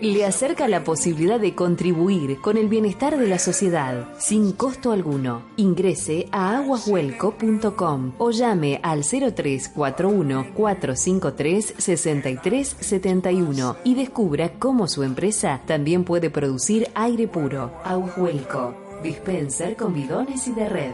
Le 0.00 0.24
acerca 0.24 0.68
la 0.68 0.84
posibilidad 0.84 1.40
de 1.40 1.56
contribuir 1.56 2.40
con 2.40 2.56
el 2.56 2.68
bienestar 2.68 3.18
de 3.18 3.26
la 3.26 3.40
sociedad 3.40 4.06
sin 4.16 4.52
costo 4.52 4.92
alguno. 4.92 5.42
Ingrese 5.56 6.28
a 6.30 6.58
aguashuelco.com 6.58 8.12
o 8.18 8.30
llame 8.30 8.78
al 8.84 9.02
0341 9.02 10.54
453 10.54 11.74
6371 11.78 13.76
y 13.82 13.96
descubra 13.96 14.52
cómo 14.56 14.86
su 14.86 15.02
empresa 15.02 15.60
también 15.66 16.04
puede 16.04 16.30
producir 16.30 16.88
aire 16.94 17.26
puro. 17.26 17.72
Aguashuelco, 17.82 18.72
dispenser 19.02 19.74
con 19.74 19.92
bidones 19.92 20.46
y 20.46 20.52
de 20.52 20.68
red. 20.68 20.92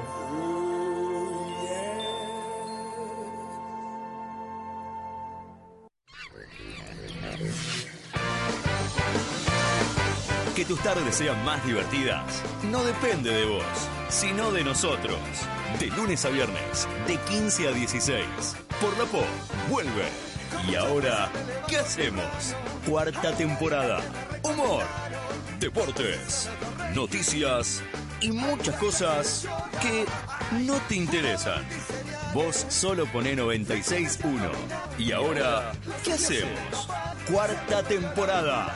Que 10.62 10.68
tus 10.68 10.80
tardes 10.80 11.16
sean 11.16 11.44
más 11.44 11.66
divertidas 11.66 12.40
no 12.70 12.84
depende 12.84 13.32
de 13.32 13.46
vos, 13.46 13.64
sino 14.08 14.52
de 14.52 14.62
nosotros. 14.62 15.18
De 15.80 15.88
lunes 15.88 16.24
a 16.24 16.28
viernes, 16.28 16.86
de 17.08 17.16
15 17.16 17.66
a 17.66 17.72
16. 17.72 18.24
Por 18.80 18.96
la 18.96 19.04
PO, 19.06 19.24
vuelve. 19.68 20.04
Y 20.70 20.76
ahora, 20.76 21.28
¿qué 21.66 21.78
hacemos? 21.78 22.54
Cuarta 22.88 23.34
temporada. 23.34 24.02
Humor, 24.44 24.84
deportes, 25.58 26.48
noticias 26.94 27.82
y 28.20 28.30
muchas 28.30 28.76
cosas 28.76 29.48
que 29.80 30.06
no 30.64 30.74
te 30.88 30.94
interesan. 30.94 31.64
Vos 32.32 32.66
solo 32.68 33.06
poné 33.06 33.36
96.1. 33.36 34.48
Y 34.96 35.10
ahora, 35.10 35.72
¿qué 36.04 36.12
hacemos? 36.12 36.88
Cuarta 37.28 37.82
temporada. 37.82 38.72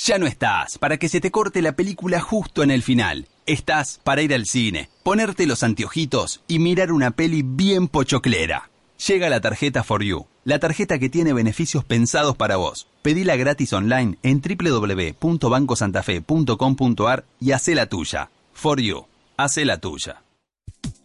Ya 0.00 0.16
no 0.16 0.26
estás 0.26 0.78
para 0.78 0.96
que 0.96 1.08
se 1.08 1.20
te 1.20 1.32
corte 1.32 1.60
la 1.60 1.72
película 1.72 2.20
justo 2.20 2.62
en 2.62 2.70
el 2.70 2.84
final. 2.84 3.26
Estás 3.46 3.98
para 4.04 4.22
ir 4.22 4.32
al 4.32 4.46
cine, 4.46 4.88
ponerte 5.02 5.44
los 5.44 5.64
anteojitos 5.64 6.40
y 6.46 6.60
mirar 6.60 6.92
una 6.92 7.10
peli 7.10 7.42
bien 7.42 7.88
pochoclera. 7.88 8.70
Llega 9.08 9.28
la 9.28 9.40
tarjeta 9.40 9.82
For 9.82 10.04
You, 10.04 10.26
la 10.44 10.60
tarjeta 10.60 11.00
que 11.00 11.08
tiene 11.08 11.32
beneficios 11.32 11.84
pensados 11.84 12.36
para 12.36 12.54
vos. 12.56 12.86
Pedila 13.02 13.34
gratis 13.34 13.72
online 13.72 14.18
en 14.22 14.40
www.bancosantafe.com.ar 14.40 17.24
y 17.40 17.50
hacé 17.50 17.74
la 17.74 17.86
tuya. 17.86 18.30
For 18.52 18.80
You, 18.80 19.04
hacé 19.36 19.64
la 19.64 19.78
tuya. 19.78 20.22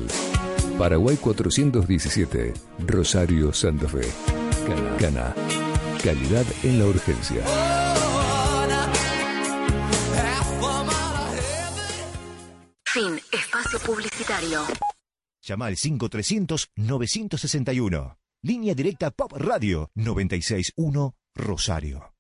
Paraguay 0.79 1.17
417, 1.17 2.55
Rosario 2.87 3.53
Santa 3.53 3.89
Fe. 3.89 4.38
Cana. 4.69 4.97
Cana. 4.99 5.35
Calidad 6.05 6.45
en 6.63 6.79
la 6.79 6.85
urgencia. 6.85 7.43
Fin. 12.85 13.19
Espacio 13.33 13.79
publicitario. 13.81 14.61
Llama 15.43 15.67
al 15.67 15.77
5300-961. 15.77 18.17
Línea 18.43 18.75
directa 18.75 19.11
Pop 19.11 19.33
Radio 19.33 19.91
961 19.95 21.17
Rosario. 21.35 22.13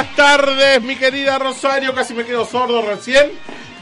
Buenas 0.00 0.16
tardes, 0.16 0.82
mi 0.82 0.96
querida 0.96 1.38
Rosario. 1.38 1.94
Casi 1.94 2.14
me 2.14 2.24
quedo 2.24 2.46
sordo 2.46 2.80
recién. 2.80 3.32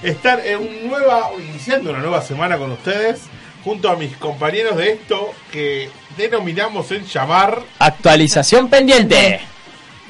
Estar 0.02 0.44
en 0.44 0.58
un 0.58 0.88
nueva, 0.88 1.30
iniciando 1.38 1.90
una 1.90 2.00
nueva 2.00 2.22
semana 2.22 2.58
con 2.58 2.72
ustedes, 2.72 3.20
junto 3.62 3.88
a 3.88 3.94
mis 3.94 4.16
compañeros 4.16 4.76
de 4.76 4.94
esto 4.94 5.32
que 5.52 5.88
denominamos 6.16 6.90
en 6.90 7.04
llamar. 7.04 7.62
Actualización 7.78 8.68
pendiente. 8.68 9.38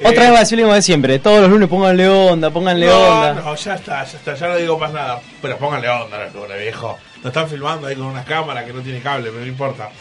Otra 0.03 0.23
vez 0.23 0.31
va 0.31 0.37
a 0.37 0.39
decir 0.39 0.57
lo 0.57 0.63
mismo 0.63 0.73
de 0.73 0.81
siempre. 0.81 1.19
Todos 1.19 1.41
los 1.41 1.49
lunes 1.51 1.69
pónganle 1.69 2.09
onda, 2.09 2.49
pónganle 2.49 2.87
no, 2.87 2.97
onda. 2.97 3.33
no, 3.35 3.55
ya 3.55 3.75
está, 3.75 4.03
ya 4.03 4.17
está, 4.17 4.33
ya 4.33 4.47
no 4.47 4.55
digo 4.55 4.79
más 4.79 4.91
nada. 4.91 5.21
Pero 5.43 5.57
pónganle 5.59 5.89
onda, 5.89 6.27
no, 6.33 6.47
viejo. 6.59 6.97
Nos 7.17 7.25
están 7.27 7.47
filmando 7.47 7.85
ahí 7.85 7.95
con 7.95 8.07
una 8.07 8.25
cámara 8.25 8.65
que 8.65 8.73
no 8.73 8.81
tiene 8.81 8.99
cable, 8.99 9.29
pero 9.29 9.41
no 9.41 9.47
importa. 9.47 9.91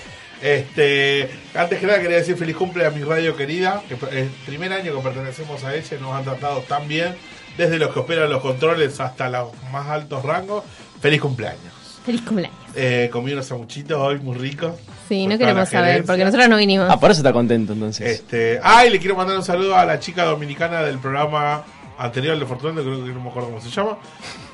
Este, 0.42 1.30
antes 1.54 1.80
que 1.80 1.86
nada 1.86 2.00
quería 2.00 2.18
decir 2.18 2.36
feliz 2.36 2.56
cumple 2.56 2.86
a 2.86 2.90
mi 2.90 3.02
radio 3.02 3.36
querida, 3.36 3.82
que 3.88 3.94
es 3.94 4.02
el 4.12 4.28
primer 4.46 4.72
año 4.72 4.94
que 4.94 5.02
pertenecemos 5.02 5.64
a 5.64 5.74
ella 5.74 5.96
nos 6.00 6.14
han 6.14 6.24
tratado 6.24 6.60
tan 6.60 6.86
bien, 6.86 7.14
desde 7.56 7.78
los 7.78 7.92
que 7.92 7.98
operan 8.00 8.30
los 8.30 8.40
controles 8.40 9.00
hasta 9.00 9.28
los 9.28 9.48
más 9.72 9.88
altos 9.88 10.22
rangos. 10.24 10.64
Feliz 11.00 11.20
cumpleaños. 11.20 11.72
Feliz 12.04 12.22
cumpleaños. 12.22 12.58
Eh, 12.74 13.10
comí 13.12 13.32
unos 13.32 13.46
sanguchitos 13.46 13.98
hoy 13.98 14.18
muy 14.20 14.36
ricos. 14.36 14.74
Sí, 15.08 15.26
no 15.26 15.36
queremos 15.36 15.68
saber, 15.68 16.04
porque 16.04 16.24
nosotros 16.24 16.48
no 16.48 16.56
vinimos. 16.56 16.88
Ah, 16.88 17.00
por 17.00 17.10
eso 17.10 17.20
está 17.20 17.32
contento 17.32 17.72
entonces. 17.72 18.20
Este, 18.20 18.60
ah, 18.62 18.86
y 18.86 18.90
le 18.90 18.98
quiero 18.98 19.16
mandar 19.16 19.36
un 19.36 19.44
saludo 19.44 19.74
a 19.74 19.84
la 19.84 19.98
chica 19.98 20.24
dominicana 20.24 20.82
del 20.82 20.98
programa 20.98 21.64
anterior 21.98 22.34
al 22.34 22.40
de 22.40 22.46
Fortunato, 22.46 22.82
creo 22.82 23.04
que 23.04 23.10
no 23.10 23.20
me 23.20 23.28
acuerdo 23.28 23.48
cómo 23.48 23.60
se 23.60 23.70
llama, 23.70 23.98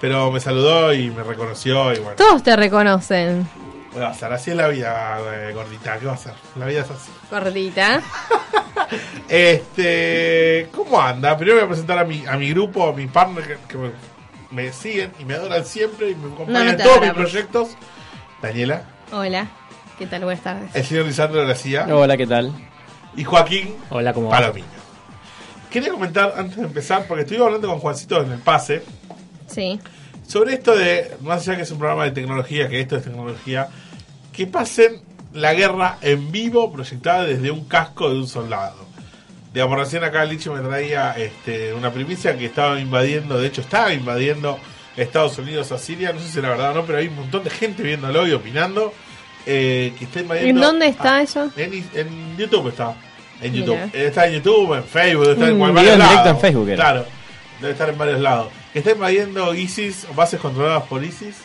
pero 0.00 0.32
me 0.32 0.40
saludó 0.40 0.94
y 0.94 1.10
me 1.10 1.22
reconoció 1.22 1.92
y 1.92 1.98
bueno. 1.98 2.16
Todos 2.16 2.42
te 2.42 2.56
reconocen. 2.56 3.46
¿Qué 3.94 4.00
va 4.00 4.08
a 4.10 4.14
ser? 4.14 4.32
Así 4.32 4.50
es 4.50 4.56
la 4.56 4.68
vida, 4.68 5.18
eh, 5.32 5.52
gordita, 5.54 5.98
¿qué 5.98 6.06
va 6.06 6.14
a 6.14 6.16
ser? 6.16 6.32
La 6.56 6.66
vida 6.66 6.80
es 6.80 6.90
así. 6.90 7.10
Gordita. 7.30 8.02
Este, 9.28 10.68
¿cómo 10.74 11.00
anda? 11.00 11.36
Primero 11.36 11.56
voy 11.58 11.64
a 11.64 11.68
presentar 11.68 11.98
a 11.98 12.04
mi, 12.04 12.24
a 12.26 12.36
mi 12.36 12.50
grupo, 12.50 12.86
a 12.88 12.92
mi 12.92 13.06
partner 13.06 13.44
que, 13.46 13.56
que 13.68 13.76
me, 13.78 13.90
me 14.50 14.72
siguen 14.72 15.12
y 15.18 15.24
me 15.24 15.34
adoran 15.34 15.64
siempre 15.64 16.10
y 16.10 16.14
me 16.14 16.32
acompañan 16.32 16.64
no 16.66 16.70
en 16.72 16.76
todos 16.78 17.00
mis 17.00 17.10
proyectos. 17.12 17.68
Daniela, 18.42 18.82
Hola. 19.12 19.48
¿Qué 19.98 20.06
tal? 20.06 20.24
Buenas 20.24 20.42
tardes. 20.42 20.70
el 20.74 20.84
señor 20.84 21.06
Lisandro 21.06 21.46
García 21.46 21.86
Hola, 21.90 22.16
¿qué 22.16 22.26
tal? 22.26 22.52
y 23.16 23.24
Joaquín 23.24 23.74
Hola, 23.90 24.12
¿cómo 24.12 24.28
va? 24.28 24.38
Palomino. 24.38 24.66
Quería 25.70 25.90
comentar 25.90 26.34
antes 26.36 26.56
de 26.56 26.64
empezar, 26.64 27.06
porque 27.08 27.22
estuve 27.22 27.44
hablando 27.44 27.68
con 27.68 27.78
Juancito 27.80 28.20
en 28.22 28.32
el 28.32 28.38
pase, 28.40 28.82
Sí. 29.46 29.80
sobre 30.26 30.54
esto 30.54 30.76
de, 30.76 31.16
más 31.22 31.40
allá 31.48 31.56
que 31.56 31.62
es 31.62 31.70
un 31.70 31.78
programa 31.78 32.04
de 32.04 32.10
tecnología, 32.12 32.68
que 32.68 32.80
esto 32.80 32.96
es 32.96 33.04
tecnología, 33.04 33.68
que 34.34 34.46
pasen 34.46 35.00
la 35.32 35.54
guerra 35.54 35.98
en 36.00 36.30
vivo 36.30 36.72
proyectada 36.72 37.24
desde 37.24 37.50
un 37.50 37.64
casco 37.64 38.10
de 38.10 38.16
un 38.16 38.28
soldado. 38.28 38.84
Digamos, 39.52 39.78
recién 39.78 40.02
acá 40.02 40.24
Licho 40.24 40.52
me 40.52 40.60
traía 40.60 41.12
este, 41.12 41.72
una 41.72 41.92
primicia 41.92 42.36
que 42.36 42.46
estaba 42.46 42.80
invadiendo, 42.80 43.38
de 43.38 43.46
hecho 43.46 43.60
estaba 43.60 43.92
invadiendo 43.92 44.58
Estados 44.96 45.38
Unidos 45.38 45.70
a 45.72 45.78
Siria, 45.78 46.12
no 46.12 46.20
sé 46.20 46.28
si 46.28 46.38
era 46.38 46.50
verdad 46.50 46.72
o 46.72 46.74
no, 46.74 46.84
pero 46.84 46.98
hay 46.98 47.08
un 47.08 47.16
montón 47.16 47.44
de 47.44 47.50
gente 47.50 47.82
viéndolo 47.82 48.26
y 48.26 48.32
opinando. 48.32 48.92
eh, 49.46 49.92
que 49.98 50.04
está 50.06 50.20
invadiendo 50.20 50.60
¿En 50.60 50.66
dónde 50.66 50.86
está 50.88 51.22
eso? 51.22 51.50
En, 51.56 51.72
en 51.94 52.36
YouTube 52.36 52.68
está. 52.68 52.94
En. 53.40 53.52
YouTube. 53.52 53.78
Está 53.92 54.26
en 54.26 54.34
YouTube, 54.34 54.74
en 54.74 54.84
Facebook, 54.84 55.28
está 55.30 55.48
en 55.48 55.98
lados. 55.98 56.26
en 56.26 56.40
Facebook 56.40 56.68
era. 56.68 56.76
Claro, 56.76 57.06
debe 57.60 57.72
estar 57.72 57.88
en 57.88 57.98
varios 57.98 58.20
lados. 58.20 58.48
Que 58.72 58.80
está 58.80 58.92
invadiendo 58.92 59.54
ISIS, 59.54 60.06
bases 60.16 60.40
controladas 60.40 60.84
por 60.84 61.04
ISIS, 61.04 61.36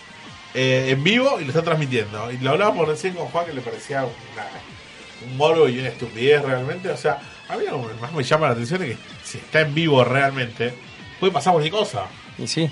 eh, 0.54 0.88
en 0.90 1.04
vivo 1.04 1.40
y 1.40 1.44
lo 1.44 1.50
está 1.50 1.62
transmitiendo. 1.64 2.32
Y 2.32 2.38
lo 2.40 2.52
hablábamos 2.52 2.88
recién 2.88 3.14
con 3.14 3.28
Juan 3.28 3.46
que 3.46 3.54
le 3.54 3.62
parecía 3.62 4.02
una- 4.04 5.30
un 5.30 5.38
morbo 5.38 5.68
y 5.68 5.80
una 5.80 5.90
estupidez 5.90 6.42
realmente. 6.44 6.90
O 6.90 6.98
sea, 6.98 7.20
a 7.50 7.58
mí 7.58 7.64
lo 7.70 7.88
que 7.88 7.94
más 8.02 8.12
me 8.14 8.24
llama 8.24 8.48
la 8.48 8.54
atención 8.54 8.82
es 8.84 8.90
que 8.92 8.98
si 9.24 9.38
está 9.38 9.62
en 9.62 9.74
vivo 9.76 10.04
realmente, 10.04 10.74
puede 11.20 11.34
pasar 11.34 11.54
cualquier 11.54 11.74
cosa. 11.74 12.04
Y 12.38 12.48
sí. 12.48 12.70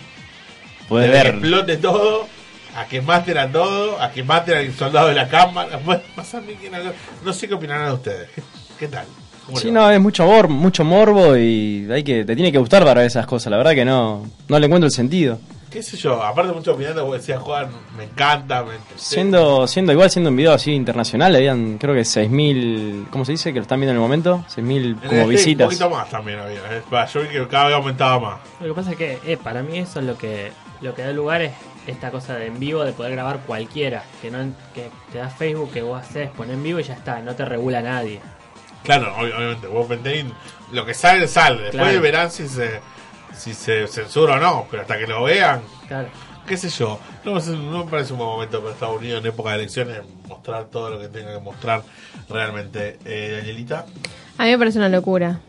Puede 0.87 1.07
Desde 1.09 1.17
que 1.21 1.23
ver. 1.31 1.35
explote 1.35 1.77
todo, 1.77 2.27
a 2.75 2.85
que 2.85 3.01
maten 3.01 3.37
a 3.37 3.51
todo, 3.51 4.01
a 4.01 4.11
que 4.11 4.23
maten 4.23 4.55
al 4.57 4.73
soldado 4.73 5.09
de 5.09 5.15
la 5.15 5.27
cámara. 5.27 5.77
Puede 5.85 5.99
pasar. 6.15 6.43
No 7.23 7.33
sé 7.33 7.47
qué 7.47 7.53
opinarán 7.55 7.91
ustedes. 7.91 8.29
¿Qué, 8.79 8.87
tal? 8.87 9.05
¿Cómo 9.45 9.57
Sí, 9.57 9.71
no, 9.71 9.89
es 9.91 9.99
mucho 9.99 10.23
amor, 10.23 10.47
mucho 10.47 10.83
morbo 10.85 11.35
y 11.35 11.87
hay 11.91 12.03
que 12.03 12.23
te 12.25 12.35
tiene 12.35 12.51
que 12.51 12.57
gustar 12.57 12.83
para 12.83 13.01
ver 13.01 13.07
esas 13.07 13.25
cosas. 13.25 13.49
La 13.51 13.57
verdad 13.57 13.73
que 13.73 13.83
no, 13.85 14.25
no 14.47 14.59
le 14.59 14.65
encuentro 14.65 14.85
el 14.85 14.91
sentido. 14.93 15.39
¿Qué 15.71 15.83
sé 15.83 15.97
yo? 15.97 16.23
Aparte, 16.23 16.53
mucho 16.53 16.73
opinando, 16.73 17.01
como 17.01 17.13
decía 17.15 17.39
Juan, 17.39 17.69
me 17.97 18.05
encanta. 18.05 18.63
Me. 18.63 18.73
Siendo, 18.95 19.67
siendo 19.67 19.91
igual, 19.91 20.09
siendo 20.09 20.29
un 20.29 20.35
video 20.37 20.53
así 20.53 20.71
internacional, 20.71 21.35
habían 21.35 21.77
creo 21.77 21.93
que 21.93 22.01
6.000, 22.01 23.09
¿cómo 23.09 23.25
se 23.25 23.33
dice? 23.33 23.51
Que 23.51 23.59
lo 23.59 23.63
están 23.63 23.79
viendo 23.79 23.91
en 23.91 23.97
el 23.97 24.01
momento, 24.01 24.45
6.000 24.47 24.97
En 25.03 25.09
como 25.09 25.27
visitas. 25.27 25.65
Un 25.65 25.69
poquito 25.71 25.89
más 25.89 26.09
también 26.09 26.39
había. 26.39 26.59
eh. 26.71 26.81
Va, 26.93 27.05
Yo 27.05 27.21
vi 27.21 27.27
que 27.27 27.47
cada 27.47 27.65
vez 27.65 27.75
aumentaba 27.75 28.19
más. 28.19 28.39
Lo 28.61 28.67
que 28.69 28.73
pasa 28.73 28.91
es 28.91 28.97
que 28.97 29.19
eh, 29.25 29.35
para 29.37 29.61
mí 29.61 29.77
eso 29.77 29.99
es 29.99 30.05
lo 30.05 30.17
que 30.17 30.51
lo 30.79 30.93
que 30.95 31.01
da 31.01 31.11
lugar 31.11 31.41
es 31.41 31.51
esta 31.85 32.11
cosa 32.11 32.35
de 32.35 32.45
en 32.47 32.59
vivo 32.59 32.83
de 32.85 32.93
poder 32.93 33.11
grabar 33.13 33.39
cualquiera, 33.39 34.03
que 34.21 34.29
no 34.31 34.37
que 34.73 34.89
te 35.11 35.17
da 35.17 35.27
Facebook 35.29 35.71
que 35.73 35.81
vos 35.81 36.01
haces, 36.01 36.29
pones 36.31 36.53
en 36.55 36.63
vivo 36.63 36.79
y 36.79 36.83
ya 36.83 36.93
está, 36.93 37.19
no 37.21 37.35
te 37.35 37.43
regula 37.45 37.81
nadie. 37.81 38.21
Claro, 38.83 39.13
ob- 39.17 39.35
obviamente, 39.35 39.67
vos 39.67 39.87
vendéis 39.89 40.25
lo 40.71 40.85
que 40.85 40.93
sale, 40.93 41.27
sale. 41.27 41.63
Después 41.63 41.83
Claro. 41.83 42.01
verán 42.01 42.31
si 42.31 42.47
se, 42.47 42.79
si 43.35 43.53
se 43.53 43.87
censura 43.87 44.35
o 44.35 44.37
no, 44.39 44.67
pero 44.69 44.81
hasta 44.83 44.97
que 44.97 45.07
lo 45.07 45.23
vean, 45.23 45.61
Claro. 45.87 46.09
qué 46.47 46.57
sé 46.57 46.69
yo. 46.69 46.99
No, 47.23 47.33
me- 47.33 47.41
no 47.41 47.85
me 47.85 47.91
parece 47.91 48.13
un 48.13 48.19
buen 48.19 48.29
momento 48.31 48.59
para 48.61 48.73
Estados 48.73 48.97
Unidos 48.97 49.21
en 49.21 49.27
época 49.27 49.49
de 49.51 49.55
elecciones 49.57 50.01
mostrar 50.27 50.65
todo 50.65 50.89
lo 50.89 50.99
que 50.99 51.07
tenga 51.07 51.33
que 51.33 51.39
mostrar 51.39 51.83
realmente. 52.29 52.97
Eh, 53.05 53.35
Danielita, 53.37 53.85
A 54.37 54.43
mí 54.43 54.51
me 54.51 54.57
parece 54.57 54.77
una 54.77 54.89
locura. 54.89 55.39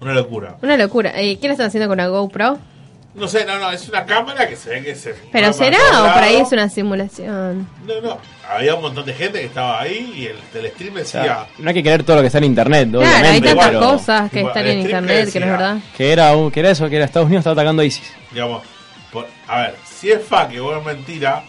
una 0.00 0.12
locura. 0.14 0.56
Una 0.62 0.76
locura. 0.76 1.12
Eh, 1.16 1.38
¿Qué 1.38 1.46
le 1.48 1.52
están 1.52 1.68
haciendo 1.68 1.88
con 1.88 1.94
una 1.98 2.08
GoPro? 2.08 2.58
No 3.14 3.26
sé, 3.28 3.46
no, 3.46 3.58
no, 3.58 3.70
es 3.70 3.88
una 3.88 4.04
cámara 4.04 4.46
que 4.46 4.56
se 4.56 4.68
ve 4.68 4.82
que 4.84 4.94
se. 4.94 5.14
¿Pero 5.32 5.50
será 5.54 5.78
o 6.02 6.12
por 6.12 6.22
ahí 6.22 6.36
es 6.36 6.52
una 6.52 6.68
simulación? 6.68 7.66
No, 7.86 8.00
no, 8.02 8.18
había 8.48 8.74
un 8.74 8.82
montón 8.82 9.04
de 9.04 9.12
gente 9.14 9.40
que 9.40 9.46
estaba 9.46 9.80
ahí 9.80 10.12
y 10.16 10.26
el 10.26 10.38
telestream 10.52 10.94
O 10.94 10.98
decía. 10.98 11.22
sea, 11.22 11.46
no 11.58 11.68
hay 11.68 11.74
que 11.74 11.82
creer 11.82 12.02
todo 12.04 12.16
lo 12.16 12.22
que 12.22 12.26
está 12.28 12.38
en 12.38 12.44
internet, 12.44 12.88
Claro, 12.90 13.04
hay 13.06 13.20
obviamente, 13.20 13.48
tantas 13.48 13.66
pero 13.68 13.80
cosas 13.80 14.30
que 14.30 14.36
Tipo, 14.38 14.48
están 14.48 14.66
en 14.66 14.70
stream 14.72 14.86
internet 14.86 15.26
que 15.26 15.32
que 15.32 15.40
no 15.40 15.46
es 15.46 15.52
decía, 15.52 15.66
verdad. 15.66 15.78
que 15.96 16.12
era, 16.12 16.36
un- 16.36 16.50
que 16.50 16.60
era 16.60 16.70
eso, 16.70 16.88
que 16.88 16.96
era 16.96 17.04
Estados 17.04 17.26
Unidos 17.26 17.40
estaba 17.42 17.54
atacando 17.54 17.82
a 17.82 17.84
ISIS. 17.84 18.12
digamos, 18.30 18.62
por- 19.12 19.26
a 19.48 19.60
ver, 19.62 19.74
si 19.84 20.10
es 20.10 20.22
fake 20.24 20.60
o 20.60 20.76
es 20.78 20.84
mentira, 20.84 21.44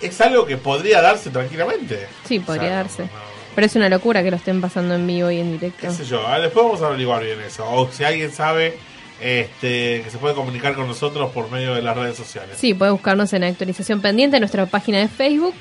es 0.00 0.20
algo 0.20 0.46
que 0.46 0.56
podría 0.56 1.02
darse 1.02 1.30
tranquilamente. 1.30 2.06
Sí, 2.24 2.38
podría 2.40 2.62
O 2.62 2.66
sea, 2.68 2.76
darse. 2.76 3.02
no, 3.02 3.08
no, 3.08 3.30
Pero 3.54 3.66
es 3.66 3.76
una 3.76 3.88
locura 3.88 4.22
que 4.22 4.30
lo 4.30 4.36
estén 4.36 4.60
pasando 4.60 4.94
en 4.94 5.06
vivo 5.06 5.30
y 5.30 5.40
en 5.40 5.52
directo. 5.52 5.78
qué 5.88 5.90
sé 5.90 6.04
yo, 6.04 6.22
después 6.40 6.64
vamos 6.64 6.80
a 6.82 6.86
averiguar 6.86 7.22
bien 7.22 7.40
eso. 7.40 7.68
O 7.70 7.90
si 7.92 8.04
alguien 8.04 8.32
sabe 8.32 8.78
este, 9.20 10.02
que 10.02 10.10
se 10.10 10.18
puede 10.18 10.34
comunicar 10.34 10.74
con 10.74 10.86
nosotros 10.86 11.30
por 11.32 11.50
medio 11.50 11.74
de 11.74 11.82
las 11.82 11.96
redes 11.96 12.16
sociales. 12.16 12.56
Sí, 12.58 12.74
puede 12.74 12.90
buscarnos 12.90 13.32
en 13.32 13.44
actualización 13.44 14.00
pendiente 14.00 14.36
en 14.36 14.40
nuestra 14.40 14.66
página 14.66 14.98
de 14.98 15.08
Facebook. 15.08 15.54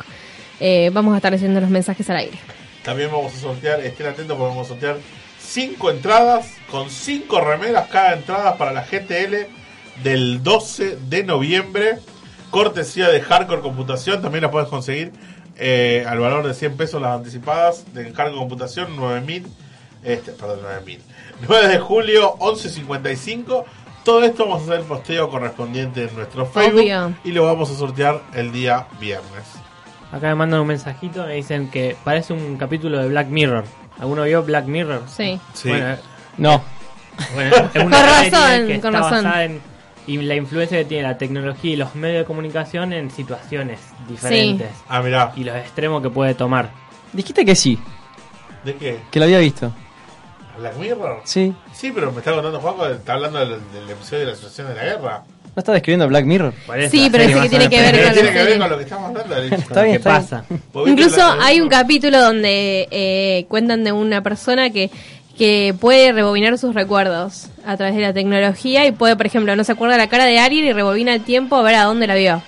Eh, 0.60 0.90
vamos 0.94 1.14
a 1.14 1.18
estar 1.18 1.32
leyendo 1.32 1.60
los 1.62 1.70
mensajes 1.70 2.10
al 2.10 2.18
aire. 2.18 2.38
También 2.84 3.12
vamos 3.12 3.34
a 3.34 3.38
sortear, 3.38 3.80
estén 3.82 4.08
atentos 4.08 4.38
porque 4.38 4.50
vamos 4.50 4.68
a 4.68 4.70
sortear 4.70 4.98
cinco 5.40 5.92
entradas 5.92 6.54
con 6.70 6.90
cinco 6.90 7.42
remeras 7.42 7.88
cada 7.90 8.14
entrada 8.14 8.58
para 8.58 8.72
la 8.72 8.84
GTL 8.84 9.48
del 10.04 10.44
12 10.44 10.98
de 11.10 11.24
noviembre. 11.24 11.98
Cortesía 12.52 13.10
de 13.10 13.22
Hardcore 13.22 13.62
Computación, 13.62 14.22
también 14.22 14.42
la 14.42 14.50
puedes 14.50 14.70
conseguir 14.70 15.12
eh, 15.58 16.04
al 16.08 16.20
valor 16.20 16.48
de 16.48 16.54
100 16.54 16.78
pesos 16.78 17.02
las 17.02 17.18
anticipadas 17.18 17.94
de 17.94 18.06
Hardcore 18.12 18.40
Computación, 18.40 18.96
9000, 18.96 19.46
este, 20.04 20.32
perdón, 20.34 20.62
9000. 20.64 21.02
9 21.48 21.68
de 21.74 21.80
julio, 21.80 22.36
11.55. 22.40 23.64
Todo 24.04 24.24
esto 24.24 24.46
vamos 24.46 24.62
a 24.62 24.64
hacer 24.66 24.80
el 24.80 24.86
posteo 24.86 25.30
correspondiente 25.30 26.04
en 26.06 26.16
nuestro 26.16 26.46
Facebook 26.46 26.82
Obvio. 26.82 27.14
y 27.24 27.32
lo 27.32 27.46
vamos 27.46 27.70
a 27.70 27.76
sortear 27.76 28.22
el 28.34 28.52
día 28.52 28.88
viernes. 29.00 29.44
Acá 30.12 30.28
me 30.30 30.36
mandan 30.36 30.62
un 30.62 30.68
mensajito, 30.68 31.26
me 31.26 31.36
dicen 31.36 31.70
que 31.70 31.96
parece 32.04 32.34
un 32.34 32.58
capítulo 32.58 32.98
de 33.00 33.08
Black 33.10 33.28
Mirror. 33.28 33.66
¿Alguno 34.00 34.24
vio 34.24 34.42
Black 34.44 34.66
Mirror? 34.66 35.04
Sí. 35.08 35.40
Sí. 35.54 35.70
Bueno, 35.70 35.98
No, 36.38 36.64
Bueno, 37.36 37.56
es 37.74 37.84
una 37.84 37.98
Con 38.02 38.08
serie 38.16 38.32
razón, 38.32 38.68
que 38.68 38.80
con 38.80 38.96
está 38.96 39.00
razón. 39.10 39.24
basada 39.26 39.44
en 39.44 39.62
y 40.08 40.18
la 40.18 40.34
influencia 40.36 40.78
que 40.80 40.86
tiene 40.86 41.04
la 41.04 41.18
tecnología 41.20 41.74
y 41.74 41.76
los 41.76 41.94
medios 41.94 42.20
de 42.22 42.26
comunicación 42.26 42.94
en 42.94 43.12
situaciones 43.12 43.80
diferentes 44.08 44.72
Ah, 44.88 45.04
mirá, 45.04 45.34
y 45.36 45.44
los 45.44 45.56
extremos 45.58 46.02
que 46.02 46.10
puede 46.10 46.34
tomar. 46.34 46.72
dijiste 47.14 47.46
que 47.46 47.54
sí, 47.56 47.78
¿de 48.64 48.74
qué? 48.76 49.00
que 49.12 49.20
lo 49.20 49.26
había 49.26 49.38
visto. 49.38 49.72
¿Black 50.60 50.78
Mirror? 50.78 51.22
Sí, 51.24 51.54
Sí, 51.74 51.92
pero 51.94 52.12
me 52.12 52.20
está 52.20 52.34
contando 52.34 52.60
Juanjo, 52.60 52.86
está 52.88 53.14
hablando 53.14 53.40
del, 53.40 53.50
del 53.74 53.90
episodio 53.90 54.20
de 54.20 54.26
la 54.32 54.36
situación 54.36 54.68
de 54.70 54.76
la 54.76 54.84
guerra. 54.84 55.24
¿no 55.56 55.60
estás 55.62 55.74
describiendo 55.74 56.08
Black 56.08 56.26
Mirror? 56.26 56.54
Sí, 56.90 57.10
pero 57.12 57.26
dice 57.26 57.42
que 57.42 57.50
tiene 57.50 57.70
que 57.70 57.82
ver 57.82 57.96
¿Qué 57.96 58.04
con 58.04 58.14
tiene 58.14 58.28
la 58.28 58.34
que 58.34 58.38
ver 58.40 58.48
serie. 58.48 58.60
con 58.60 58.70
lo 58.70 58.78
que 58.78 58.84
estamos 58.84 59.06
hablando? 59.10 59.36
Está 59.36 59.82
bien, 59.82 59.92
¿Qué 59.94 59.98
está 59.98 60.10
pasa? 60.12 60.46
¿Vos 60.74 60.86
viste 60.86 61.02
Incluso 61.02 61.22
hay 61.42 61.60
un 61.60 61.68
capítulo 61.70 62.20
donde 62.22 62.88
eh, 62.92 63.46
cuentan 63.50 63.84
de 63.84 63.92
una 63.92 64.22
persona 64.22 64.70
que, 64.70 64.90
que 65.38 65.74
puede 65.80 66.12
rebobinar 66.14 66.58
sus 66.58 66.76
recuerdos 66.76 67.48
a 67.66 67.76
través 67.78 67.96
de 67.96 68.02
la 68.02 68.14
tecnología 68.14 68.86
y 68.86 68.92
puede, 68.92 69.16
por 69.16 69.26
ejemplo, 69.26 69.56
no 69.56 69.64
se 69.64 69.72
acuerda 69.72 69.98
la 69.98 70.08
cara 70.08 70.26
de 70.26 70.40
alguien 70.40 70.66
y 70.66 70.72
rebobina 70.72 71.14
el 71.14 71.22
tiempo 71.24 71.56
a 71.56 71.62
ver 71.64 71.76
a 71.76 71.84
dónde 71.84 72.08
la 72.08 72.16
vio. 72.16 72.42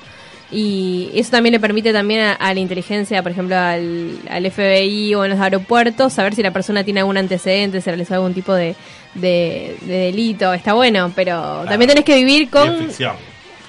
Y 0.52 1.10
eso 1.14 1.32
también 1.32 1.54
le 1.54 1.60
permite 1.62 1.94
también 1.94 2.20
a, 2.22 2.34
a 2.34 2.54
la 2.54 2.60
inteligencia, 2.60 3.24
por 3.24 3.32
ejemplo, 3.32 3.56
al, 3.58 4.20
al 4.30 4.52
FBI 4.52 5.16
o 5.16 5.24
en 5.24 5.32
los 5.32 5.40
aeropuertos, 5.40 6.12
saber 6.12 6.36
si 6.36 6.44
la 6.44 6.52
persona 6.52 6.84
tiene 6.84 7.00
algún 7.00 7.16
antecedente, 7.18 7.80
si 7.80 7.90
realizó 7.90 8.16
algún 8.16 8.34
tipo 8.34 8.54
de, 8.54 8.76
de, 9.14 9.78
de 9.82 9.98
delito. 9.98 10.54
Está 10.54 10.74
bueno, 10.74 11.12
pero 11.16 11.64
también 11.70 11.88
tenés 11.90 12.04
que 12.04 12.16
vivir 12.16 12.50
con... 12.50 12.90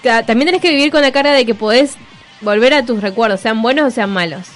También 0.03 0.47
tenés 0.47 0.61
que 0.61 0.71
vivir 0.71 0.91
con 0.91 1.03
la 1.03 1.13
cara 1.13 1.33
de 1.33 1.47
que 1.47 1.55
podés 1.55 1.95
volver 2.41 2.75
a 2.75 2.85
tus 2.85 3.01
recuerdos, 3.01 3.41
sean 3.41 3.63
buenos 3.63 3.87
o 3.87 3.91
sean 3.93 4.11
malos. 4.11 4.49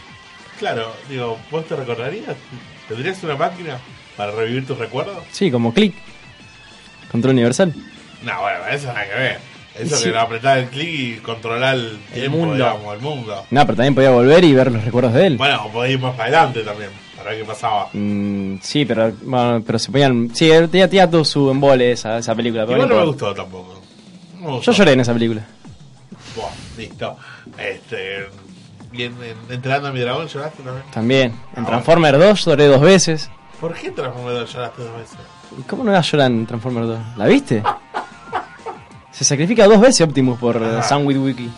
Claro, 0.58 0.92
digo, 1.08 1.38
¿vos 1.52 1.64
te 1.68 1.76
recordarías? 1.76 2.34
¿Tendrías 2.88 3.22
una 3.22 3.36
máquina 3.36 3.78
para 4.16 4.32
revivir 4.32 4.66
tus 4.66 4.76
recuerdos? 4.78 5.18
Sí, 5.30 5.50
como 5.52 5.72
click. 5.72 5.94
Control 7.12 7.34
universal. 7.34 7.72
No, 8.22 8.40
bueno, 8.40 8.58
eso 8.72 8.88
nada 8.88 9.04
que 9.06 9.14
ver. 9.14 9.38
Eso 9.78 9.96
Sí. 9.96 10.10
que 10.10 10.16
apretar 10.18 10.58
el 10.58 10.66
clic 10.68 10.88
y 10.88 11.16
controlar 11.20 11.74
el 11.76 11.98
tiempo, 12.12 12.38
mundo. 12.38 12.54
digamos, 12.54 12.94
el 12.94 13.00
mundo. 13.00 13.44
No, 13.50 13.60
pero 13.66 13.76
también 13.76 13.94
podía 13.94 14.10
volver 14.10 14.44
y 14.44 14.52
ver 14.54 14.72
los 14.72 14.84
recuerdos 14.84 15.12
de 15.14 15.26
él. 15.26 15.36
Bueno, 15.36 15.64
o 15.66 15.70
podés 15.70 15.92
ir 15.92 15.98
más 16.00 16.12
para 16.14 16.24
adelante 16.24 16.60
también, 16.62 16.90
para 17.16 17.30
ver 17.30 17.40
qué 17.40 17.44
pasaba. 17.44 17.88
Mm, 17.92 18.56
sí, 18.62 18.84
pero, 18.84 19.12
bueno, 19.22 19.62
pero 19.66 19.78
se 19.78 19.90
ponían. 19.92 20.30
Sí, 20.34 20.48
tenía, 20.70 20.88
tenía 20.88 21.10
todo 21.10 21.24
su 21.24 21.50
embole 21.50 21.92
esa, 21.92 22.18
esa 22.18 22.34
película. 22.34 22.62
Igual 22.64 22.78
no 22.80 22.86
me 22.86 22.92
importa. 22.94 23.06
gustó 23.26 23.34
tampoco. 23.34 23.80
No 24.40 24.40
me 24.46 24.52
gustó. 24.56 24.72
Yo 24.72 24.78
lloré 24.78 24.92
en 24.92 25.00
esa 25.00 25.12
película. 25.12 25.46
Buah, 26.36 26.50
listo. 26.78 27.16
Este, 27.58 28.26
y 28.92 29.02
en, 29.02 29.12
en 29.22 29.36
Entrenando 29.54 29.88
a 29.88 29.92
mi 29.92 30.00
dragón 30.00 30.26
lloraste 30.28 30.62
también. 30.62 30.84
También. 30.92 31.32
En 31.56 31.64
Ah, 31.64 31.66
Transformer 31.66 32.18
2 32.18 32.44
lloré 32.44 32.66
dos 32.66 32.80
veces. 32.80 33.30
¿Por 33.60 33.72
qué 33.74 33.90
Transformador 33.90 34.46
lloraste 34.46 34.82
dos 34.82 34.96
veces? 34.96 35.16
¿Y 35.58 35.62
¿Cómo 35.62 35.84
no 35.84 35.92
vas 35.92 36.06
a 36.06 36.10
llorar 36.12 36.30
en 36.30 36.46
Transformer 36.46 36.84
2? 36.86 36.98
¿La 37.16 37.26
viste? 37.26 37.62
Se 39.16 39.24
sacrifica 39.24 39.66
dos 39.66 39.80
veces 39.80 40.02
Optimus 40.02 40.38
por 40.38 40.56
Ajá. 40.56 40.78
uh, 40.78 40.82
Sam 40.82 41.06
Witwicky. 41.06 41.50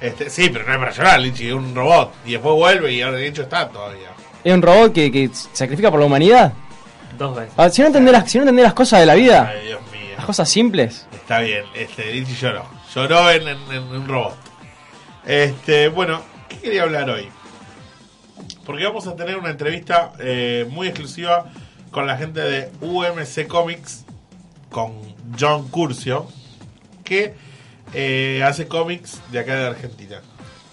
Este, 0.00 0.28
sí, 0.30 0.50
pero 0.50 0.66
no 0.66 0.72
es 0.72 0.78
para 0.78 0.90
llorar, 0.92 1.20
Lichi, 1.20 1.48
es 1.48 1.54
un 1.54 1.74
robot. 1.74 2.12
Y 2.26 2.32
después 2.32 2.54
vuelve 2.54 2.92
y 2.92 3.02
ahora 3.02 3.16
de 3.16 3.26
hecho 3.26 3.42
está 3.42 3.68
todavía. 3.68 4.10
Es 4.44 4.52
un 4.52 4.62
robot 4.62 4.92
que, 4.92 5.10
que 5.10 5.30
sacrifica 5.52 5.90
por 5.90 5.98
la 6.00 6.06
humanidad. 6.06 6.52
Dos 7.18 7.34
veces. 7.36 7.54
Ah, 7.56 7.70
si 7.70 7.80
no 7.80 7.88
entendés 7.88 8.12
las, 8.12 8.30
si 8.30 8.38
no 8.38 8.42
entendés 8.42 8.64
las 8.64 8.74
cosas 8.74 9.00
de 9.00 9.06
la 9.06 9.14
vida, 9.14 9.48
Ay, 9.52 9.66
Dios 9.66 9.80
mío. 9.92 10.12
las 10.16 10.26
cosas 10.26 10.48
simples. 10.48 11.06
Está 11.12 11.40
bien, 11.40 11.64
este, 11.74 12.12
Lichi 12.12 12.34
lloró. 12.34 12.66
Lloró 12.94 13.30
en, 13.30 13.48
en- 13.48 13.72
en 13.72 13.82
un 13.82 14.06
robot. 14.08 14.36
Este, 15.26 15.88
bueno, 15.88 16.20
¿qué 16.48 16.58
quería 16.58 16.82
hablar 16.82 17.08
hoy? 17.08 17.28
Porque 18.66 18.84
vamos 18.84 19.06
a 19.06 19.16
tener 19.16 19.36
una 19.38 19.50
entrevista 19.50 20.12
eh, 20.20 20.66
muy 20.70 20.88
exclusiva 20.88 21.46
con 21.90 22.06
la 22.06 22.16
gente 22.16 22.40
de 22.40 22.70
UMC 22.80 23.46
Comics, 23.48 24.04
con 24.70 24.92
John 25.38 25.68
Curcio, 25.68 26.26
que 27.04 27.34
eh, 27.92 28.42
hace 28.44 28.66
cómics 28.66 29.20
de 29.30 29.38
acá 29.38 29.56
de 29.56 29.66
Argentina. 29.66 30.20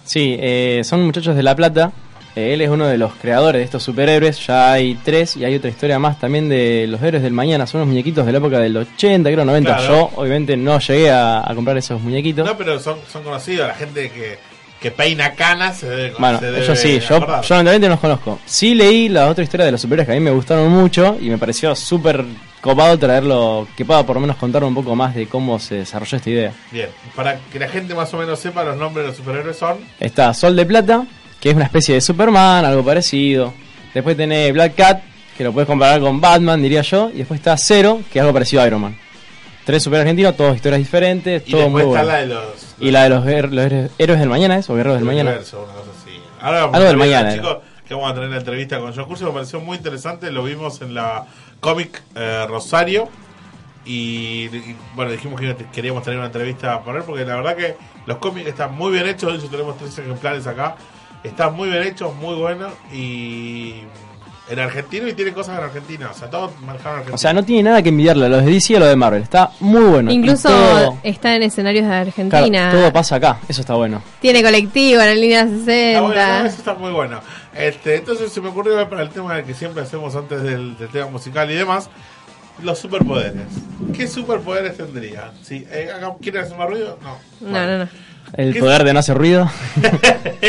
Sí, 0.04 0.36
eh, 0.40 0.82
son 0.84 1.04
muchachos 1.04 1.36
de 1.36 1.42
La 1.42 1.54
Plata. 1.54 1.92
Eh, 2.34 2.54
él 2.54 2.62
es 2.62 2.70
uno 2.70 2.86
de 2.86 2.98
los 2.98 3.12
creadores 3.14 3.60
de 3.60 3.64
estos 3.64 3.82
superhéroes. 3.82 4.44
Ya 4.46 4.72
hay 4.72 4.94
tres 4.96 5.36
y 5.36 5.44
hay 5.44 5.54
otra 5.54 5.70
historia 5.70 5.98
más 5.98 6.18
también 6.18 6.48
de 6.48 6.86
los 6.88 7.00
héroes 7.02 7.22
del 7.22 7.32
mañana. 7.32 7.66
Son 7.66 7.80
unos 7.80 7.90
muñequitos 7.90 8.26
de 8.26 8.32
la 8.32 8.38
época 8.38 8.58
del 8.58 8.76
80, 8.76 9.30
creo 9.30 9.44
90. 9.44 9.76
Claro. 9.76 9.94
Yo, 9.94 10.10
obviamente, 10.16 10.56
no 10.56 10.78
llegué 10.80 11.10
a, 11.10 11.48
a 11.48 11.54
comprar 11.54 11.76
esos 11.76 12.00
muñequitos. 12.00 12.46
No, 12.46 12.56
pero 12.56 12.80
son, 12.80 12.98
son 13.10 13.22
conocidos, 13.22 13.68
la 13.68 13.74
gente 13.74 14.10
que, 14.10 14.38
que 14.82 14.90
peina 14.90 15.32
canas 15.32 15.78
se 15.78 15.88
debe 15.88 16.12
Bueno, 16.18 16.38
se 16.40 16.46
debe 16.46 16.64
ellos 16.64 16.78
sí, 16.78 16.98
yo, 17.00 17.16
acordar. 17.16 17.42
yo 17.42 17.54
lamentablemente 17.54 17.86
no 17.88 17.92
los 17.94 18.00
conozco. 18.00 18.38
Sí 18.44 18.74
leí 18.74 19.08
la 19.08 19.28
otra 19.28 19.44
historia 19.44 19.64
de 19.64 19.72
los 19.72 19.80
superhéroes 19.80 20.06
que 20.06 20.12
a 20.12 20.14
mí 20.16 20.20
me 20.20 20.32
gustaron 20.32 20.68
mucho 20.70 21.16
y 21.20 21.30
me 21.30 21.38
pareció 21.38 21.74
súper 21.76 22.24
copado 22.60 22.98
traerlo, 22.98 23.66
que 23.76 23.84
pueda 23.84 24.04
por 24.04 24.16
lo 24.16 24.20
menos 24.20 24.36
contar 24.36 24.62
un 24.64 24.74
poco 24.74 24.94
más 24.96 25.14
de 25.14 25.26
cómo 25.26 25.58
se 25.58 25.76
desarrolló 25.76 26.16
esta 26.16 26.30
idea. 26.30 26.52
Bien, 26.70 26.88
para 27.14 27.38
que 27.52 27.58
la 27.58 27.68
gente 27.68 27.94
más 27.94 28.12
o 28.12 28.18
menos 28.18 28.38
sepa, 28.40 28.64
los 28.64 28.76
nombres 28.76 29.04
de 29.04 29.08
los 29.10 29.16
superhéroes 29.16 29.56
son. 29.56 29.78
Está 30.00 30.34
Sol 30.34 30.54
de 30.56 30.66
Plata, 30.66 31.04
que 31.40 31.50
es 31.50 31.54
una 31.56 31.64
especie 31.64 31.94
de 31.94 32.00
Superman, 32.00 32.64
algo 32.64 32.84
parecido. 32.84 33.54
Después 33.94 34.16
tenés 34.16 34.52
Black 34.52 34.74
Cat, 34.74 35.02
que 35.36 35.44
lo 35.44 35.52
puedes 35.52 35.66
comparar 35.68 36.00
con 36.00 36.20
Batman, 36.20 36.60
diría 36.62 36.82
yo. 36.82 37.10
Y 37.14 37.18
después 37.18 37.38
está 37.40 37.56
Zero, 37.56 38.00
que 38.12 38.18
es 38.18 38.20
algo 38.20 38.32
parecido 38.32 38.62
a 38.62 38.66
Iron 38.66 38.80
Man. 38.82 38.96
Tres 39.64 39.82
super 39.82 40.00
argentinos, 40.00 40.36
todos 40.36 40.56
historias 40.56 40.80
diferentes, 40.80 41.42
Y 41.46 41.50
todo 41.52 41.68
muy 41.68 41.82
después 41.82 42.00
está 42.00 42.12
bueno. 42.16 42.28
la 42.28 42.36
de 42.38 42.46
los. 42.50 42.71
Y 42.82 42.90
la 42.90 43.04
de 43.04 43.08
los, 43.10 43.24
los 43.24 43.64
héroes- 43.64 43.90
del 43.98 44.28
mañana, 44.28 44.56
¿es? 44.58 44.68
O 44.68 44.74
guerreros 44.74 44.98
del 44.98 45.04
mañana. 45.06 45.30
universo, 45.30 45.62
una 45.64 45.72
cosa 45.74 45.90
así. 46.00 46.20
Ahora 46.40 46.64
Algo 46.64 46.80
del 46.80 46.96
mañana, 46.96 47.34
chicos, 47.34 47.58
que 47.86 47.94
vamos 47.94 48.10
a 48.10 48.14
tener 48.14 48.30
la 48.30 48.36
entrevista 48.38 48.78
con 48.80 48.94
John 48.94 49.04
Curso, 49.06 49.26
me 49.26 49.32
pareció 49.32 49.60
muy 49.60 49.76
interesante, 49.76 50.30
lo 50.30 50.42
vimos 50.44 50.82
en 50.82 50.94
la 50.94 51.24
Comic 51.60 52.02
eh, 52.14 52.44
Rosario 52.48 53.08
y, 53.84 54.46
y, 54.46 54.76
bueno, 54.94 55.10
dijimos 55.12 55.40
que 55.40 55.54
queríamos 55.72 56.02
tener 56.02 56.18
una 56.18 56.26
entrevista 56.26 56.80
por 56.82 56.96
él 56.96 57.02
porque 57.06 57.24
la 57.24 57.36
verdad 57.36 57.56
que 57.56 57.76
los 58.06 58.18
cómics 58.18 58.48
están 58.48 58.74
muy 58.74 58.92
bien 58.92 59.06
hechos, 59.06 59.32
de 59.32 59.38
hecho 59.38 59.48
tenemos 59.48 59.76
tres 59.78 59.96
ejemplares 59.98 60.46
acá, 60.46 60.76
están 61.22 61.54
muy 61.54 61.68
bien 61.70 61.82
hechos, 61.84 62.14
muy 62.16 62.34
buenos 62.34 62.72
y 62.92 63.82
en 64.48 64.58
argentino 64.58 65.08
y 65.08 65.14
tiene 65.14 65.32
cosas 65.32 65.58
en 65.58 65.64
Argentina, 65.64 66.10
o 66.10 66.14
sea, 66.14 66.28
todo 66.28 66.52
manejado 66.60 66.96
en 66.96 66.98
Argentina. 67.00 67.14
O 67.14 67.18
sea, 67.18 67.32
no 67.32 67.44
tiene 67.44 67.62
nada 67.62 67.82
que 67.82 67.90
envidiarle 67.90 68.26
a 68.26 68.28
los 68.28 68.44
de 68.44 68.50
DC 68.50 68.72
y 68.72 68.76
a 68.76 68.80
los 68.80 68.88
de 68.88 68.96
Marvel. 68.96 69.22
Está 69.22 69.50
muy 69.60 69.82
bueno. 69.82 70.10
Incluso 70.10 70.48
todo, 70.48 70.98
está 71.02 71.36
en 71.36 71.44
escenarios 71.44 71.84
de 71.84 71.90
claro, 71.90 72.06
Argentina. 72.06 72.70
todo 72.72 72.92
pasa 72.92 73.16
acá. 73.16 73.38
Eso 73.48 73.60
está 73.60 73.74
bueno. 73.74 74.02
Tiene 74.20 74.42
colectivo 74.42 75.00
en 75.00 75.06
la 75.06 75.14
línea 75.14 75.48
60. 75.48 75.98
Ah, 75.98 76.02
bueno, 76.02 76.38
no, 76.40 76.46
eso 76.46 76.56
está 76.58 76.74
muy 76.74 76.90
bueno. 76.90 77.20
Este, 77.54 77.96
entonces 77.96 78.32
se 78.32 78.40
me 78.40 78.48
ocurrió 78.48 78.88
para 78.88 79.02
el 79.02 79.10
tema 79.10 79.42
que 79.42 79.54
siempre 79.54 79.82
hacemos 79.82 80.16
antes 80.16 80.42
del, 80.42 80.76
del 80.76 80.88
tema 80.88 81.10
musical 81.10 81.50
y 81.50 81.54
demás, 81.54 81.90
los 82.62 82.78
superpoderes. 82.78 83.42
¿Qué 83.96 84.06
superpoderes 84.06 84.76
tendría? 84.76 85.30
¿Sí? 85.42 85.66
Eh, 85.70 85.90
¿Quieren 86.20 86.42
hacer 86.44 86.56
más 86.56 86.68
ruido? 86.68 86.98
No. 87.02 87.18
No, 87.48 87.66
no, 87.66 87.78
no. 87.84 87.88
El 88.34 88.52
¿Qué- 88.54 88.60
poder 88.60 88.84
de 88.84 88.92
no 88.92 89.00
hacer 89.00 89.16
ruido. 89.18 89.50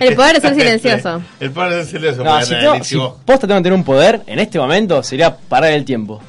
El 0.00 0.14
poder 0.14 0.34
de 0.34 0.40
ser 0.40 0.54
silencioso. 0.58 1.22
El 1.40 1.50
poder 1.50 1.70
de 1.74 1.84
ser 1.84 2.00
silencioso. 2.00 2.24
No, 2.24 2.42
si, 2.42 2.54
tengo- 2.54 2.84
si 2.84 2.96
posta 2.96 3.46
tengo 3.46 3.58
que 3.60 3.64
tener 3.64 3.72
un 3.72 3.84
poder, 3.84 4.22
en 4.26 4.38
este 4.38 4.58
momento 4.58 5.02
sería 5.02 5.34
parar 5.36 5.72
el 5.72 5.84
tiempo. 5.84 6.20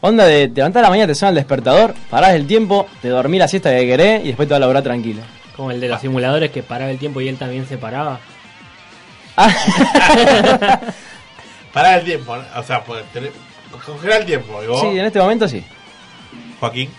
Onda 0.00 0.24
de 0.26 0.48
te 0.48 0.56
levantás 0.56 0.80
a 0.80 0.84
la 0.84 0.90
mañana, 0.90 1.06
te 1.08 1.14
suena 1.14 1.30
el 1.30 1.36
despertador, 1.36 1.94
parás 2.10 2.34
el 2.34 2.46
tiempo, 2.46 2.86
te 3.00 3.08
dormís 3.08 3.38
la 3.40 3.48
siesta 3.48 3.70
que 3.70 3.86
querés 3.86 4.22
y 4.24 4.28
después 4.28 4.46
te 4.48 4.52
vas 4.52 4.58
a 4.58 4.60
laburar 4.60 4.82
tranquilo. 4.82 5.22
Como 5.56 5.70
el 5.70 5.80
de 5.80 5.88
los 5.88 6.00
simuladores 6.00 6.50
que 6.50 6.62
paraba 6.62 6.90
el 6.90 6.98
tiempo 6.98 7.20
y 7.20 7.28
él 7.28 7.36
también 7.38 7.66
se 7.66 7.78
paraba. 7.78 8.18
Parar 11.72 11.98
el 12.00 12.04
tiempo, 12.04 12.36
¿no? 12.36 12.42
o 12.60 12.62
sea, 12.62 12.82
congelar 13.82 14.20
el 14.20 14.26
tiempo. 14.26 14.62
¿y 14.62 14.66
vos, 14.66 14.80
Sí, 14.80 14.86
en 14.98 15.04
este 15.04 15.18
momento 15.18 15.48
sí. 15.48 15.64
Joaquín? 16.60 16.90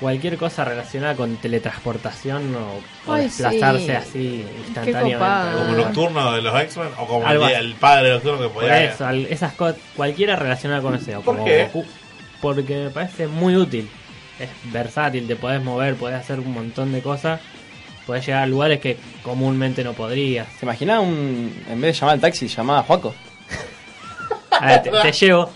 Cualquier 0.00 0.36
cosa 0.36 0.62
relacionada 0.64 1.14
con 1.14 1.36
teletransportación 1.36 2.54
o, 2.54 3.10
o 3.10 3.12
Ay, 3.14 3.22
desplazarse 3.24 3.86
sí. 3.86 3.90
así 3.92 4.46
instantáneamente. 4.66 5.56
Como 5.58 5.76
nocturno 5.76 6.32
de 6.32 6.42
los 6.42 6.60
X-Men 6.60 6.88
o 6.98 7.06
como 7.06 7.26
el, 7.30 7.74
padre 7.76 8.10
nocturno 8.10 8.38
que 8.38 8.44
Por 8.48 8.62
podía. 8.64 8.84
eso, 8.84 9.06
al- 9.06 9.24
esas 9.26 9.54
cosas, 9.54 9.76
cualquiera 9.96 10.36
relacionada 10.36 10.82
con 10.82 10.94
eso. 10.94 11.12
¿Por 11.22 11.36
como 11.36 11.44
qué? 11.46 11.64
Goku, 11.72 11.86
porque 12.42 12.74
me 12.84 12.90
parece 12.90 13.26
muy 13.26 13.56
útil. 13.56 13.88
Es 14.38 14.50
versátil, 14.70 15.26
te 15.26 15.34
podés 15.34 15.62
mover, 15.62 15.94
podés 15.94 16.16
hacer 16.20 16.40
un 16.40 16.52
montón 16.52 16.92
de 16.92 17.00
cosas. 17.00 17.40
Podés 18.06 18.26
llegar 18.26 18.42
a 18.42 18.46
lugares 18.46 18.80
que 18.80 18.98
comúnmente 19.22 19.82
no 19.82 19.94
podrías. 19.94 20.46
¿Te 20.60 20.66
imaginás 20.66 21.00
un, 21.00 21.64
en 21.70 21.80
vez 21.80 21.94
de 21.94 22.00
llamar 22.00 22.14
al 22.16 22.20
taxi, 22.20 22.48
llamar 22.48 22.80
a 22.80 22.82
Juaco? 22.82 23.14
A 24.50 24.66
ver, 24.66 24.82
te, 24.82 24.90
te 24.90 25.12
llevo. 25.12 25.50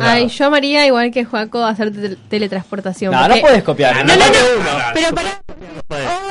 Ay, 0.00 0.28
yo 0.28 0.46
amaría 0.46 0.84
igual 0.86 1.12
que 1.12 1.24
Joaco 1.24 1.64
hacer 1.64 1.92
tel- 1.92 2.18
teletransportación. 2.28 3.12
No, 3.12 3.20
no 3.22 3.28
porque- 3.28 3.40
puedes 3.42 3.62
copiar. 3.62 3.96
No, 4.04 4.16
no, 4.16 4.16
no. 4.16 4.24
no. 4.24 4.84
Pero 4.94 5.14
para. 5.14 5.40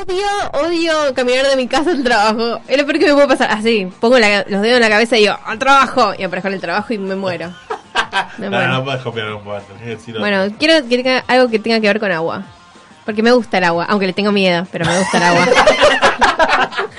Odio, 0.02 0.26
odio 0.68 1.14
caminar 1.14 1.48
de 1.48 1.56
mi 1.56 1.68
casa 1.68 1.92
al 1.92 2.04
trabajo. 2.04 2.60
Es 2.68 2.78
lo 2.78 2.86
peor 2.86 3.00
que 3.00 3.06
me 3.08 3.14
puede 3.14 3.28
pasar. 3.28 3.52
Así, 3.52 3.88
pongo 4.00 4.18
la- 4.20 4.44
los 4.48 4.62
dedos 4.62 4.76
en 4.78 4.82
la 4.82 4.90
cabeza 4.90 5.18
y 5.18 5.22
digo, 5.22 5.38
al 5.46 5.58
trabajo. 5.60 6.14
Y 6.18 6.24
aparezco 6.24 6.48
en 6.50 6.54
el 6.56 6.62
trabajo 6.62 6.94
y 6.94 6.98
me 6.98 7.16
muero. 7.16 7.54
Me 8.38 8.46
No, 8.50 8.58
muero. 8.58 8.74
no 8.74 8.84
puedes 8.84 9.02
copiar 9.02 9.28
decir 9.86 10.16
otro. 10.16 10.20
Bueno, 10.22 10.54
quiero 10.58 10.88
que 10.88 10.98
tenga 10.98 11.24
algo 11.28 11.50
que 11.50 11.60
tenga 11.60 11.80
que 11.80 11.88
ver 11.88 12.00
con 12.00 12.12
agua. 12.12 12.44
Porque 13.06 13.24
me 13.24 13.32
gusta 13.32 13.58
el 13.58 13.64
agua, 13.64 13.86
aunque 13.90 14.08
le 14.08 14.14
tengo 14.14 14.32
miedo, 14.32 14.68
pero 14.72 14.86
me 14.86 14.98
gusta 14.98 15.18
el 15.18 15.24
agua. 15.24 15.48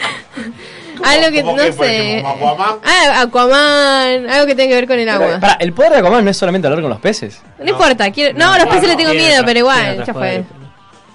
algo 1.15 1.31
que 1.31 1.43
¿Cómo 1.43 1.57
no 1.57 1.63
que, 1.65 1.73
sé. 1.73 2.23
como 2.23 2.49
Aquaman? 2.51 2.77
Ah, 2.85 3.21
Aquaman, 3.23 4.31
algo 4.31 4.47
que 4.47 4.55
tenga 4.55 4.69
que 4.69 4.75
ver 4.75 4.87
con 4.87 4.99
el 4.99 5.09
agua. 5.09 5.39
Para, 5.41 5.55
el 5.55 5.73
poder 5.73 5.93
de 5.93 5.99
Aquaman 5.99 6.25
no 6.25 6.31
es 6.31 6.37
solamente 6.37 6.67
hablar 6.69 6.81
con 6.83 6.91
los 6.91 7.01
peces. 7.01 7.41
No, 7.59 7.71
importa, 7.71 8.11
quiero... 8.11 8.39
no, 8.39 8.53
a 8.53 8.59
los 8.59 8.69
peces 8.69 8.89
le 8.89 8.97
tengo 8.97 9.13
miedo, 9.13 9.27
otras- 9.31 9.45
pero 9.47 9.59
igual, 9.61 10.05
ya 10.05 10.13
fue. 10.15 10.45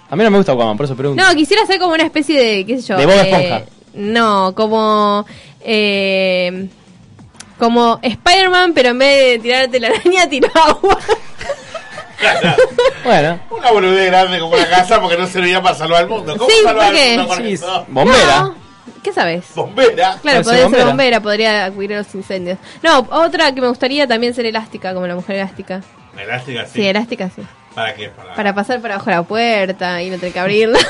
A 0.09 0.15
mí 0.15 0.23
no 0.23 0.31
me 0.31 0.37
gusta 0.37 0.51
Aquaman, 0.53 0.77
por 0.77 0.85
eso 0.85 0.95
pregunto. 0.95 1.23
No, 1.23 1.33
quisiera 1.35 1.65
ser 1.65 1.79
como 1.79 1.93
una 1.93 2.03
especie 2.03 2.39
de, 2.39 2.65
qué 2.65 2.77
sé 2.81 2.87
yo. 2.89 2.97
De 2.97 3.05
Bob 3.05 3.15
eh, 3.15 3.21
Esponja. 3.21 3.61
No, 3.93 4.53
como... 4.55 5.25
Eh, 5.61 6.67
como 7.57 7.99
Spider-Man, 8.03 8.73
pero 8.73 8.89
en 8.89 8.99
vez 8.99 9.31
de 9.33 9.39
tirarte 9.39 9.79
la 9.79 9.87
araña, 9.87 10.27
tira 10.29 10.49
agua. 10.53 10.99
Bueno, 13.03 13.39
Una 13.51 13.71
boludez 13.71 14.07
grande 14.07 14.39
como 14.39 14.53
una 14.55 14.67
casa 14.67 14.99
porque 15.01 15.17
no 15.17 15.27
servía 15.27 15.61
para 15.61 15.75
salvar 15.75 16.03
al 16.03 16.09
mundo. 16.09 16.35
¿Cómo 16.37 16.49
Sí, 16.49 16.57
salvar 16.63 16.87
¿por 16.87 16.95
qué? 16.95 17.11
al 17.11 17.17
mundo 17.19 17.35
con 17.35 17.45
sí, 17.45 17.57
bombera. 17.87 18.39
No, 18.41 18.55
¿Qué 19.03 19.11
sabes? 19.13 19.45
Bombera. 19.55 20.17
Claro, 20.21 20.41
podría 20.43 20.53
ser 20.59 20.63
bombera. 20.63 20.85
bombera, 20.85 21.19
podría 21.21 21.65
acudir 21.65 21.93
a 21.93 21.97
los 21.99 22.15
incendios. 22.15 22.57
No, 22.83 22.99
otra 23.11 23.53
que 23.53 23.61
me 23.61 23.67
gustaría 23.67 24.07
también 24.07 24.33
ser 24.33 24.45
elástica, 24.45 24.93
como 24.93 25.07
la 25.07 25.15
mujer 25.15 25.37
elástica. 25.37 25.81
Elástica, 26.17 26.65
sí. 26.65 26.71
Sí, 26.73 26.87
elástica 26.87 27.29
sí. 27.35 27.41
¿Para 27.73 27.93
qué? 27.93 28.09
Para, 28.09 28.35
Para 28.35 28.55
pasar 28.55 28.79
por 28.81 28.91
abajo 28.91 29.09
de 29.09 29.15
la 29.17 29.23
puerta 29.23 30.01
y 30.01 30.09
no 30.09 30.17
tener 30.17 30.33
que 30.33 30.39
abrirla. 30.39 30.79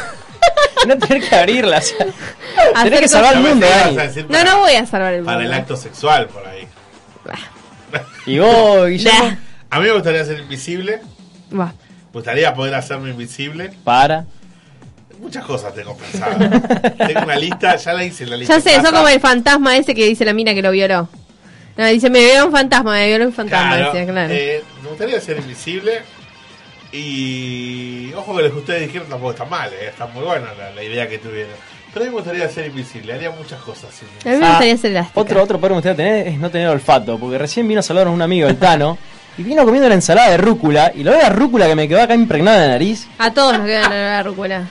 No 0.87 0.95
tener 0.99 1.27
que 1.27 1.35
abrirla. 1.35 1.77
o 1.79 1.81
sea, 1.81 2.05
Hacer 2.75 2.83
tenés 2.83 2.99
que 2.99 3.07
salvar 3.07 3.33
el 3.33 3.39
mundo, 3.39 3.65
No, 3.65 3.95
para- 4.29 4.43
no 4.43 4.59
voy 4.59 4.73
a 4.75 4.85
salvar 4.85 5.13
el 5.13 5.21
mundo. 5.21 5.33
Para 5.33 5.45
el 5.45 5.53
acto 5.53 5.75
sexual, 5.75 6.27
por 6.27 6.45
ahí. 6.45 6.67
Y 8.27 8.37
vos, 8.39 8.87
Guillermo, 8.89 9.29
Nah. 9.29 9.35
A 9.71 9.79
mí 9.79 9.85
me 9.87 9.93
gustaría 9.93 10.23
ser 10.25 10.39
invisible. 10.39 11.01
Va. 11.57 11.67
Me 11.67 11.73
gustaría 12.13 12.53
poder 12.53 12.75
hacerme 12.75 13.09
invisible. 13.09 13.71
para. 13.83 14.25
Muchas 15.19 15.45
cosas 15.45 15.74
tengo 15.74 15.95
pensadas. 15.98 16.38
tengo 16.98 17.22
una 17.24 17.36
lista, 17.36 17.75
ya 17.77 17.93
la 17.93 18.03
hice 18.03 18.25
la 18.25 18.38
lista. 18.38 18.55
Ya 18.57 18.62
sé, 18.62 18.75
son 18.81 18.93
como 18.93 19.07
el 19.07 19.19
fantasma 19.19 19.77
ese 19.77 19.95
que 19.95 20.05
dice 20.05 20.25
la 20.25 20.34
mina 20.34 20.53
que 20.53 20.62
lo 20.62 20.72
violó. 20.72 21.07
No, 21.77 21.86
dice, 21.88 22.10
me 22.10 22.24
violó 22.24 22.45
un 22.48 22.51
fantasma, 22.51 22.91
me 22.93 23.07
violó 23.07 23.25
un 23.25 23.34
fantasma. 23.34 23.75
Claro, 23.77 23.93
decía, 23.93 24.12
claro. 24.12 24.34
eh, 24.34 24.63
me 24.84 24.89
gustaría 24.89 25.19
ser 25.19 25.38
invisible. 25.38 26.01
Y 26.91 28.13
ojo 28.13 28.36
que 28.38 28.43
lo 28.43 28.51
que 28.51 28.57
ustedes 28.60 28.81
dijeron 28.84 29.10
tampoco 29.10 29.31
está 29.31 29.45
mal, 29.45 29.69
eh, 29.74 29.88
está 29.89 30.05
muy 30.07 30.24
buena 30.24 30.53
la, 30.57 30.72
la 30.72 30.84
idea 30.84 31.07
que 31.10 31.17
tuvieron. 31.17 31.51
Pero 31.93 32.05
a 32.05 32.07
mí 32.07 32.10
me 32.15 32.22
gustaría 32.22 32.48
ser 32.50 32.67
invisible, 32.67 33.13
haría 33.13 33.31
muchas 33.31 33.60
cosas. 33.62 33.89
sin 33.93 34.07
a 34.07 34.34
mí 34.36 34.39
me 34.39 34.45
Ah, 34.45 34.50
gustaría 34.51 34.77
ser 34.77 34.91
elástica. 34.91 35.19
Otro, 35.19 35.43
otro 35.43 35.60
poder 35.60 35.69
que 35.72 35.74
me 35.74 35.81
gustaría 35.81 35.95
tener 35.98 36.27
es 36.27 36.39
no 36.39 36.50
tener 36.50 36.67
olfato, 36.69 37.17
porque 37.17 37.38
recién 37.38 37.67
vino 37.67 37.79
a 37.79 37.84
saludarnos 37.84 38.13
un 38.15 38.22
amigo, 38.22 38.48
el 38.48 38.57
Tano, 38.57 38.98
y 39.38 39.43
vino 39.43 39.63
comiendo 39.65 39.89
la 39.89 39.95
ensalada 39.95 40.29
de 40.31 40.38
rúcula, 40.38 40.91
y 40.95 41.03
lo 41.03 41.12
de 41.12 41.17
la 41.19 41.29
rúcula 41.29 41.67
que 41.67 41.75
me 41.75 41.88
quedó 41.88 42.01
acá 42.01 42.13
impregnada 42.15 42.57
en 42.57 42.63
la 42.63 42.67
nariz. 42.69 43.07
A 43.17 43.31
todos 43.34 43.57
nos 43.57 43.65
quedan 43.67 43.89
la 43.91 44.24
rúcula. 44.24 44.63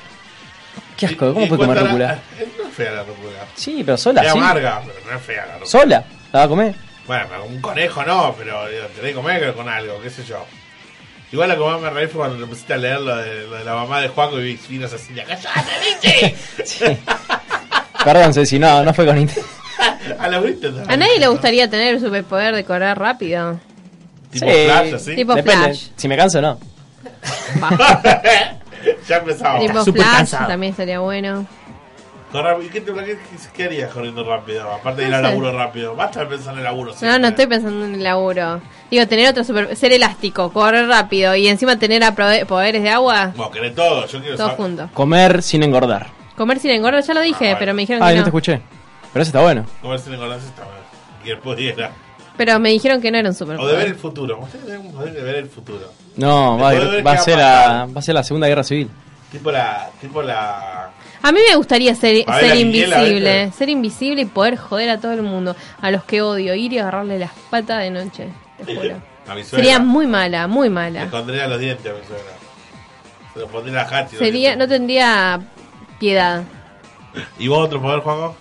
Qué 0.97 1.07
asco, 1.07 1.33
¿cómo 1.33 1.45
Y 1.45 1.49
puede 1.49 1.63
comer 1.67 1.83
rúcula? 1.85 2.07
la- 2.07 2.15
No 2.63 2.69
es 2.69 2.75
fea 2.75 2.93
la 2.93 3.03
rúcula. 3.03 3.39
Sí, 3.55 3.83
pero 3.85 3.97
sola, 3.97 4.23
Es 4.23 4.33
sí. 4.33 4.39
amarga, 4.39 4.83
pero 4.87 4.99
no 5.11 5.17
es 5.19 5.23
fea 5.25 5.47
la 5.47 5.53
rúcula. 5.59 5.67
Sola, 5.71 6.05
la 6.33 6.39
va 6.39 6.45
a 6.45 6.49
comer. 6.49 6.75
Bueno, 7.07 7.27
pero 7.29 7.45
un 7.45 7.61
conejo 7.61 8.03
no, 8.05 8.35
pero 8.39 8.67
digo, 8.69 8.85
tenés 8.97 9.11
que 9.11 9.15
comer 9.15 9.53
con 9.55 9.69
algo, 9.69 10.01
qué 10.01 10.11
sé 10.11 10.25
yo. 10.25 10.45
Igual 11.33 11.49
lo 11.51 11.57
que 11.59 11.65
más 11.73 11.81
me 11.81 11.91
reí 11.91 12.07
fue 12.07 12.21
cuando 12.27 12.45
empecé 12.45 12.73
a 12.73 12.77
leer 12.77 13.01
lo 13.01 13.17
de, 13.17 13.47
lo 13.49 13.57
de 13.57 13.65
la 13.65 13.75
mamá 13.75 14.01
de 14.01 14.09
Juaco 14.09 14.39
y 14.41 14.55
vino 14.69 14.87
Cecilia. 14.89 15.25
¡Cállate, 15.25 15.71
biche! 16.03 16.37
Sí. 16.65 16.85
Perdón, 18.05 18.33
Ceci, 18.35 18.59
no, 18.59 18.85
no 18.85 18.95
fue 18.95 19.05
con 19.07 19.19
intención. 19.19 19.47
A 20.21 20.29
los 20.29 20.43
gritos 20.45 20.73
A 20.73 20.77
también. 20.81 21.01
nadie 21.01 21.19
le 21.19 21.27
gustaría 21.27 21.69
tener 21.69 21.95
el 21.95 22.01
superpoder 22.01 22.55
de 22.55 22.65
correr 22.65 22.97
rápido. 22.99 23.59
Tipo 24.31 24.47
Sí. 24.47 24.53
flash, 24.67 24.95
así. 24.95 25.15
Tipo 25.17 25.35
Depende, 25.35 25.65
Flash. 25.65 25.87
si 25.97 26.09
me 26.09 26.17
canso 26.17 26.41
no. 26.41 26.59
ya 29.09 29.17
empezamos. 29.17 29.67
Tipo 29.67 29.85
Flash 29.85 30.17
cansado. 30.17 30.47
también 30.49 30.75
sería 30.75 31.01
bueno. 31.01 31.47
Correr- 32.33 32.65
¿Y 32.65 32.69
qué, 32.69 32.81
te, 32.81 32.93
qué, 32.93 33.17
qué 33.55 33.65
harías 33.65 33.93
corriendo 33.93 34.25
rápido? 34.25 34.69
Aparte 34.73 35.03
de 35.03 35.07
ir 35.07 35.11
No 35.13 35.19
al 35.19 35.23
laburo 35.23 35.57
rápido. 35.57 35.95
Basta 35.95 36.21
de 36.21 36.27
pensar 36.27 36.53
en 36.55 36.59
el 36.59 36.65
laburo. 36.65 36.91
No, 36.91 36.97
siempre. 36.97 37.19
no 37.21 37.29
estoy 37.29 37.47
pensando 37.47 37.85
en 37.85 37.95
el 37.95 38.03
laburo. 38.03 38.61
Digo, 38.91 39.07
tener 39.07 39.29
otro 39.29 39.45
super... 39.45 39.77
Ser 39.77 39.93
elástico, 39.93 40.53
correr 40.53 40.89
rápido 40.89 41.37
y 41.37 41.47
encima 41.47 41.79
tener 41.79 42.03
a 42.03 42.13
poderes 42.13 42.83
de 42.83 42.91
agua. 42.91 43.33
Bueno, 43.37 43.53
querés 43.53 43.75
todo. 43.77 44.05
Yo 44.07 44.21
quiero 44.21 44.37
Todo 44.37 44.49
saber. 44.49 44.57
junto. 44.57 44.89
Comer 44.95 45.43
sin 45.45 45.63
engordar. 45.63 46.09
Comer 46.37 46.59
sin 46.59 46.73
engorda, 46.73 46.99
ya 47.01 47.15
lo 47.15 47.21
dije, 47.21 47.53
Ah, 47.53 47.57
pero 47.57 47.73
me 47.73 47.83
dijeron 47.83 48.03
Ah, 48.03 48.09
que 48.09 48.15
no 48.15 48.19
no. 48.21 48.25
te 48.25 48.31
escuché. 48.31 48.61
Pero 49.13 49.23
ese 49.23 49.29
está 49.29 49.41
bueno. 49.41 49.65
Comer 49.81 50.01
sin 50.01 50.15
engordar 50.15 50.39
está 50.41 50.63
mal. 50.63 50.73
Quien 51.23 51.39
pudiera. 51.41 51.93
Pero 52.37 52.59
me 52.59 52.71
dijeron 52.71 53.01
que 53.01 53.11
no 53.11 53.19
era 53.19 53.31
un 53.31 53.35
O 53.35 53.39
de 53.39 53.47
ver 53.47 53.57
superpoder. 53.59 53.87
el 53.87 53.95
futuro. 53.95 54.39
Ustedes 54.41 54.65
tienen 54.65 54.87
un 54.87 54.93
poder 54.93 55.13
de 55.15 55.23
ver 55.23 55.35
el 55.37 55.49
futuro. 55.49 55.93
No, 56.17 56.59
va, 56.59 56.71
a 56.71 56.73
ser 56.73 56.95
la, 56.95 57.03
pasar. 57.03 57.97
va 57.97 57.99
a 57.99 58.03
ser 58.03 58.15
la 58.15 58.25
Segunda 58.25 58.49
Guerra 58.49 58.65
Civil. 58.65 58.91
Tipo 59.31 59.51
la. 59.51 59.91
Tipo 60.01 60.23
la. 60.23 60.91
A 61.23 61.33
mí 61.33 61.39
me 61.49 61.57
gustaría 61.57 61.95
ser, 61.95 62.25
A 62.29 62.55
invisible. 62.55 63.51
Ser 63.53 63.69
invisible 63.69 64.23
y 64.23 64.25
poder 64.27 64.57
joder 64.57 64.91
a 64.91 65.01
todo 65.01 65.13
el 65.13 65.23
mundo. 65.23 65.57
A 65.81 65.91
los 65.91 66.05
que 66.05 66.23
odio. 66.23 66.55
Ir 66.55 66.73
y 66.73 66.79
agarrarle 66.79 67.19
las 67.19 67.31
patas 67.51 67.81
de 67.83 67.91
noche. 67.91 68.29
Te 68.65 68.75
juro. 68.77 68.97
A 69.27 69.35
mi 69.35 69.43
suegra. 69.43 69.65
Sería 69.65 69.79
muy 69.79 70.07
mala, 70.07 70.47
muy 70.47 70.69
Le 70.69 70.75
mala. 70.75 71.05
escondría 71.05 71.47
los 71.49 71.59
dientes 71.59 71.87
a 71.91 71.95
mi 71.95 72.05
suegra. 72.07 72.33
Se 73.33 73.41
los 73.41 73.51
pondría 73.51 73.81
a 73.83 73.85
Hachi. 73.89 74.17
Sería, 74.17 74.55
no 74.57 74.69
tendría 74.69 75.41
piedad. 75.99 76.43
¿Y 77.39 77.49
vos 77.49 77.65
otro 77.67 77.81
poder, 77.81 78.01
Juanjo? 78.01 78.37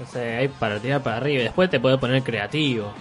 No 0.00 0.06
sé, 0.06 0.36
hay 0.36 0.48
para 0.48 0.78
tirar 0.78 1.02
para 1.02 1.18
arriba. 1.18 1.40
y 1.40 1.44
Después 1.44 1.68
te 1.70 1.78
puedes 1.78 1.98
poner 1.98 2.22
creativo. 2.22 2.92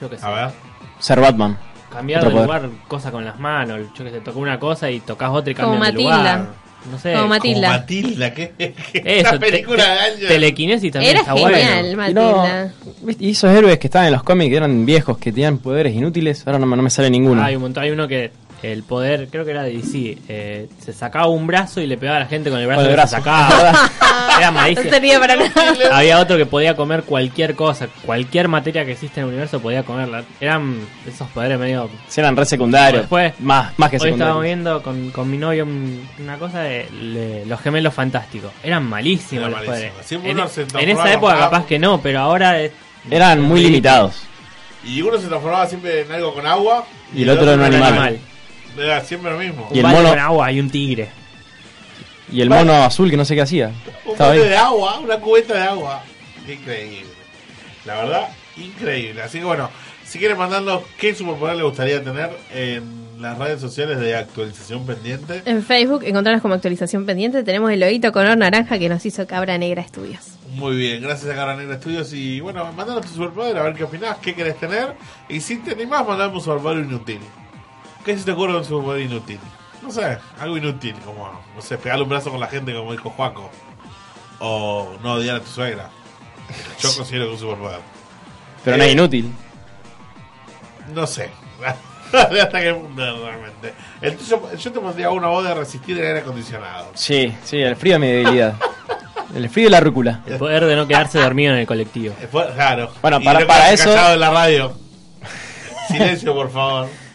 Yo 0.00 0.10
qué 0.10 0.18
sé. 0.18 0.26
A 0.26 0.30
ver. 0.30 0.50
Ser 0.98 1.20
Batman. 1.20 1.56
Cambiar 1.90 2.20
Otro 2.26 2.30
de 2.40 2.46
poder. 2.46 2.62
lugar, 2.64 2.78
cosas 2.88 3.12
con 3.12 3.24
las 3.24 3.38
manos. 3.38 3.80
Yo 3.96 4.04
que 4.04 4.10
sé, 4.10 4.20
tocó 4.20 4.40
una 4.40 4.58
cosa 4.58 4.90
y 4.90 5.00
tocas 5.00 5.30
otra 5.30 5.52
y 5.52 5.54
Como 5.54 5.72
cambias 5.72 5.94
de 5.94 6.02
Matilda. 6.02 6.16
lugar. 6.36 6.46
No 6.92 6.98
sé. 6.98 7.12
Como 7.14 7.28
Matilda. 7.28 7.68
Como 7.68 7.78
Matilda, 7.80 8.34
¿qué? 8.34 8.52
Eso, 8.92 9.28
Esa 9.28 9.38
película 9.38 9.82
te- 9.84 9.90
de 9.90 9.98
años. 9.98 10.28
Telequinesis 10.28 10.92
también 10.92 11.10
Era 11.12 11.20
está 11.20 11.32
genial, 11.36 11.96
bueno. 11.96 12.10
Y, 12.10 12.14
no- 12.14 12.36
Matilda. 12.36 12.72
¿viste? 13.02 13.24
y 13.24 13.30
esos 13.30 13.50
héroes 13.52 13.78
que 13.78 13.86
estaban 13.86 14.06
en 14.08 14.12
los 14.14 14.22
cómics 14.22 14.50
que 14.50 14.56
eran 14.56 14.84
viejos, 14.86 15.18
que 15.18 15.32
tenían 15.32 15.58
poderes 15.58 15.94
inútiles, 15.94 16.46
ahora 16.46 16.58
no, 16.58 16.66
me- 16.66 16.76
no 16.76 16.82
me 16.82 16.90
sale 16.90 17.08
ninguno. 17.10 17.42
Hay 17.42 17.56
un 17.56 17.62
montón, 17.62 17.82
hay 17.84 17.90
uno 17.90 18.06
que 18.08 18.30
el 18.62 18.82
poder, 18.82 19.28
creo 19.30 19.44
que 19.44 19.50
era 19.52 19.62
de 19.62 19.72
DC, 19.72 20.18
eh, 20.28 20.68
se 20.84 20.92
sacaba 20.92 21.26
un 21.28 21.46
brazo 21.46 21.80
y 21.80 21.86
le 21.86 21.96
pegaba 21.96 22.16
a 22.18 22.20
la 22.20 22.26
gente 22.26 22.50
con 22.50 22.58
el 22.58 22.66
brazo 22.66 22.82
Con 22.82 22.90
el 22.90 22.96
que 22.96 23.06
se 23.08 23.16
brazo. 23.20 23.24
sacaba. 23.24 23.90
era 24.38 24.50
No 24.50 24.52
malísimo. 24.58 24.90
servía 24.90 25.20
para 25.20 25.36
nada. 25.36 25.74
Había 25.92 26.18
otro 26.18 26.36
que 26.36 26.46
podía 26.46 26.74
comer 26.76 27.02
cualquier 27.04 27.54
cosa, 27.54 27.88
cualquier 28.04 28.48
materia 28.48 28.84
que 28.84 28.92
existe 28.92 29.20
en 29.20 29.26
el 29.26 29.32
universo 29.32 29.60
podía 29.60 29.82
comerla. 29.82 30.24
Eran 30.40 30.80
esos 31.06 31.28
poderes 31.28 31.58
medio... 31.58 31.88
Sí, 32.08 32.20
eran 32.20 32.36
re 32.36 32.44
secundarios. 32.46 33.02
Después, 33.02 33.34
más, 33.40 33.78
más 33.78 33.90
que 33.90 33.96
Hoy 33.96 34.10
estábamos 34.10 34.42
secundarios. 34.42 34.44
viendo 34.44 34.82
con, 34.82 35.10
con 35.10 35.30
mi 35.30 35.38
novio 35.38 35.64
un- 35.64 36.08
una 36.18 36.36
cosa 36.38 36.60
de 36.62 36.88
le- 37.00 37.46
los 37.46 37.60
gemelos 37.60 37.94
fantásticos. 37.94 38.50
Eran 38.62 38.84
malísimos 38.84 39.48
Eran 39.48 39.50
los 39.52 39.62
poderes. 39.64 39.92
Siempre 40.04 40.30
En, 40.30 40.36
uno 40.38 40.46
esa 40.46 41.12
época 41.12 41.38
capaz 41.38 41.64
que 41.66 41.78
no, 41.78 42.00
pero 42.00 42.20
ahora 42.20 42.60
es- 42.60 42.72
Eran 43.10 43.40
muy 43.40 43.60
limitados. 43.62 44.22
Y 44.84 45.02
uno 45.02 45.18
se 45.18 45.26
transformaba 45.26 45.66
siempre 45.66 46.02
en 46.02 46.12
algo 46.12 46.32
con 46.32 46.46
agua. 46.46 46.84
Y 47.14 47.22
el 47.22 47.30
otro 47.30 47.52
en 47.52 47.60
un 47.60 47.66
un 47.66 47.74
animal. 47.74 48.18
Era 48.78 49.00
siempre 49.04 49.30
lo 49.32 49.38
mismo. 49.38 49.68
Y 49.72 49.78
el 49.80 49.86
mono- 49.86 50.08
con 50.10 50.18
agua 50.18 50.52
y 50.52 50.60
un 50.60 50.70
tigre. 50.70 51.08
Y 52.30 52.40
el 52.42 52.50
mono 52.50 52.74
azul 52.84 53.10
que 53.10 53.16
no 53.16 53.24
sé 53.24 53.34
qué 53.34 53.42
hacía. 53.42 53.72
Un 54.04 54.16
bote 54.16 54.38
de 54.48 54.56
agua, 54.56 54.98
una 54.98 55.18
cubeta 55.18 55.54
de 55.54 55.62
agua. 55.62 56.02
Increíble. 56.46 57.06
La 57.86 57.94
verdad, 58.02 58.28
increíble. 58.56 59.22
Así 59.22 59.38
que 59.38 59.44
bueno, 59.44 59.70
si 60.04 60.18
quieren 60.18 60.36
mandarnos 60.36 60.82
qué 60.98 61.14
superpoder 61.14 61.56
le 61.56 61.62
gustaría 61.62 62.02
tener 62.04 62.30
en 62.54 62.98
las 63.22 63.36
redes 63.38 63.60
sociales 63.60 63.98
de 63.98 64.14
actualización 64.14 64.86
pendiente. 64.86 65.42
En 65.46 65.62
Facebook, 65.64 66.02
encontrarnos 66.04 66.42
como 66.42 66.54
actualización 66.54 67.04
pendiente, 67.06 67.42
tenemos 67.42 67.70
el 67.72 67.80
loguito 67.80 68.12
color 68.12 68.36
naranja 68.36 68.78
que 68.78 68.88
nos 68.88 69.04
hizo 69.06 69.26
Cabra 69.26 69.56
Negra 69.58 69.80
Estudios. 69.82 70.20
Muy 70.54 70.76
bien, 70.76 71.02
gracias 71.02 71.30
a 71.32 71.34
Cabra 71.34 71.56
Negra 71.56 71.76
Studios. 71.78 72.12
Y 72.12 72.40
bueno, 72.40 72.70
mandanos 72.72 73.06
tu 73.06 73.12
superpoder 73.14 73.56
a 73.58 73.62
ver 73.62 73.74
qué 73.74 73.84
opinás, 73.84 74.18
qué 74.18 74.34
querés 74.34 74.56
tener. 74.60 74.94
Y 75.28 75.40
si 75.40 75.56
te 75.58 75.72
animás, 75.72 76.06
mandame 76.06 76.34
un 76.34 76.40
superpoder 76.40 76.78
inútil. 76.84 77.20
¿Qué 78.08 78.16
se 78.16 78.24
te 78.24 78.32
ocurre 78.32 78.52
de 78.52 78.58
un 78.60 78.64
superpoder 78.64 79.02
inútil? 79.02 79.38
No 79.82 79.90
sé, 79.90 80.16
algo 80.40 80.56
inútil, 80.56 80.94
como, 81.04 81.30
no 81.54 81.60
sé, 81.60 81.76
pegarle 81.76 82.04
un 82.04 82.08
brazo 82.08 82.30
con 82.30 82.40
la 82.40 82.46
gente, 82.46 82.72
como 82.74 82.92
dijo 82.92 83.10
Juaco. 83.10 83.50
O 84.38 84.94
no 85.02 85.12
odiar 85.12 85.36
a 85.36 85.40
tu 85.40 85.46
suegra. 85.50 85.90
Yo 86.80 86.88
considero 86.96 87.26
que 87.28 87.34
es 87.34 87.42
un 87.42 87.48
superpoder. 87.50 87.80
Pero 88.64 88.78
no 88.78 88.82
Eh, 88.82 88.86
es 88.86 88.92
inútil. 88.94 89.30
No 90.94 91.06
sé. 91.06 91.30
Hasta 92.14 92.60
qué 92.62 92.72
punto 92.72 93.02
realmente. 93.26 93.74
El 94.00 94.16
tuyo- 94.16 94.56
yo 94.56 94.72
te 94.72 94.80
pondría 94.80 95.10
una 95.10 95.26
voz 95.26 95.44
de 95.44 95.52
resistir 95.54 95.98
el 95.98 96.06
aire 96.06 96.20
acondicionado. 96.20 96.90
Sí, 96.94 97.34
sí, 97.44 97.58
el 97.58 97.76
frío 97.76 97.96
es 97.96 98.00
mi 98.00 98.06
debilidad. 98.06 98.54
El 99.34 99.50
frío 99.50 99.68
y 99.68 99.70
la 99.70 99.80
rúcula. 99.80 100.22
El 100.26 100.38
poder 100.38 100.64
de 100.64 100.76
no 100.76 100.86
quedarse 100.88 101.18
dormido 101.18 101.52
en 101.52 101.58
el 101.60 101.66
colectivo. 101.66 102.14
Eh, 102.22 102.26
Claro. 102.30 102.90
Bueno, 103.02 103.18
Y 103.20 103.24
para- 103.26 103.40
no 103.40 103.46
para 103.46 103.70
eso- 103.70 103.84
callado 103.84 104.14
en 104.14 104.20
la 104.20 104.30
radio. 104.30 104.72
Silencio, 105.88 106.32
por 106.34 106.50
favor. 106.50 106.88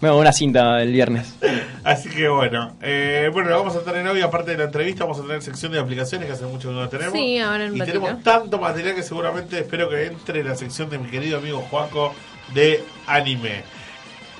Me 0.00 0.08
hago 0.08 0.18
una 0.20 0.32
cinta 0.32 0.80
el 0.80 0.92
viernes. 0.92 1.34
Así 1.82 2.08
que 2.08 2.28
bueno, 2.28 2.76
eh, 2.82 3.30
bueno, 3.32 3.50
lo 3.50 3.58
vamos 3.58 3.74
a 3.74 3.80
tener 3.82 4.06
hoy, 4.06 4.20
aparte 4.20 4.52
de 4.52 4.58
la 4.58 4.64
entrevista, 4.64 5.04
vamos 5.04 5.18
a 5.18 5.22
tener 5.22 5.42
sección 5.42 5.72
de 5.72 5.80
aplicaciones 5.80 6.26
que 6.28 6.32
hace 6.34 6.44
mucho 6.46 6.68
que 6.68 6.74
no 6.74 6.88
tenemos. 6.88 7.14
Sí, 7.14 7.38
ahora 7.38 7.64
en 7.66 7.74
Y 7.74 7.80
ratito. 7.80 7.98
tenemos 8.00 8.22
tanto 8.22 8.58
material 8.58 8.94
que 8.94 9.02
seguramente 9.02 9.58
espero 9.58 9.88
que 9.88 10.06
entre 10.06 10.40
en 10.40 10.48
la 10.48 10.54
sección 10.54 10.88
de 10.88 10.98
mi 10.98 11.08
querido 11.08 11.38
amigo 11.38 11.58
Juaco 11.68 12.14
de 12.54 12.84
anime. 13.06 13.64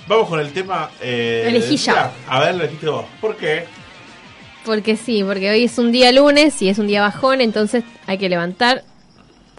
Vamos 0.07 0.29
con 0.29 0.39
el 0.41 0.53
tema. 0.53 0.91
Eh, 1.01 1.45
Elegí 1.49 1.77
ya. 1.77 2.13
A 2.29 2.41
ver, 2.41 2.55
lo 2.55 2.63
elegiste 2.63 2.89
vos. 2.89 3.05
¿Por 3.21 3.37
qué? 3.37 3.65
Porque 4.65 4.97
sí, 4.97 5.25
porque 5.25 5.51
hoy 5.51 5.65
es 5.65 5.77
un 5.79 5.91
día 5.93 6.13
lunes 6.13 6.61
y 6.63 6.69
es 6.69 6.79
un 6.79 6.87
día 6.87 7.01
bajón, 7.01 7.41
entonces 7.41 7.83
hay 8.07 8.19
que 8.19 8.29
levantar 8.29 8.85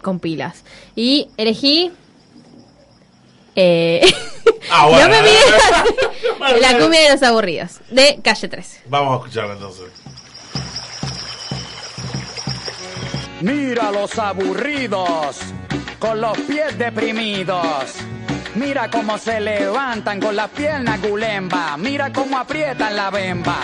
con 0.02 0.18
pilas. 0.18 0.64
Y 0.96 1.28
elegí... 1.36 1.92
Eh, 3.62 4.00
Ah, 4.70 4.86
bueno. 4.86 5.08
no 5.08 5.14
me 5.14 5.22
mires 5.22 5.54
así. 5.74 5.94
Bueno, 6.38 6.56
La 6.58 6.78
cumbia 6.78 7.00
de 7.02 7.10
los 7.10 7.22
aburridos, 7.22 7.80
de 7.90 8.18
Calle 8.24 8.48
13. 8.48 8.82
Vamos 8.86 9.12
a 9.12 9.16
escucharla 9.18 9.52
entonces. 9.54 9.84
Mira 13.42 13.90
los 13.90 14.18
aburridos, 14.18 15.36
con 15.98 16.20
los 16.22 16.38
pies 16.38 16.78
deprimidos. 16.78 17.94
Mira 18.54 18.90
cómo 18.90 19.18
se 19.18 19.38
levantan 19.40 20.18
con 20.20 20.34
las 20.36 20.48
piernas 20.50 21.00
gulemba. 21.02 21.76
Mira 21.76 22.10
cómo 22.12 22.38
aprietan 22.38 22.96
la 22.96 23.10
bemba. 23.10 23.58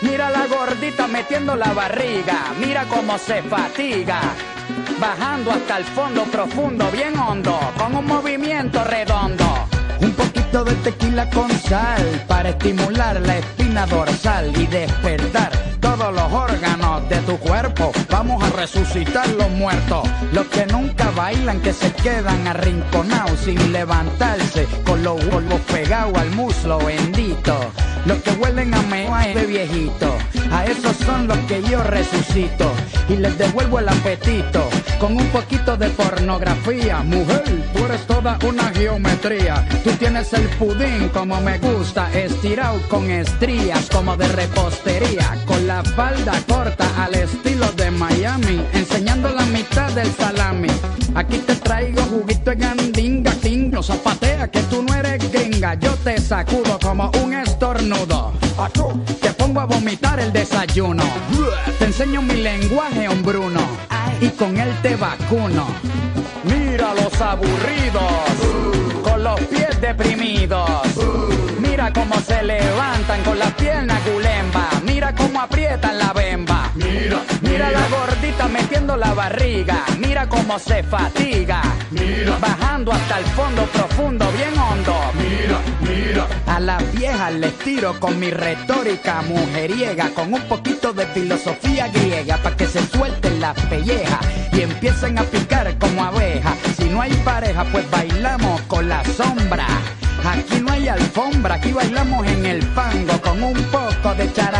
Mira 0.00 0.28
la 0.30 0.46
gordita 0.48 1.06
metiendo 1.06 1.54
la 1.54 1.72
barriga. 1.72 2.46
Mira 2.58 2.84
cómo 2.86 3.16
se 3.18 3.42
fatiga. 3.42 4.20
Bajando 5.02 5.50
hasta 5.50 5.78
el 5.78 5.84
fondo 5.84 6.22
profundo, 6.26 6.88
bien 6.92 7.18
hondo, 7.18 7.58
con 7.76 7.96
un 7.96 8.06
movimiento 8.06 8.84
redondo. 8.84 9.44
Un 9.98 10.12
poquito 10.12 10.62
de 10.62 10.76
tequila 10.76 11.28
con 11.30 11.50
sal 11.50 12.24
para 12.28 12.50
estimular 12.50 13.20
la 13.20 13.38
espina 13.38 13.84
dorsal 13.86 14.56
y 14.56 14.64
despertar 14.68 15.50
todos 15.80 16.14
los 16.14 16.32
órganos 16.32 17.08
de 17.08 17.16
tu 17.22 17.36
cuerpo. 17.38 17.90
Vamos 18.10 18.44
a 18.44 18.50
resucitar 18.50 19.28
los 19.30 19.50
muertos, 19.50 20.08
los 20.32 20.46
que 20.46 20.66
nunca 20.66 21.10
bailan, 21.16 21.60
que 21.62 21.72
se 21.72 21.92
quedan 21.94 22.46
arrinconados 22.46 23.40
sin 23.40 23.72
levantarse, 23.72 24.68
con 24.86 25.02
los 25.02 25.16
huevos 25.24 25.60
pegados 25.62 26.16
al 26.16 26.30
muslo 26.30 26.78
bendito. 26.78 27.58
Los 28.06 28.18
que 28.18 28.30
huelen 28.30 28.72
a 28.72 28.82
mea 28.82 29.34
de 29.34 29.46
viejito, 29.46 30.16
a 30.52 30.64
esos 30.64 30.96
son 30.98 31.26
los 31.26 31.38
que 31.48 31.60
yo 31.64 31.82
resucito 31.82 32.72
y 33.08 33.16
les 33.16 33.36
devuelvo 33.38 33.78
el 33.78 33.88
apetito 33.88 34.68
con 34.98 35.16
un 35.16 35.26
poquito 35.28 35.76
de 35.76 35.88
pornografía. 35.90 37.00
Mujer, 37.00 37.42
tú 37.74 37.84
eres 37.84 38.06
toda 38.06 38.38
una 38.46 38.64
geometría. 38.70 39.66
Tú 39.82 39.90
tienes 39.92 40.32
el 40.32 40.46
pudín 40.50 41.08
como 41.08 41.40
me 41.40 41.58
gusta, 41.58 42.12
estirado 42.12 42.80
con 42.88 43.10
estrías 43.10 43.88
como 43.90 44.16
de 44.16 44.28
repostería, 44.28 45.36
con 45.46 45.66
la 45.66 45.82
falda 45.82 46.40
corta 46.48 46.86
al 47.02 47.14
estilo 47.14 47.66
de 47.72 47.90
Miami, 47.90 48.64
enseñando 48.74 49.28
la 49.30 49.44
mitad 49.46 49.90
del 49.92 50.10
salami. 50.12 50.68
Aquí 51.14 51.38
te 51.38 51.56
traigo 51.56 52.02
juguito 52.02 52.50
de 52.50 52.56
gandinga, 52.56 53.32
king, 53.42 53.70
no 53.70 53.82
zapatea 53.82 54.48
que 54.48 54.60
tú 54.62 54.82
no 54.82 54.94
eres 54.94 55.30
gringa. 55.32 55.74
Yo 55.74 55.92
te 56.04 56.18
sacudo 56.18 56.78
como 56.80 57.10
un 57.22 57.34
estornudo. 57.34 58.41
Te 59.20 59.32
pongo 59.32 59.60
a 59.60 59.64
vomitar 59.64 60.20
el 60.20 60.30
desayuno. 60.30 61.02
Te 61.78 61.86
enseño 61.86 62.20
mi 62.20 62.34
lenguaje 62.34 63.08
hombruno 63.08 63.60
y 64.20 64.28
con 64.28 64.58
él 64.58 64.74
te 64.82 64.94
vacuno. 64.94 65.66
Mira 66.44 66.92
los 66.94 67.18
aburridos, 67.20 68.12
con 69.02 69.24
los 69.24 69.40
pies 69.40 69.80
deprimidos. 69.80 70.68
Mira 71.60 71.92
cómo 71.94 72.14
se 72.20 72.42
levantan 72.42 73.22
con 73.24 73.38
las 73.38 73.52
piernas 73.54 73.98
gulemba. 74.04 74.68
Mira 74.84 75.14
cómo 75.14 75.40
aprietan 75.40 75.98
la 75.98 76.12
bemba. 76.12 76.70
Mira, 76.74 77.22
mira 77.62 77.80
la 77.80 77.88
gordita 77.88 78.48
metiendo 78.48 78.96
la 78.96 79.14
barriga. 79.14 79.84
Mira 79.98 80.28
cómo 80.28 80.58
se 80.58 80.82
fatiga. 80.82 81.62
Mira. 81.90 82.36
Bajando 82.38 82.92
hasta 82.92 83.18
el 83.18 83.24
fondo 83.26 83.62
profundo, 83.66 84.26
bien 84.32 84.58
hondo. 84.58 84.94
Mira, 85.14 85.58
mira. 85.80 86.26
A 86.46 86.58
las 86.58 86.92
viejas 86.92 87.32
les 87.34 87.56
tiro 87.58 87.98
con 88.00 88.18
mi 88.18 88.30
retórica 88.30 89.22
mujeriega. 89.22 90.10
Con 90.10 90.34
un 90.34 90.42
poquito 90.42 90.92
de 90.92 91.06
filosofía 91.06 91.88
griega. 91.88 92.36
Pa' 92.38 92.56
que 92.56 92.66
se 92.66 92.84
suelten 92.86 93.40
las 93.40 93.58
pellejas. 93.66 94.20
Y 94.52 94.62
empiecen 94.62 95.18
a 95.18 95.22
picar 95.22 95.76
como 95.78 96.04
abejas. 96.04 96.56
Si 96.76 96.88
no 96.88 97.00
hay 97.00 97.12
pareja, 97.24 97.64
pues 97.70 97.88
bailamos 97.90 98.60
con 98.62 98.88
la 98.88 99.04
sombra. 99.04 99.66
Aquí 100.24 100.60
no 100.60 100.70
hay 100.70 100.86
alfombra, 100.86 101.56
aquí 101.56 101.72
bailamos 101.72 102.24
en 102.28 102.46
el 102.46 102.62
fango 102.62 103.20
con 103.20 103.42
un 103.42 103.60
poco 103.64 104.14
de 104.14 104.32
charango. 104.32 104.51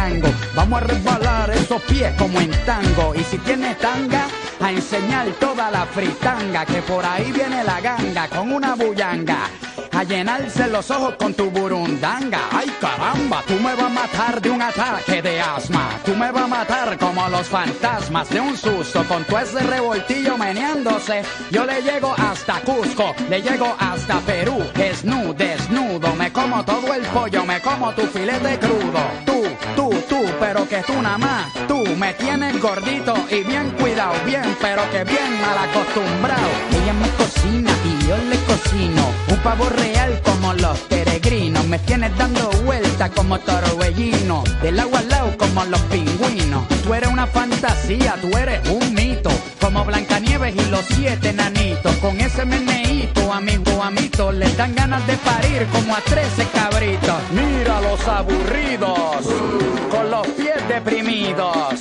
Vamos 0.54 0.82
a 0.82 0.84
resbalar 0.84 1.50
esos 1.50 1.80
pies 1.82 2.12
como 2.18 2.38
en 2.40 2.50
tango. 2.66 3.14
Y 3.14 3.24
si 3.24 3.38
tienes 3.38 3.78
tanga, 3.78 4.26
a 4.62 4.70
enseñar 4.70 5.26
toda 5.40 5.70
la 5.70 5.86
fritanga. 5.86 6.64
Que 6.64 6.82
por 6.82 7.04
ahí 7.04 7.32
viene 7.32 7.64
la 7.64 7.80
ganga 7.80 8.28
con 8.28 8.52
una 8.52 8.74
bullanga. 8.74 9.48
A 9.92 10.04
llenarse 10.04 10.68
los 10.68 10.90
ojos 10.90 11.16
con 11.16 11.34
tu 11.34 11.50
burundanga. 11.50 12.40
Ay 12.50 12.72
caramba, 12.80 13.42
tú 13.46 13.54
me 13.54 13.74
vas 13.74 13.84
a 13.84 13.88
matar 13.88 14.40
de 14.40 14.50
un 14.50 14.62
ataque 14.62 15.20
de 15.20 15.40
asma. 15.40 15.90
Tú 16.04 16.14
me 16.14 16.30
vas 16.30 16.44
a 16.44 16.46
matar 16.46 16.98
como 16.98 17.28
los 17.28 17.48
fantasmas 17.48 18.28
de 18.30 18.40
un 18.40 18.56
susto. 18.56 19.04
Con 19.04 19.24
tu 19.24 19.36
ese 19.36 19.60
revoltillo 19.60 20.38
meneándose. 20.38 21.22
Yo 21.50 21.66
le 21.66 21.82
llego 21.82 22.14
hasta 22.16 22.60
Cusco, 22.60 23.14
le 23.28 23.42
llego 23.42 23.76
hasta 23.78 24.18
Perú. 24.20 24.62
Desnudo, 24.74 25.34
desnudo. 25.34 26.14
Me 26.16 26.32
como 26.32 26.64
todo 26.64 26.94
el 26.94 27.02
pollo, 27.06 27.44
me 27.44 27.60
como 27.60 27.92
tu 27.92 28.02
filete 28.06 28.58
crudo. 28.58 29.00
Tú, 29.26 29.44
tú, 29.76 29.90
tú, 30.08 30.24
pero 30.40 30.66
que 30.68 30.78
tú 30.82 31.00
nada 31.02 31.18
más. 31.18 31.52
Tú 31.68 31.84
me 31.98 32.14
tienes 32.14 32.60
gordito 32.60 33.14
y 33.30 33.42
bien 33.42 33.70
cuidado, 33.72 34.14
bien, 34.24 34.51
pero 34.60 34.82
que 34.90 35.04
bien 35.04 35.40
mal 35.40 35.58
acostumbrado. 35.58 36.48
Ella 36.70 36.92
me 36.92 37.08
cocina 37.10 37.70
y 37.84 38.06
yo 38.06 38.16
le 38.16 38.36
cocino. 38.44 39.10
Un 39.28 39.38
pavo 39.38 39.68
real 39.68 40.20
como 40.24 40.52
los 40.54 40.78
peregrinos. 40.80 41.66
Me 41.66 41.78
tienes 41.80 42.16
dando 42.16 42.50
vuelta 42.64 43.08
como 43.10 43.38
torbellino. 43.38 44.44
Del 44.62 44.80
agua 44.80 45.00
al 45.00 45.08
lado 45.08 45.36
como 45.38 45.64
los 45.64 45.80
pingüinos. 45.82 46.66
Tú 46.84 46.94
eres 46.94 47.10
una 47.10 47.26
fantasía, 47.26 48.16
tú 48.20 48.36
eres 48.36 48.68
un 48.68 48.94
mito. 48.94 49.30
Como 49.60 49.84
Blancanieves 49.84 50.54
y 50.54 50.70
los 50.70 50.84
siete 50.86 51.32
nanitos. 51.32 51.94
Con 51.96 52.20
ese 52.20 52.44
meneíto 52.44 53.32
a 53.32 53.40
mis 53.40 53.58
guamitos 53.62 54.34
les 54.34 54.56
dan 54.56 54.74
ganas 54.74 55.06
de 55.06 55.16
parir 55.18 55.66
como 55.72 55.94
a 55.94 56.00
trece 56.00 56.46
cabritos. 56.52 57.16
Mira 57.32 57.80
los 57.80 58.06
aburridos, 58.06 59.26
con 59.90 60.10
los 60.10 60.26
pies 60.28 60.68
deprimidos. 60.68 61.80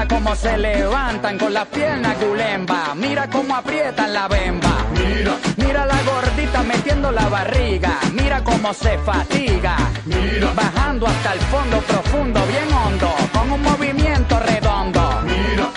Mira 0.00 0.16
cómo 0.16 0.34
se 0.34 0.56
levantan 0.56 1.36
con 1.36 1.52
las 1.52 1.66
piernas 1.66 2.18
gulemba. 2.18 2.94
Mira 2.94 3.28
cómo 3.28 3.54
aprietan 3.54 4.14
la 4.14 4.28
bemba. 4.28 4.86
Mira, 4.94 5.36
mira 5.58 5.84
la 5.84 6.02
gordita 6.04 6.62
metiendo 6.62 7.12
la 7.12 7.28
barriga. 7.28 8.00
Mira 8.14 8.42
cómo 8.42 8.72
se 8.72 8.96
fatiga. 8.96 9.76
Mira, 10.06 10.54
bajando 10.54 11.06
hasta 11.06 11.34
el 11.34 11.40
fondo 11.40 11.80
profundo, 11.82 12.40
bien 12.46 12.72
hondo, 12.72 13.14
con 13.30 13.52
un 13.52 13.62
movimiento 13.62 14.40
redondo. 14.40 15.20
Mira, 15.22 15.68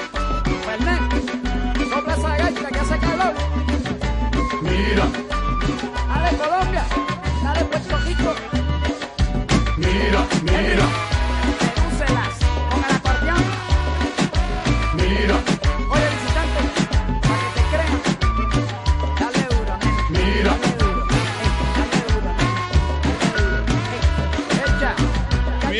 Fernet, 0.65 1.89
sopla 1.93 2.13
esa 2.15 2.37
gaita 2.37 2.69
que 2.69 2.79
hace 2.79 2.97
calor. 2.99 3.33
Mira, 4.61 5.05
dale 6.07 6.37
Colombia, 6.37 6.85
dale 7.43 7.65
Puerto 7.65 7.97
Rico. 7.97 8.33
Mira, 9.75 10.25
mira. 10.43 11.02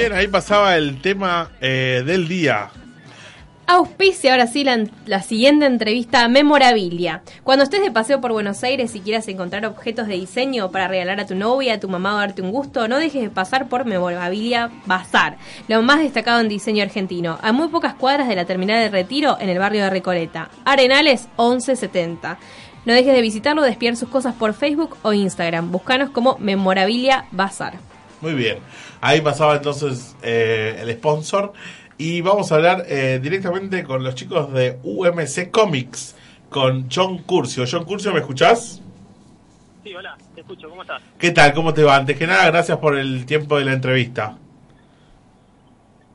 Bien, 0.03 0.11
ahí 0.11 0.27
pasaba 0.27 0.75
el 0.75 0.99
tema 0.99 1.51
eh, 1.61 2.03
del 2.05 2.27
día. 2.27 2.71
Auspicia 3.67 4.33
ahora 4.33 4.47
sí 4.47 4.65
la, 4.65 4.83
la 5.05 5.21
siguiente 5.21 5.65
entrevista 5.65 6.25
a 6.25 6.27
Memorabilia. 6.27 7.21
Cuando 7.43 7.63
estés 7.63 7.81
de 7.81 7.89
paseo 7.89 8.19
por 8.19 8.33
Buenos 8.33 8.61
Aires 8.65 8.93
y 8.95 8.99
quieras 8.99 9.29
encontrar 9.29 9.65
objetos 9.65 10.07
de 10.07 10.15
diseño 10.15 10.71
para 10.71 10.89
regalar 10.89 11.21
a 11.21 11.25
tu 11.25 11.35
novia, 11.35 11.75
a 11.75 11.79
tu 11.79 11.87
mamá 11.87 12.15
o 12.15 12.17
darte 12.17 12.41
un 12.41 12.51
gusto, 12.51 12.89
no 12.89 12.97
dejes 12.97 13.21
de 13.21 13.29
pasar 13.29 13.69
por 13.69 13.85
Memorabilia 13.85 14.71
Bazar, 14.85 15.37
lo 15.69 15.81
más 15.81 15.99
destacado 15.99 16.41
en 16.41 16.49
diseño 16.49 16.83
argentino, 16.83 17.39
a 17.41 17.53
muy 17.53 17.69
pocas 17.69 17.93
cuadras 17.93 18.27
de 18.27 18.35
la 18.35 18.43
terminal 18.43 18.81
de 18.81 18.89
retiro 18.89 19.37
en 19.39 19.47
el 19.47 19.57
barrio 19.57 19.85
de 19.85 19.89
Recoleta. 19.89 20.49
Arenales 20.65 21.29
1170. 21.37 22.37
No 22.83 22.91
dejes 22.91 23.15
de 23.15 23.21
visitarlo 23.21 23.61
o 23.61 23.65
de 23.65 23.71
espiar 23.71 23.95
sus 23.95 24.09
cosas 24.09 24.35
por 24.35 24.53
Facebook 24.53 24.97
o 25.01 25.13
Instagram. 25.13 25.71
Búscanos 25.71 26.09
como 26.09 26.37
Memorabilia 26.39 27.23
Bazar. 27.31 27.75
Muy 28.23 28.33
bien. 28.33 28.57
Ahí 29.05 29.19
pasaba 29.19 29.57
entonces 29.57 30.15
eh, 30.23 30.77
el 30.79 30.89
sponsor. 30.93 31.51
Y 31.97 32.21
vamos 32.21 32.49
a 32.51 32.55
hablar 32.55 32.85
eh, 32.87 33.19
directamente 33.21 33.83
con 33.83 34.01
los 34.01 34.15
chicos 34.15 34.53
de 34.53 34.79
UMC 34.81 35.51
Comics, 35.51 36.15
con 36.49 36.87
John 36.89 37.17
Curcio. 37.17 37.65
John 37.69 37.83
Curcio, 37.83 38.13
¿me 38.13 38.21
escuchás? 38.21 38.81
Sí, 39.83 39.93
hola, 39.93 40.17
te 40.33 40.39
escucho, 40.39 40.69
¿cómo 40.69 40.83
estás? 40.83 41.01
¿Qué 41.19 41.31
tal? 41.31 41.53
¿Cómo 41.53 41.73
te 41.73 41.83
va? 41.83 41.97
Antes 41.97 42.17
que 42.17 42.25
nada, 42.25 42.45
gracias 42.49 42.77
por 42.77 42.97
el 42.97 43.25
tiempo 43.25 43.59
de 43.59 43.65
la 43.65 43.73
entrevista. 43.73 44.37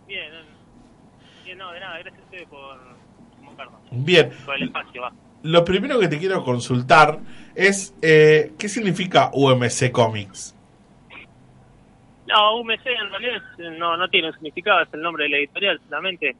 Bien, 0.06 0.30
bien, 1.44 1.58
no, 1.58 1.70
de 1.70 1.80
nada, 1.80 1.98
gracias 1.98 2.22
a 2.22 2.24
ustedes 2.24 2.48
por, 2.48 2.78
Bien. 3.90 4.30
por 4.46 4.56
el 4.56 4.62
espacio, 4.62 5.02
va. 5.02 5.12
Lo 5.42 5.62
primero 5.62 6.00
que 6.00 6.08
te 6.08 6.18
quiero 6.18 6.42
consultar 6.42 7.18
es 7.54 7.92
eh, 8.00 8.54
¿qué 8.58 8.66
significa 8.70 9.30
UMC 9.34 9.92
Comics? 9.92 10.54
No, 12.28 12.56
UMC 12.58 12.86
en 12.86 13.10
realidad 13.10 13.42
es- 13.58 13.78
no, 13.78 13.96
no 13.96 14.08
tiene 14.08 14.28
un 14.28 14.34
significado, 14.34 14.82
es 14.82 14.88
el 14.92 15.00
nombre 15.00 15.24
de 15.24 15.30
la 15.30 15.36
editorial, 15.38 15.80
solamente 15.88 16.36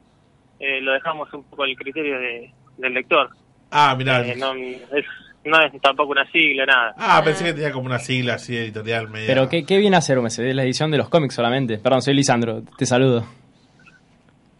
eh, 0.59 0.81
lo 0.81 0.91
dejamos 0.93 1.31
un 1.33 1.43
poco 1.45 1.63
al 1.63 1.75
criterio 1.75 2.19
de, 2.19 2.51
del 2.77 2.93
lector. 2.93 3.29
Ah, 3.71 3.95
mirá. 3.97 4.25
Eh, 4.25 4.35
no, 4.37 4.53
es, 4.53 5.05
no 5.45 5.59
es 5.61 5.81
tampoco 5.81 6.11
una 6.11 6.29
sigla, 6.31 6.65
nada. 6.65 6.93
Ah, 6.97 7.21
pensé 7.23 7.45
que 7.45 7.53
tenía 7.53 7.71
como 7.71 7.85
una 7.85 7.99
sigla 7.99 8.35
así 8.35 8.55
editorial 8.57 9.09
media. 9.09 9.27
Pero 9.27 9.47
¿qué, 9.49 9.65
qué 9.65 9.77
viene 9.77 9.95
a 9.95 9.99
hacer 9.99 10.17
UMC? 10.19 10.39
Es 10.39 10.55
la 10.55 10.63
edición 10.63 10.91
de 10.91 10.97
los 10.97 11.09
cómics 11.09 11.33
solamente. 11.35 11.77
Perdón, 11.77 12.01
soy 12.01 12.13
Lisandro, 12.13 12.61
te 12.77 12.85
saludo. 12.85 13.25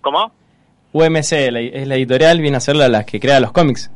¿Cómo? 0.02 0.32
UMC 0.94 1.52
la- 1.52 1.60
es 1.60 1.88
la 1.88 1.96
editorial, 1.96 2.40
viene 2.42 2.58
a 2.58 2.62
ser 2.62 2.76
la, 2.76 2.88
la 2.88 3.06
que 3.06 3.20
crea 3.20 3.40
los 3.40 3.52
cómics. 3.52 3.92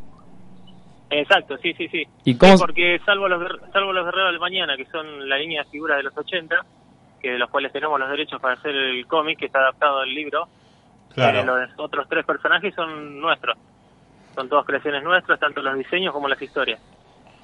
Exacto, 1.09 1.57
sí, 1.57 1.73
sí, 1.77 1.87
sí. 1.89 2.03
¿Y 2.25 2.35
cómo- 2.35 2.57
Sí, 2.57 2.61
porque 2.65 2.99
salvo 3.05 3.27
los, 3.27 3.39
salvo 3.71 3.93
los 3.93 4.03
guerreros 4.05 4.31
del 4.31 4.39
mañana, 4.39 4.75
que 4.75 4.85
son 4.85 5.27
la 5.29 5.37
línea 5.37 5.63
de 5.63 5.69
figuras 5.69 5.97
de 5.97 6.03
los 6.03 6.17
80, 6.17 6.55
que 7.23 7.31
de 7.31 7.39
los 7.39 7.49
cuales 7.49 7.71
tenemos 7.71 7.99
los 7.99 8.09
derechos 8.09 8.39
para 8.39 8.53
hacer 8.55 8.75
el 8.75 9.07
cómic, 9.07 9.39
que 9.39 9.45
está 9.47 9.59
adaptado 9.59 10.01
al 10.01 10.13
libro, 10.13 10.47
Claro. 11.15 11.39
eh, 11.39 11.43
los 11.45 11.69
otros 11.77 12.05
tres 12.09 12.25
personajes 12.25 12.75
son 12.75 13.19
nuestros. 13.19 13.57
Son 14.35 14.49
todas 14.49 14.65
creaciones 14.65 15.01
nuestras, 15.03 15.39
tanto 15.39 15.61
los 15.61 15.77
diseños 15.77 16.11
como 16.13 16.27
las 16.27 16.41
historias. 16.41 16.79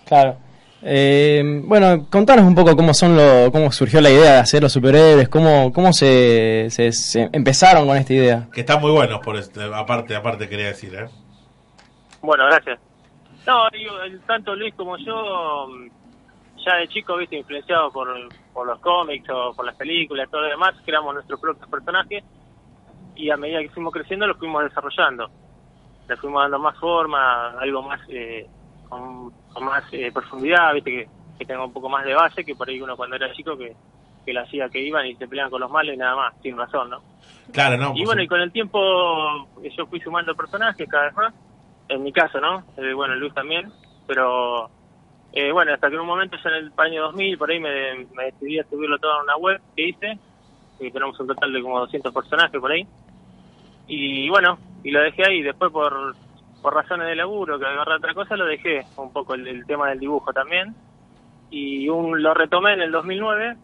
Claro. 0.06 0.38
Eh, 0.82 1.62
bueno, 1.65 2.08
contanos 2.10 2.46
un 2.46 2.56
poco 2.56 2.76
cómo 2.76 2.94
son 2.94 3.15
lo, 3.15 3.52
cómo 3.52 3.72
surgió 3.72 4.00
la 4.02 4.10
idea 4.10 4.34
de 4.34 4.38
hacer 4.39 4.62
los 4.63 4.72
superhéroes, 4.72 5.28
cómo, 5.30 5.72
cómo 5.74 5.92
se, 5.94 6.68
se- 6.70 6.92
se 6.94 7.30
empezaron 7.34 7.86
con 7.88 7.98
esta 7.98 8.13
idea. 8.13 8.48
Que 8.54 8.62
están 8.62 8.80
muy 8.82 8.92
buenos, 8.92 9.20
por 9.20 9.36
este, 9.38 9.62
aparte, 9.74 10.15
aparte 10.15 10.48
quería 10.50 10.68
decir, 10.68 10.96
¿eh? 10.96 11.06
Bueno, 12.22 12.46
gracias. 12.46 12.80
No, 13.46 13.70
digo, 13.72 14.02
el- 14.04 14.20
tanto 14.22 14.56
Luis 14.56 14.74
como 14.76 14.98
yo, 14.98 15.68
mm, 15.68 15.89
ya 16.65 16.76
de 16.76 16.88
chico, 16.88 17.17
viste, 17.17 17.38
influenciado 17.38 17.91
por, 17.91 18.08
por 18.54 18.67
los 18.67 18.80
cómics 18.80 19.30
o 19.30 19.54
por 19.54 19.65
las 19.65 19.76
películas 19.76 20.28
y 20.28 20.32
todo 20.32 20.41
lo 20.41 20.48
demás, 20.48 20.76
creamos 20.86 21.13
nuestros 21.13 21.39
propios 21.39 21.69
personajes 21.69 22.24
y 23.15 23.30
a 23.30 23.38
medida 23.38 23.60
que 23.60 23.69
fuimos 23.69 23.93
creciendo 23.93 24.28
los 24.28 24.38
fuimos 24.38 24.63
desarrollando. 24.63 25.30
Le 26.08 26.15
fuimos 26.17 26.41
dando 26.43 26.60
más 26.60 26.78
forma, 26.80 27.50
algo 27.60 27.84
más, 27.84 28.00
eh, 28.10 28.48
con, 28.88 29.32
con 29.54 29.65
más 29.65 29.84
eh, 29.91 30.12
profundidad, 30.12 30.74
viste, 30.74 30.91
que, 30.91 31.08
que 31.38 31.45
tenga 31.45 31.65
un 31.65 31.74
poco 31.74 31.89
más 31.89 32.06
de 32.06 32.13
base 32.13 32.43
que 32.43 32.56
por 32.56 32.69
ahí 32.69 32.82
uno 32.82 32.95
cuando 32.98 33.15
era 33.15 33.32
chico 33.34 33.58
que, 33.58 33.76
que 34.26 34.34
lo 34.34 34.41
hacía 34.41 34.69
que 34.69 34.80
iban 34.80 35.06
y 35.08 35.15
se 35.15 35.28
peleaban 35.28 35.52
con 35.52 35.62
los 35.62 35.72
malos 35.72 35.93
y 35.93 35.98
nada 35.98 36.15
más, 36.15 36.34
sin 36.41 36.58
razón, 36.58 36.89
¿no? 36.89 37.02
Claro, 37.52 37.78
no. 37.78 37.93
y 37.95 38.06
bueno, 38.06 38.22
y 38.22 38.28
con 38.28 38.41
el 38.41 38.52
tiempo 38.52 38.80
eh, 39.63 39.72
yo 39.76 39.86
fui 39.88 40.00
sumando 40.00 40.36
personajes 40.36 40.88
cada 40.88 41.06
vez 41.06 41.15
más, 41.15 41.34
en 41.88 42.04
mi 42.04 42.12
caso, 42.12 42.39
¿no? 42.39 42.63
Eh, 42.78 42.93
bueno, 42.93 43.15
Luis 43.15 43.34
también, 43.34 43.72
pero 44.08 44.69
eh, 45.34 45.52
bueno, 45.52 45.74
hasta 45.74 45.89
que 45.89 45.96
en 45.96 46.02
un 46.02 46.08
momento 46.08 46.38
ya 46.44 46.50
en 46.50 46.56
el 46.56 46.74
año 46.78 47.04
2000, 47.04 47.38
por 47.38 47.52
ahí 47.52 47.60
me, 47.60 48.06
me 48.15 48.26
decidí 48.26 48.60
a 48.60 48.63
subirlo 48.63 48.98
todo 48.98 49.13
a 49.13 49.24
una 49.24 49.38
web 49.38 49.62
que 49.76 49.89
hice, 49.89 50.18
y 50.80 50.92
tenemos 50.92 51.20
un 51.20 51.28
total 51.28 51.54
de 51.54 51.62
como 51.62 51.80
200 51.80 52.13
personajes 52.13 52.60
por 52.60 52.72
ahí, 52.72 52.88
y 53.88 54.30
bueno, 54.30 54.58
y 54.84 54.92
lo 54.92 55.02
dejé 55.02 55.24
ahí, 55.28 55.42
después 55.42 55.72
por, 55.72 56.15
por 56.62 56.74
razones 56.74 57.08
de 57.08 57.15
laburo, 57.15 57.60
que 57.60 57.65
agarré 57.65 57.96
otra 57.96 58.13
cosa, 58.13 58.36
lo 58.36 58.46
dejé 58.46 58.86
un 58.98 59.13
poco 59.13 59.36
el, 59.36 59.65
tema 59.65 59.89
del 59.89 60.00
dibujo 60.00 60.34
también, 60.34 60.76
y 61.52 61.88
un, 61.89 62.22
lo 62.22 62.34
retomé 62.34 62.74
en 62.74 62.82
el 62.82 62.92
2009, 62.92 63.56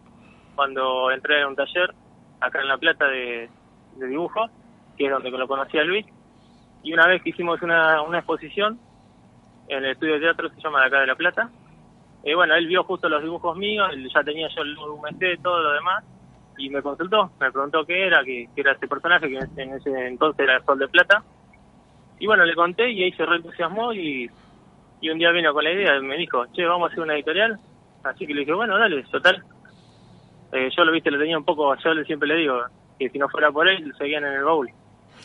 cuando 0.54 1.10
entré 1.10 1.40
en 1.40 1.48
un 1.48 1.56
taller 1.56 1.92
acá 2.40 2.60
en 2.60 2.68
La 2.68 2.78
Plata 2.78 3.06
de, 3.08 3.48
de 3.96 4.06
dibujo, 4.06 4.46
que 4.96 5.06
es 5.06 5.10
donde 5.10 5.30
lo 5.30 5.48
conocí 5.48 5.78
a 5.78 5.84
Luis, 5.84 6.06
Y 6.82 6.92
una 6.92 7.06
vez 7.06 7.22
que 7.22 7.30
hicimos 7.30 7.60
una, 7.62 8.02
una 8.02 8.18
exposición 8.18 8.78
en 9.68 9.84
el 9.84 9.92
estudio 9.92 10.14
de 10.14 10.20
teatro, 10.20 10.48
se 10.50 10.60
llama 10.60 10.80
de 10.80 10.86
acá 10.86 11.00
de 11.00 11.06
La 11.06 11.14
Plata, 11.14 11.50
eh, 12.22 12.34
bueno, 12.34 12.54
él 12.54 12.66
vio 12.66 12.82
justo 12.82 13.08
los 13.08 13.22
dibujos 13.22 13.56
míos, 13.56 13.88
él 13.92 14.08
ya 14.12 14.22
tenía 14.24 14.48
yo 14.48 14.62
el 14.62 14.74
documenté, 14.74 15.36
todo 15.38 15.62
lo 15.62 15.72
demás, 15.72 16.04
y 16.58 16.68
me 16.70 16.82
consultó, 16.82 17.30
me 17.38 17.52
preguntó 17.52 17.84
qué 17.84 18.06
era, 18.06 18.24
que, 18.24 18.48
que 18.54 18.60
era 18.62 18.72
este 18.72 18.88
personaje, 18.88 19.28
que 19.28 19.62
en 19.62 19.72
ese 19.74 20.06
entonces 20.08 20.40
era 20.40 20.60
Sol 20.64 20.78
de 20.78 20.88
Plata. 20.88 21.22
Y 22.18 22.26
bueno, 22.26 22.44
le 22.44 22.54
conté 22.54 22.90
y 22.90 23.04
ahí 23.04 23.12
se 23.12 23.26
reentusiasmó 23.26 23.92
y, 23.92 24.28
y 25.00 25.10
un 25.10 25.18
día 25.18 25.30
vino 25.30 25.52
con 25.52 25.64
la 25.64 25.72
idea, 25.72 26.00
me 26.00 26.16
dijo, 26.16 26.46
che, 26.52 26.64
vamos 26.64 26.88
a 26.88 26.92
hacer 26.92 27.04
una 27.04 27.14
editorial. 27.14 27.58
Así 28.02 28.26
que 28.26 28.34
le 28.34 28.40
dije, 28.40 28.54
bueno, 28.54 28.78
dale, 28.78 29.02
total. 29.04 29.44
Eh, 30.52 30.70
yo 30.76 30.84
lo 30.84 30.92
viste, 30.92 31.10
lo 31.10 31.18
tenía 31.18 31.38
un 31.38 31.44
poco, 31.44 31.74
yo 31.76 32.04
siempre 32.04 32.28
le 32.28 32.36
digo 32.36 32.60
que 32.98 33.10
si 33.10 33.18
no 33.18 33.28
fuera 33.28 33.52
por 33.52 33.68
él, 33.68 33.94
seguían 33.98 34.24
en 34.24 34.32
el 34.32 34.44
baúl. 34.44 34.70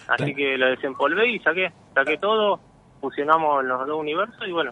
Así 0.08 0.36
que 0.36 0.58
lo 0.58 0.68
desempolvé 0.68 1.30
y 1.30 1.40
saqué, 1.40 1.72
saqué 1.94 2.18
todo, 2.18 2.60
fusionamos 3.02 3.66
los 3.66 3.86
dos 3.88 4.00
universos 4.00 4.48
y 4.48 4.52
bueno, 4.52 4.72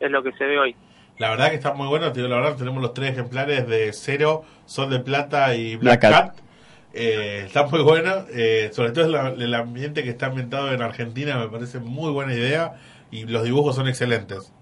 es 0.00 0.10
lo 0.10 0.22
que 0.22 0.32
se 0.32 0.44
ve 0.44 0.58
hoy. 0.58 0.76
La 1.18 1.30
verdad 1.30 1.50
que 1.50 1.54
está 1.54 1.72
muy 1.72 1.86
bueno, 1.86 2.12
te 2.12 2.20
digo 2.20 2.28
la 2.28 2.40
verdad, 2.40 2.56
tenemos 2.56 2.82
los 2.82 2.92
tres 2.92 3.12
ejemplares 3.12 3.66
de 3.68 3.92
Cero, 3.92 4.42
Sol 4.66 4.90
de 4.90 4.98
Plata 4.98 5.54
y 5.54 5.76
Black, 5.76 6.00
Black 6.00 6.12
Cat. 6.12 6.26
Cat. 6.36 6.44
Eh, 6.92 7.42
está 7.46 7.66
muy 7.66 7.82
bueno, 7.82 8.24
eh, 8.32 8.70
sobre 8.72 8.92
todo 8.92 9.08
la- 9.08 9.28
el 9.30 9.54
ambiente 9.54 10.02
que 10.02 10.10
está 10.10 10.26
ambientado 10.26 10.72
en 10.72 10.82
Argentina 10.82 11.38
me 11.38 11.48
parece 11.48 11.78
muy 11.78 12.10
buena 12.12 12.34
idea 12.34 12.74
y 13.10 13.24
los 13.26 13.44
dibujos 13.44 13.76
son 13.76 13.88
excelentes. 13.88 14.52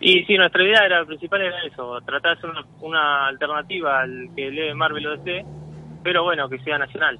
Y 0.00 0.24
sí, 0.24 0.36
nuestra 0.36 0.62
idea 0.62 0.84
era 0.86 1.04
principal 1.04 1.40
era 1.42 1.60
eso, 1.64 2.00
tratar 2.02 2.32
de 2.34 2.38
hacer 2.38 2.50
una, 2.50 2.64
una 2.80 3.26
alternativa 3.26 4.00
al 4.00 4.28
que 4.36 4.50
lee 4.50 4.74
Marvel 4.74 5.06
o 5.08 5.16
DC, 5.16 5.44
pero 6.04 6.22
bueno, 6.22 6.48
que 6.48 6.58
sea 6.60 6.78
nacional. 6.78 7.18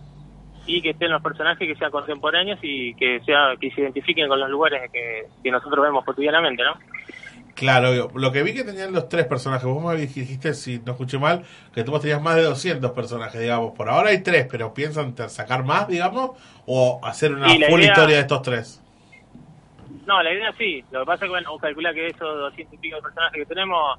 Y 0.68 0.82
que 0.82 0.90
estén 0.90 1.10
los 1.10 1.22
personajes 1.22 1.66
que 1.66 1.74
sean 1.76 1.90
contemporáneos 1.90 2.58
y 2.62 2.94
que 2.94 3.20
sea 3.24 3.54
que 3.58 3.70
se 3.70 3.80
identifiquen 3.80 4.28
con 4.28 4.38
los 4.38 4.50
lugares 4.50 4.90
que, 4.92 5.24
que 5.42 5.50
nosotros 5.50 5.82
vemos 5.82 6.04
cotidianamente, 6.04 6.62
¿no? 6.62 6.74
Claro, 7.54 8.10
lo 8.14 8.30
que 8.30 8.42
vi 8.44 8.54
que 8.54 8.62
tenían 8.62 8.92
los 8.92 9.08
tres 9.08 9.26
personajes, 9.26 9.64
vos 9.64 9.82
me 9.82 9.96
dijiste, 9.98 10.54
si 10.54 10.78
no 10.78 10.92
escuché 10.92 11.18
mal, 11.18 11.42
que 11.74 11.82
tú 11.82 11.98
tenías 11.98 12.22
más 12.22 12.36
de 12.36 12.42
200 12.42 12.92
personajes, 12.92 13.40
digamos. 13.40 13.72
Por 13.76 13.88
ahora 13.88 14.10
hay 14.10 14.22
tres, 14.22 14.46
pero 14.48 14.72
piensan 14.74 15.16
sacar 15.28 15.64
más, 15.64 15.88
digamos, 15.88 16.32
o 16.66 17.00
hacer 17.02 17.32
una 17.32 17.48
full 17.48 17.80
idea- 17.80 17.88
historia 17.92 18.16
de 18.16 18.20
estos 18.20 18.42
tres. 18.42 18.84
No, 20.06 20.22
la 20.22 20.32
idea 20.32 20.52
sí, 20.56 20.84
lo 20.90 21.00
que 21.00 21.06
pasa 21.06 21.24
es 21.24 21.28
que 21.28 21.28
bueno, 21.30 21.50
vos 21.50 21.60
calculás 21.60 21.94
que 21.94 22.06
esos 22.06 22.20
200 22.38 22.74
y 22.74 22.76
pico 22.78 22.96
de 22.96 23.02
personajes 23.02 23.38
que 23.40 23.46
tenemos, 23.46 23.98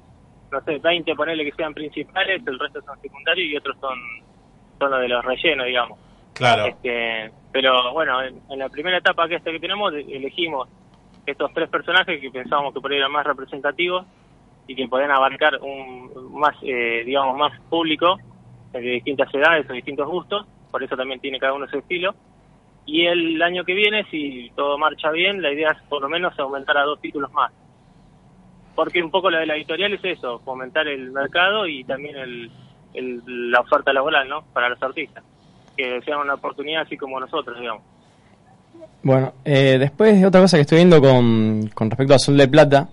no 0.50 0.60
sé, 0.62 0.78
20 0.78 1.14
ponerle 1.14 1.44
que 1.44 1.52
sean 1.52 1.74
principales, 1.74 2.42
el 2.46 2.58
resto 2.58 2.80
son 2.82 3.00
secundarios 3.00 3.46
y 3.52 3.56
otros 3.56 3.76
son, 3.80 3.98
son 4.78 4.90
los 4.90 5.00
de 5.00 5.08
los 5.08 5.24
rellenos, 5.24 5.66
digamos. 5.66 5.98
Claro. 6.40 6.66
Este, 6.66 7.30
pero 7.52 7.92
bueno, 7.92 8.22
en, 8.22 8.58
la 8.58 8.68
primera 8.70 8.96
etapa 8.96 9.28
que 9.28 9.34
esta 9.36 9.50
que 9.50 9.60
tenemos 9.60 9.92
elegimos 9.92 10.68
estos 11.26 11.52
tres 11.52 11.68
personajes 11.68 12.18
que 12.20 12.30
pensábamos 12.30 12.72
que 12.72 12.80
por 12.80 12.90
ahí 12.90 12.96
eran 12.96 13.12
más 13.12 13.26
representativos 13.26 14.06
y 14.66 14.74
que 14.74 14.88
podían 14.88 15.10
abarcar 15.10 15.58
un 15.60 16.10
más, 16.32 16.56
eh, 16.62 17.02
digamos, 17.04 17.36
más 17.36 17.52
público 17.68 18.18
eh, 18.72 18.80
de 18.80 18.90
distintas 18.90 19.32
edades 19.34 19.68
o 19.68 19.72
distintos 19.74 20.08
gustos, 20.08 20.46
por 20.70 20.82
eso 20.82 20.96
también 20.96 21.20
tiene 21.20 21.38
cada 21.38 21.52
uno 21.52 21.68
su 21.68 21.76
estilo. 21.78 22.14
Y 22.86 23.04
el 23.06 23.40
año 23.42 23.64
que 23.64 23.74
viene, 23.74 24.04
si 24.10 24.50
todo 24.56 24.78
marcha 24.78 25.10
bien, 25.10 25.42
la 25.42 25.52
idea 25.52 25.72
es 25.72 25.82
por 25.88 26.00
lo 26.00 26.08
menos 26.08 26.36
aumentar 26.38 26.78
a 26.78 26.84
dos 26.84 27.00
títulos 27.00 27.30
más. 27.32 27.52
Porque 28.74 29.02
un 29.02 29.10
poco 29.10 29.30
lo 29.30 29.38
de 29.38 29.46
la 29.46 29.56
editorial 29.56 29.92
es 29.92 30.04
eso, 30.04 30.38
fomentar 30.40 30.88
el 30.88 31.10
mercado 31.12 31.66
y 31.66 31.84
también 31.84 32.16
el, 32.16 32.50
el- 32.94 33.50
la 33.50 33.60
oferta 33.60 33.92
laboral, 33.92 34.26
¿no? 34.28 34.44
Para 34.54 34.70
los 34.70 34.82
artistas. 34.82 35.22
Que 35.80 36.00
sean 36.04 36.18
una 36.20 36.34
oportunidad 36.34 36.82
así 36.82 36.96
como 36.96 37.18
nosotros, 37.18 37.58
digamos. 37.58 37.82
Bueno, 39.02 39.32
eh, 39.46 39.76
después 39.80 40.22
otra 40.24 40.42
cosa 40.42 40.58
que 40.58 40.62
estoy 40.62 40.76
viendo 40.76 41.00
con, 41.00 41.70
con 41.72 41.90
respecto 41.90 42.14
a 42.14 42.18
Sol 42.18 42.36
de 42.36 42.48
Plata, 42.48 42.88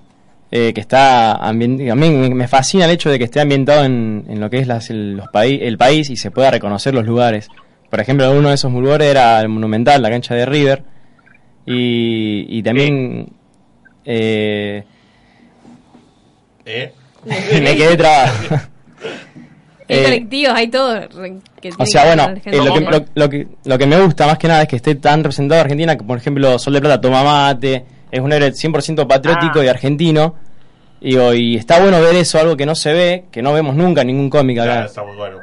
eh, 0.50 0.72
que 0.74 0.80
está 0.80 1.34
a 1.34 1.52
mí 1.52 1.68
me- 1.68 2.48
fascina 2.48 2.86
el 2.86 2.92
hecho 2.92 3.10
de 3.10 3.18
que 3.18 3.26
esté 3.26 3.42
ambientado 3.42 3.84
en, 3.84 4.24
en 4.30 4.40
lo 4.40 4.50
que 4.50 4.60
es 4.60 4.68
las- 4.68 4.90
el, 4.90 5.18
los 5.18 5.28
paí- 5.28 5.60
el 5.62 5.78
país 5.78 6.10
y 6.10 6.16
se 6.16 6.32
pueda 6.32 6.50
reconocer 6.52 6.94
los 6.94 7.06
lugares. 7.06 7.50
Por 7.90 8.00
ejemplo, 8.00 8.32
uno 8.32 8.48
de 8.50 8.56
esos 8.56 8.72
lugares 8.72 9.08
era 9.10 9.42
el 9.42 9.50
Monumental, 9.50 10.02
la 10.02 10.10
cancha 10.10 10.34
de 10.34 10.46
River, 10.46 10.84
y, 11.66 12.46
y 12.58 12.64
también 12.64 13.28
eh, 14.06 14.84
¿Eh? 16.66 16.94
me 17.26 17.76
quedé 17.76 17.98
trabado. 17.98 18.32
Hay 19.90 19.98
Eh, 20.00 20.04
colectivos, 20.04 20.54
hay 20.56 20.68
todo. 20.70 21.00
que 21.62 21.70
O 21.78 21.86
sea, 21.86 22.06
bueno, 22.06 22.24
eh, 22.46 22.58
lo, 22.58 22.74
que, 22.74 22.82
lo, 22.82 23.06
lo 23.16 23.30
que, 23.30 23.48
lo 23.66 23.78
que 23.78 23.86
me 23.88 24.02
gusta 24.02 24.28
más 24.28 24.38
que 24.38 24.48
nada 24.48 24.64
es 24.64 24.68
que 24.68 24.76
esté 24.78 24.96
tan 24.96 25.20
representado 25.24 25.62
Argentina, 25.62 25.96
que 25.98 26.04
por 26.04 26.18
ejemplo 26.18 26.60
Sol 26.60 26.74
de 26.74 26.82
Plata 26.82 27.00
toma 27.02 27.24
mate, 27.24 27.86
es 28.12 28.20
un 28.20 28.32
héroe 28.34 28.52
100% 28.52 29.08
patriótico 29.08 29.60
Ah. 29.60 29.66
y 29.66 29.68
argentino. 29.68 30.36
Y, 31.00 31.16
hoy 31.16 31.56
está 31.56 31.80
bueno 31.80 32.02
ver 32.02 32.16
eso, 32.16 32.40
algo 32.40 32.58
que 32.58 32.66
no 32.66 32.74
se 32.76 32.92
ve, 32.92 33.26
que 33.32 33.42
no 33.42 33.54
vemos 33.54 33.76
nunca 33.76 34.02
en 34.02 34.08
ningún 34.08 34.30
cómic 34.30 34.56
Claro, 34.58 34.72
acá. 34.72 34.86
está 34.86 35.04
muy 35.04 35.16
bueno. 35.16 35.38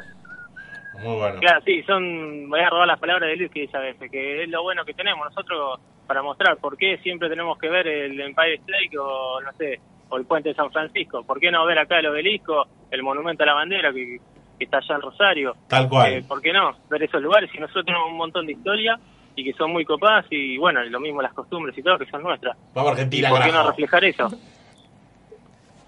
Muy 1.01 1.15
bueno. 1.15 1.39
Claro, 1.39 1.61
sí, 1.65 1.81
son, 1.83 2.49
voy 2.49 2.59
a 2.59 2.69
robar 2.69 2.87
las 2.87 2.99
palabras 2.99 3.29
de 3.29 3.35
Luis 3.37 3.51
que 3.51 3.61
dice 3.61 3.77
a 3.77 3.79
veces, 3.79 4.11
que 4.11 4.43
es 4.43 4.49
lo 4.49 4.63
bueno 4.63 4.83
que 4.85 4.93
tenemos 4.93 5.25
nosotros 5.27 5.79
para 6.07 6.21
mostrar 6.21 6.57
por 6.57 6.75
qué 6.77 6.97
siempre 7.03 7.29
tenemos 7.29 7.57
que 7.57 7.69
ver 7.69 7.87
el 7.87 8.19
Empire 8.19 8.55
State 8.55 8.97
o, 8.99 9.39
no 9.41 9.51
sé, 9.57 9.79
o 10.09 10.17
el 10.17 10.25
puente 10.25 10.49
de 10.49 10.55
San 10.55 10.71
Francisco. 10.71 11.23
¿Por 11.23 11.39
qué 11.39 11.49
no 11.51 11.65
ver 11.65 11.79
acá 11.79 11.99
el 11.99 12.07
obelisco, 12.07 12.65
el 12.91 13.01
monumento 13.03 13.43
a 13.43 13.45
la 13.47 13.53
bandera 13.53 13.91
que, 13.93 14.17
que 14.57 14.65
está 14.65 14.77
allá 14.77 14.95
en 14.95 15.01
Rosario? 15.01 15.55
Tal 15.67 15.87
cual. 15.89 16.13
Eh, 16.13 16.23
¿Por 16.27 16.41
qué 16.41 16.51
no 16.53 16.75
ver 16.89 17.03
esos 17.03 17.21
lugares? 17.21 17.49
Y 17.53 17.59
nosotros 17.59 17.85
tenemos 17.85 18.09
un 18.09 18.17
montón 18.17 18.45
de 18.45 18.53
historia 18.53 18.99
y 19.35 19.43
que 19.43 19.53
son 19.53 19.71
muy 19.71 19.83
copadas 19.85 20.25
y 20.29 20.57
bueno, 20.57 20.83
lo 20.83 20.99
mismo 20.99 21.21
las 21.21 21.33
costumbres 21.33 21.77
y 21.77 21.81
todo 21.83 21.97
que 21.97 22.05
son 22.05 22.23
nuestras. 22.23 22.55
Vamos 22.73 22.89
¿Y 22.89 22.93
Argentina, 22.93 23.29
por 23.29 23.43
qué 23.43 23.51
no 23.51 23.67
reflejar 23.67 24.05
eso? 24.05 24.29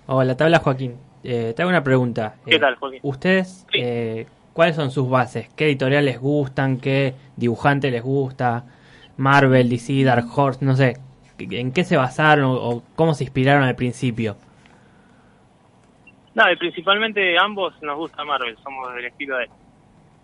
Hola, 0.08 0.36
te 0.36 0.44
habla 0.44 0.60
Joaquín. 0.60 0.96
Eh, 1.24 1.54
te 1.56 1.62
hago 1.62 1.70
una 1.70 1.84
pregunta. 1.84 2.36
¿Qué 2.46 2.56
Eh, 2.56 2.60
tal, 2.60 2.76
Joaquín? 2.76 3.00
¿Ustedes, 3.04 3.66
eh, 3.74 4.26
cuáles 4.54 4.76
son 4.76 4.92
sus 4.92 5.10
bases? 5.10 5.50
¿Qué 5.56 5.66
editorial 5.66 6.06
les 6.06 6.20
gustan? 6.20 6.78
¿Qué 6.78 7.14
dibujante 7.36 7.92
les 7.92 8.02
gusta? 8.04 8.64
Marvel, 9.18 9.68
DC, 9.70 10.04
Dark 10.04 10.26
Horse, 10.36 10.64
no 10.64 10.76
sé. 10.76 10.98
¿En 11.40 11.72
qué 11.72 11.84
se 11.84 11.98
basaron 11.98 12.46
o 12.60 12.84
cómo 12.96 13.14
se 13.14 13.24
inspiraron 13.24 13.64
al 13.64 13.76
principio? 13.76 14.38
No, 16.38 16.52
y 16.52 16.56
principalmente 16.56 17.36
ambos 17.40 17.74
nos 17.82 17.98
gusta 17.98 18.24
Marvel, 18.24 18.56
somos 18.62 18.94
del 18.94 19.06
estilo 19.06 19.38
de. 19.38 19.50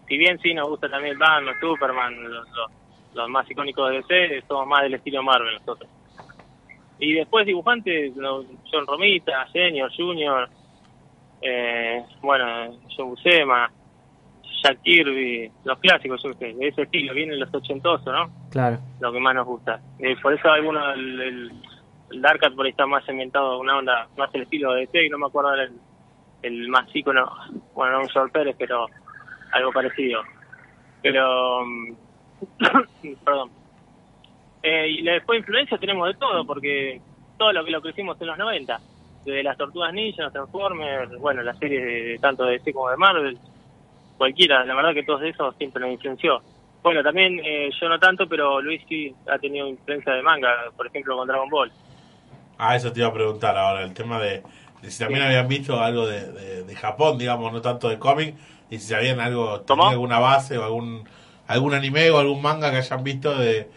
Si 0.08 0.16
bien 0.16 0.38
sí 0.44 0.54
nos 0.54 0.70
gusta 0.70 0.88
también 0.88 1.18
Batman, 1.18 1.56
Superman, 1.60 2.24
los, 2.24 2.48
los, 2.50 2.72
los 3.16 3.30
más 3.30 3.50
icónicos 3.50 3.90
de 3.90 4.04
DC, 4.04 4.44
somos 4.48 4.68
más 4.68 4.84
del 4.84 4.94
estilo 4.94 5.24
Marvel 5.24 5.56
nosotros. 5.56 5.90
Y 7.00 7.14
después 7.14 7.48
dibujantes, 7.48 8.16
no, 8.16 8.44
John 8.72 8.86
Romita, 8.86 9.48
Senior, 9.52 9.92
Junior, 9.98 10.48
eh, 11.42 12.06
bueno, 12.22 12.78
John 12.96 13.10
Buscema, 13.10 13.72
Jack 14.62 14.84
Kirby, 14.84 15.52
los 15.64 15.80
clásicos, 15.80 16.22
yo 16.22 16.32
sé, 16.34 16.54
de 16.54 16.68
ese 16.68 16.84
estilo, 16.84 17.16
vienen 17.16 17.40
los 17.40 17.52
ochentosos, 17.52 18.14
¿no? 18.14 18.30
Claro. 18.52 18.78
Lo 19.00 19.12
que 19.12 19.20
más 19.20 19.34
nos 19.34 19.48
gusta. 19.48 19.82
Eh, 19.98 20.16
por 20.22 20.32
eso 20.32 20.48
algunos, 20.48 20.94
el, 20.94 21.22
el, 21.22 21.52
el 22.12 22.22
Dark 22.22 22.40
Cat 22.40 22.54
por 22.54 22.66
ahí 22.66 22.72
está 22.72 22.86
más 22.86 23.10
ambientado, 23.10 23.58
una 23.58 23.80
onda 23.80 24.08
más 24.16 24.30
el 24.36 24.44
estilo 24.44 24.74
de 24.74 24.82
DC, 24.82 25.08
y 25.08 25.10
no 25.10 25.18
me 25.18 25.26
acuerdo 25.26 25.56
el, 25.56 25.72
el 26.44 26.68
más 26.68 26.88
ícono, 26.94 27.30
bueno, 27.74 27.94
no 27.94 28.02
un 28.04 28.10
George 28.10 28.32
Pérez, 28.32 28.56
pero 28.58 28.86
algo 29.52 29.72
parecido. 29.72 30.22
Pero, 31.02 31.66
mm, 31.66 31.94
perdón. 33.26 33.50
Eh, 34.62 34.88
y 34.90 35.04
después 35.04 35.40
influencia 35.40 35.78
tenemos 35.78 36.08
de 36.08 36.14
todo, 36.16 36.46
porque 36.46 37.02
todo 37.38 37.52
lo 37.52 37.66
que 37.66 37.72
lo 37.72 37.82
crecimos 37.82 38.20
en 38.22 38.28
los 38.28 38.38
90, 38.38 38.80
desde 39.26 39.44
las 39.44 39.58
Tortugas 39.58 39.94
Ninja, 39.94 40.24
los 40.24 40.34
Transformers, 40.34 41.18
bueno, 41.20 41.42
las 41.42 41.58
series 41.58 41.84
de, 41.84 42.04
de 42.04 42.20
tanto 42.20 42.46
de 42.46 42.54
DC 42.54 42.74
como 42.74 42.90
de 42.90 42.98
Marvel, 42.98 43.38
cualquiera, 44.18 44.64
la 44.66 44.76
verdad 44.76 44.94
que 44.94 45.04
todo 45.04 45.22
eso 45.22 45.52
siempre 45.54 45.82
nos 45.82 45.92
influenció. 45.92 46.42
Bueno, 46.82 47.02
también 47.02 47.40
eh, 47.44 47.70
yo 47.80 47.88
no 47.88 47.98
tanto, 47.98 48.28
pero 48.28 48.62
Luis 48.62 48.82
sí 48.90 49.14
ha 49.28 49.40
tenido 49.40 49.68
influencia 49.68 50.14
de 50.14 50.22
manga, 50.22 50.50
por 50.76 50.88
ejemplo 50.88 51.18
con 51.18 51.28
Dragon 51.28 51.50
Ball. 51.50 51.72
Ah, 52.58 52.76
eso 52.76 52.92
te 52.92 53.00
iba 53.00 53.10
a 53.10 53.14
preguntar 53.14 53.58
ahora, 53.58 53.84
el 53.84 53.94
tema 53.94 54.20
de, 54.20 54.44
de 54.84 54.92
si 54.92 55.00
también 55.04 55.24
habían 55.26 55.48
visto 55.50 55.82
algo 55.82 56.08
de, 56.08 56.32
de, 56.34 56.66
de 56.66 56.76
Japón, 56.78 57.18
digamos, 57.20 57.54
no 57.54 57.62
tanto 57.62 57.90
de 57.90 58.00
cómic, 58.00 58.36
y 58.70 58.80
si 58.80 58.90
sabían 58.90 59.22
algo, 59.22 59.62
tenían 59.64 59.92
alguna 59.92 60.20
base 60.20 60.60
o 60.60 60.66
algún 60.66 61.10
algún 61.48 61.76
anime 61.76 62.12
o 62.12 62.20
algún 62.20 62.42
manga 62.44 62.72
que 62.72 62.78
hayan 62.78 63.04
visto 63.04 63.36
de 63.38 63.70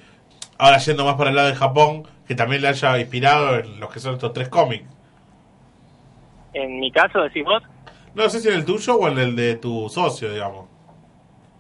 ahora 0.59 0.79
yendo 0.79 1.05
más 1.05 1.17
para 1.17 1.31
el 1.31 1.37
lado 1.37 1.49
de 1.49 1.57
Japón, 1.57 2.05
que 2.27 2.35
también 2.37 2.63
le 2.63 2.69
haya 2.69 2.99
inspirado 3.01 3.57
en 3.59 3.81
los 3.81 3.91
que 3.93 4.01
son 4.01 4.15
estos 4.15 4.33
tres 4.35 4.49
cómics. 4.51 4.87
En 6.55 6.81
mi 6.81 6.91
caso, 6.91 7.23
decís 7.23 7.45
vos, 7.45 7.63
No 8.15 8.29
sé 8.29 8.41
si 8.41 8.49
en 8.49 8.55
el 8.55 8.65
tuyo 8.65 8.97
o 8.97 9.07
en 9.09 9.19
el 9.19 9.37
de 9.37 9.55
tu 9.57 9.89
socio, 9.89 10.33
digamos. 10.33 10.69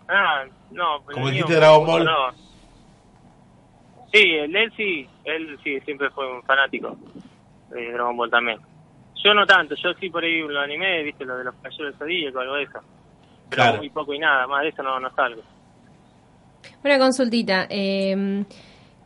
ah, 0.09 0.44
no. 0.70 1.04
el 1.11 1.14
Como 1.14 1.28
mío, 1.28 1.44
dijiste 1.44 1.54
Dragon 1.56 1.85
mucho 1.85 1.87
Ball. 1.87 2.04
no. 2.04 2.32
Sí, 4.12 4.18
él 4.35 4.72
sí, 4.76 5.09
él 5.24 5.59
sí, 5.62 5.80
siempre 5.82 6.11
fue 6.11 6.30
un 6.32 6.42
fanático 6.44 6.96
de 7.70 7.92
Dragon 7.92 8.16
Ball 8.16 8.30
también. 8.30 8.61
Yo 9.24 9.35
no 9.35 9.44
tanto, 9.46 9.74
yo 9.74 9.92
sí 9.94 10.09
por 10.11 10.22
ahí 10.22 10.40
lo 10.40 10.61
animé, 10.61 11.02
viste, 11.02 11.24
lo 11.24 11.37
de 11.37 11.44
los 11.44 11.55
caballeros 11.57 11.90
del 11.90 11.98
Zodíaco, 11.98 12.38
algo 12.40 12.55
de 12.55 12.62
eso. 12.64 12.79
Pero 13.48 13.62
Claro. 13.62 13.79
muy 13.79 13.90
poco 13.90 14.12
y 14.14 14.18
nada, 14.18 14.46
más 14.46 14.62
de 14.62 14.68
eso 14.68 14.83
no, 14.83 14.98
no 15.00 15.14
salgo. 15.14 15.42
Una 16.85 16.98
consultita. 16.98 17.66
eh, 17.70 18.44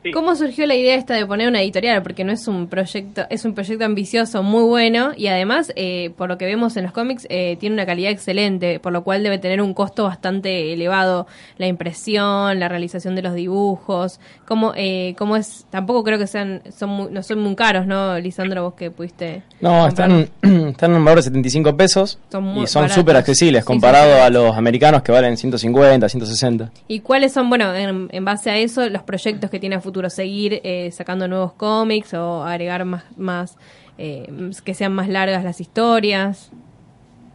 Sí. 0.03 0.13
¿Cómo 0.13 0.35
surgió 0.35 0.67
la 0.67 0.75
idea 0.75 0.95
esta 0.95 1.13
de 1.15 1.27
poner 1.27 1.47
una 1.49 1.61
editorial? 1.61 2.03
Porque 2.03 2.25
no 2.25 2.33
es 2.33 2.49
un 2.49 2.69
proyecto, 2.69 3.27
es 3.29 3.45
un 3.45 3.53
proyecto 3.55 3.85
ambicioso, 3.85 4.43
muy 4.43 4.63
bueno, 4.65 5.11
y 5.15 5.27
además, 5.27 5.73
eh, 5.77 6.11
por 6.17 6.31
lo 6.31 6.39
que 6.39 6.47
vemos 6.47 6.75
en 6.79 6.85
los 6.85 6.93
cómics, 6.93 7.27
eh, 7.29 7.59
tiene 7.61 7.75
una 7.75 7.85
calidad 7.85 8.11
excelente, 8.11 8.81
por 8.81 8.93
lo 8.95 9.05
cual 9.05 9.23
debe 9.23 9.39
tener 9.39 9.61
un 9.61 9.75
costo 9.75 10.05
bastante 10.05 10.73
elevado 10.73 11.27
la 11.59 11.67
impresión, 11.67 12.59
la 12.59 12.69
realización 12.69 13.15
de 13.15 13.21
los 13.21 13.35
dibujos. 13.35 14.21
¿Cómo, 14.47 14.73
eh, 14.75 15.15
cómo 15.19 15.37
es? 15.37 15.67
Tampoco 15.69 16.03
creo 16.03 16.19
que 16.19 16.27
sean, 16.27 16.63
son 16.75 16.89
muy- 16.89 17.11
no 17.11 17.23
son 17.23 17.41
muy 17.41 17.55
caros, 17.55 17.87
¿no, 17.87 18.19
Lisandro? 18.19 18.63
Vos 18.63 18.75
que 18.75 18.91
pudiste. 18.91 19.43
No, 19.61 19.87
están, 19.87 20.31
están 20.43 20.93
en 20.93 20.97
un 20.97 21.05
valor 21.05 21.19
de 21.19 21.25
75 21.25 21.77
pesos 21.77 22.19
Son 22.33 22.43
muy 22.45 22.65
y 22.65 22.67
son 22.69 22.89
súper 22.89 23.17
accesibles 23.17 23.65
Sí, 23.65 23.67
comparado 23.67 24.13
sí, 24.13 24.17
sí. 24.19 24.23
a 24.23 24.31
los 24.31 24.57
americanos 24.57 25.03
que 25.03 25.13
valen 25.13 25.37
150, 25.37 26.09
160. 26.09 26.71
¿Y 26.89 27.01
cuáles 27.01 27.33
son, 27.35 27.51
bueno, 27.51 27.75
en, 27.75 28.09
en 28.11 28.25
base 28.25 28.49
a 28.51 28.57
eso, 28.57 28.89
los 28.89 29.03
proyectos 29.03 29.51
que 29.51 29.59
tiene 29.59 29.77
a 29.77 29.81
futuro? 29.81 29.90
¿Seguir 30.11 30.61
eh, 30.65 30.91
sacando 30.91 31.29
nuevos 31.29 31.53
cómics 31.53 32.15
o 32.15 32.43
agregar 32.43 32.85
más, 32.85 33.05
más 33.19 33.59
eh, 33.99 34.27
que 34.65 34.75
sean 34.75 34.95
más 34.95 35.09
largas 35.09 35.45
las 35.45 35.61
historias? 35.61 36.53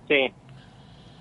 Sí. 0.07 0.31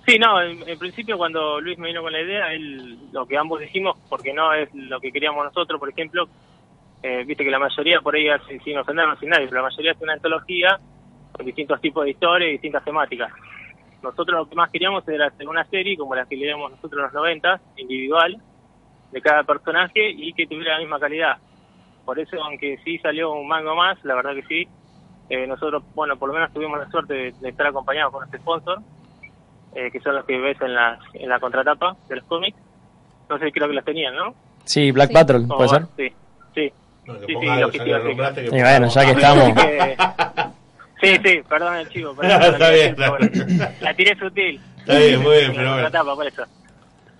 Sí, 0.07 0.19
no, 0.19 0.39
en, 0.39 0.77
principio 0.77 1.17
cuando 1.17 1.59
Luis 1.59 1.79
me 1.79 1.87
vino 1.87 2.03
con 2.03 2.13
la 2.13 2.21
idea, 2.21 2.53
él, 2.53 2.97
lo 3.11 3.25
que 3.25 3.37
ambos 3.37 3.59
dijimos, 3.59 3.97
porque 4.07 4.33
no 4.33 4.53
es 4.53 4.73
lo 4.73 4.99
que 4.99 5.11
queríamos 5.11 5.43
nosotros, 5.43 5.79
por 5.79 5.89
ejemplo, 5.89 6.27
eh, 7.01 7.23
viste 7.25 7.43
que 7.43 7.49
la 7.49 7.57
mayoría 7.57 8.01
por 8.01 8.15
ahí 8.15 8.27
sin 8.63 8.77
ofendernos 8.77 9.19
sin 9.19 9.29
nadie, 9.29 9.47
pero 9.47 9.61
la 9.61 9.69
mayoría 9.69 9.93
hace 9.93 10.03
una 10.03 10.13
antología 10.13 10.79
con 11.31 11.45
distintos 11.45 11.81
tipos 11.81 12.03
de 12.03 12.11
historias 12.11 12.49
y 12.49 12.51
distintas 12.53 12.83
temáticas. 12.85 13.31
Nosotros 14.03 14.37
lo 14.37 14.47
que 14.47 14.55
más 14.55 14.69
queríamos 14.69 15.07
era 15.07 15.27
hacer 15.27 15.47
una 15.47 15.65
serie 15.65 15.97
como 15.97 16.13
la 16.13 16.25
que 16.25 16.35
leíamos 16.35 16.69
nosotros 16.69 16.99
en 16.99 17.03
los 17.05 17.13
90, 17.13 17.61
individual, 17.77 18.37
de 19.15 19.21
cada 19.21 19.43
personaje 19.43 20.09
y 20.11 20.33
que 20.33 20.45
tuviera 20.45 20.73
la 20.73 20.79
misma 20.81 20.99
calidad. 20.99 21.37
Por 22.03 22.19
eso, 22.19 22.35
aunque 22.43 22.77
sí 22.83 22.97
salió 22.97 23.31
un 23.31 23.47
mango 23.47 23.73
más, 23.73 23.97
la 24.03 24.13
verdad 24.13 24.33
que 24.35 24.43
sí, 24.43 24.67
eh, 25.29 25.47
nosotros, 25.47 25.83
bueno, 25.95 26.17
por 26.17 26.27
lo 26.27 26.35
menos 26.35 26.51
tuvimos 26.53 26.77
la 26.77 26.89
suerte 26.91 27.13
de, 27.13 27.31
de 27.39 27.49
estar 27.49 27.65
acompañados 27.67 28.11
con 28.11 28.25
este 28.25 28.39
sponsor, 28.39 28.79
eh, 29.73 29.89
que 29.89 30.01
son 30.01 30.15
los 30.15 30.25
que 30.25 30.37
ves 30.37 30.59
en 30.61 30.73
la, 30.75 30.99
en 31.13 31.29
la 31.29 31.39
contratapa 31.39 31.95
de 32.09 32.17
los 32.17 32.25
cómics. 32.25 32.57
No 33.29 33.39
sé, 33.39 33.53
creo 33.53 33.69
que 33.69 33.73
las 33.73 33.85
tenían, 33.85 34.15
¿no? 34.17 34.35
Sí, 34.65 34.91
Black 34.91 35.13
Patrol, 35.13 35.47
¿puede 35.47 35.69
ser? 35.69 35.85
Sí, 35.95 36.13
sí. 36.53 36.73
No, 37.05 37.13
sí, 37.19 37.25
sí, 37.27 37.47
algo, 37.47 37.71
ya 37.71 38.33
que 38.33 38.45
Y 38.47 38.61
bueno, 38.61 38.87
ya 38.89 39.05
que 39.05 39.11
estamos. 39.11 39.53
Sí, 41.01 41.17
sí, 41.23 41.41
perdón 41.47 41.75
el 41.77 41.89
chivo. 41.89 42.15
perdón, 42.15 42.41
Está 42.53 42.57
la, 42.57 42.69
bien, 42.71 42.95
pero 42.97 43.11
bueno, 43.11 43.27
la 43.79 43.93
tiré 43.93 44.15
sutil. 44.17 44.59
Está 44.79 44.97
bien, 44.99 45.21
muy 45.23 45.31
bien, 45.37 45.45
En 45.45 45.47
la 45.49 45.53
pero 45.55 45.69
bueno. 45.71 45.83
contratapa, 45.83 46.15
por 46.15 46.27
eso. 46.27 46.43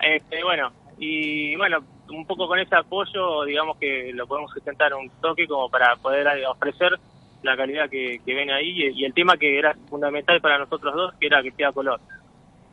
Este, 0.01 0.43
bueno, 0.43 0.71
y 0.97 1.55
bueno, 1.55 1.79
un 2.09 2.25
poco 2.25 2.47
con 2.47 2.59
ese 2.59 2.75
apoyo, 2.75 3.43
digamos 3.45 3.77
que 3.77 4.11
lo 4.13 4.27
podemos 4.27 4.51
sustentar 4.51 4.93
un 4.93 5.09
toque 5.21 5.47
como 5.47 5.69
para 5.69 5.95
poder 5.97 6.27
eh, 6.27 6.45
ofrecer 6.47 6.97
la 7.43 7.55
calidad 7.57 7.89
que, 7.89 8.19
que 8.25 8.33
ven 8.33 8.49
ahí 8.51 8.69
y, 8.69 9.01
y 9.01 9.05
el 9.05 9.13
tema 9.13 9.37
que 9.37 9.57
era 9.59 9.75
fundamental 9.89 10.39
para 10.41 10.57
nosotros 10.57 10.93
dos, 10.95 11.13
que 11.19 11.27
era 11.27 11.43
que 11.43 11.51
sea 11.51 11.71
color. 11.71 11.99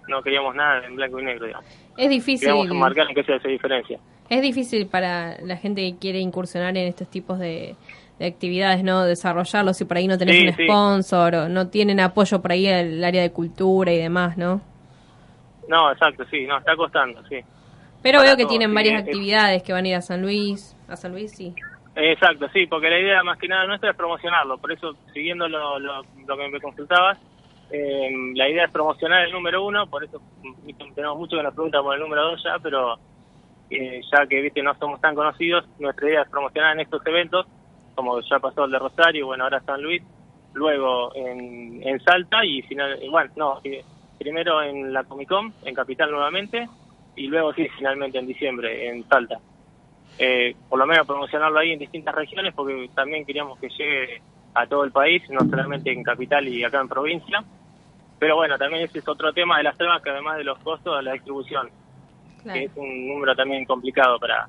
No 0.09 0.23
queríamos 0.23 0.55
nada 0.55 0.85
en 0.87 0.97
blanco 0.97 1.21
y 1.21 1.25
negro, 1.25 1.47
digamos. 1.47 1.67
Es 1.97 2.09
difícil. 2.11 2.49
Queríamos 2.49 2.77
marcar 2.77 3.09
en 3.09 3.15
qué 3.15 3.23
se 3.25 3.35
hace 3.35 3.49
diferencia. 3.49 3.99
Es 4.29 4.41
difícil 4.43 4.87
para 4.87 5.39
la 5.43 5.57
gente 5.57 5.83
que 5.83 5.99
quiere 5.99 6.19
incursionar 6.21 6.77
en 6.77 6.89
estos 6.89 7.09
tipos 7.09 7.39
de, 7.39 7.77
de 8.19 8.27
actividades, 8.27 8.83
¿no? 8.83 9.05
Desarrollarlos 9.05 9.77
si 9.77 9.85
por 9.85 9.99
ahí 9.99 10.09
no 10.09 10.17
tenés 10.17 10.37
Sí, 10.37 10.47
un 10.49 10.55
sí. 10.55 10.65
sponsor 10.65 11.35
o 11.35 11.49
no 11.49 11.69
tienen 11.69 12.01
apoyo 12.01 12.41
por 12.41 12.53
ahí 12.53 12.67
el 12.67 13.05
área 13.05 13.21
de 13.23 13.31
cultura 13.31 13.93
y 13.93 13.99
demás, 13.99 14.37
¿no? 14.39 14.61
No, 15.69 15.93
exacto, 15.93 16.25
sí, 16.31 16.45
no, 16.47 16.59
está 16.59 16.75
costando, 16.77 17.23
sí. 17.29 17.37
Pero 18.03 18.21
veo 18.21 18.37
que 18.37 18.47
tienen 18.47 18.71
sí, 18.71 18.75
varias 18.75 19.01
es- 19.03 19.07
actividades 19.09 19.62
que 19.62 19.73
van 19.73 19.85
a 19.85 19.88
ir 19.88 19.95
a 19.95 20.01
San 20.03 20.23
Luis. 20.23 20.77
A 20.88 20.97
San 20.97 21.12
Luis, 21.12 21.33
sí. 21.33 21.55
Exacto, 21.95 22.49
sí, 22.53 22.67
porque 22.67 22.88
la 22.88 22.99
idea 22.99 23.23
más 23.23 23.38
que 23.38 23.49
nada 23.49 23.67
nuestra 23.67 23.91
es 23.91 23.97
promocionarlo. 23.97 24.59
Por 24.59 24.73
eso, 24.73 24.95
siguiendo 25.12 25.47
lo, 25.49 25.79
lo, 25.79 26.03
lo 26.27 26.37
que 26.37 26.49
me 26.49 26.61
consultabas, 26.61 27.19
eh, 27.71 28.11
la 28.35 28.49
idea 28.49 28.65
es 28.65 28.71
promocionar 28.71 29.25
el 29.25 29.33
número 29.33 29.65
uno. 29.65 29.87
Por 29.87 30.03
eso 30.05 30.21
mm, 30.43 30.95
tenemos 30.95 31.19
mucho 31.19 31.37
que 31.37 31.43
nos 31.43 31.55
preguntan 31.55 31.83
por 31.83 31.95
el 31.95 32.01
número 32.01 32.23
dos 32.31 32.43
ya, 32.43 32.59
pero 32.62 32.97
eh, 33.71 34.01
ya 34.11 34.27
que 34.27 34.41
viste 34.41 34.62
no 34.62 34.75
somos 34.79 35.01
tan 35.01 35.15
conocidos, 35.15 35.65
nuestra 35.79 36.09
idea 36.09 36.23
es 36.23 36.29
promocionar 36.31 36.73
en 36.75 36.81
estos 36.81 37.07
eventos, 37.07 37.47
como 37.95 38.21
ya 38.23 38.38
pasó 38.38 38.65
el 38.65 38.71
de 38.71 38.79
Rosario, 38.79 39.27
bueno, 39.27 39.45
ahora 39.45 39.61
San 39.61 39.83
Luis, 39.83 40.03
luego 40.55 41.15
en, 41.15 41.87
en 41.87 42.01
Salta 42.01 42.45
y 42.45 42.62
final, 42.62 42.99
bueno, 43.11 43.31
no, 43.37 43.61
eh, 43.65 43.83
primero 44.19 44.62
en 44.62 44.93
la 44.93 45.05
Comic 45.05 45.29
Con, 45.29 45.53
en 45.65 45.75
Capital 45.75 46.11
nuevamente, 46.11 46.69
y 47.16 47.27
luego 47.27 47.53
sí, 47.55 47.68
finalmente 47.77 48.18
en 48.18 48.27
diciembre 48.27 48.88
en 48.88 49.07
Salta 49.09 49.38
eh, 50.18 50.55
por 50.68 50.79
lo 50.79 50.87
menos 50.87 51.07
promocionarlo 51.07 51.59
ahí 51.59 51.72
en 51.72 51.79
distintas 51.79 52.14
regiones 52.14 52.53
porque 52.55 52.90
también 52.94 53.25
queríamos 53.25 53.59
que 53.59 53.68
llegue 53.68 54.22
a 54.55 54.66
todo 54.66 54.85
el 54.85 54.92
país, 54.92 55.22
no 55.31 55.40
solamente 55.40 55.90
en 55.90 56.03
capital 56.03 56.46
y 56.46 56.62
acá 56.62 56.81
en 56.81 56.88
provincia. 56.88 57.42
Pero 58.18 58.37
bueno, 58.37 58.59
también 58.59 58.85
ese 58.85 58.98
es 58.98 59.09
otro 59.09 59.33
tema 59.33 59.57
de 59.57 59.64
las 59.64 59.77
temas 59.77 60.03
que 60.03 60.11
además 60.11 60.37
de 60.37 60.44
los 60.44 60.59
costos 60.59 60.96
de 60.96 61.03
la 61.03 61.12
distribución, 61.12 61.70
que 62.44 62.64
es 62.64 62.70
un 62.77 63.09
número 63.09 63.35
también 63.35 63.64
complicado 63.64 64.18
para, 64.18 64.46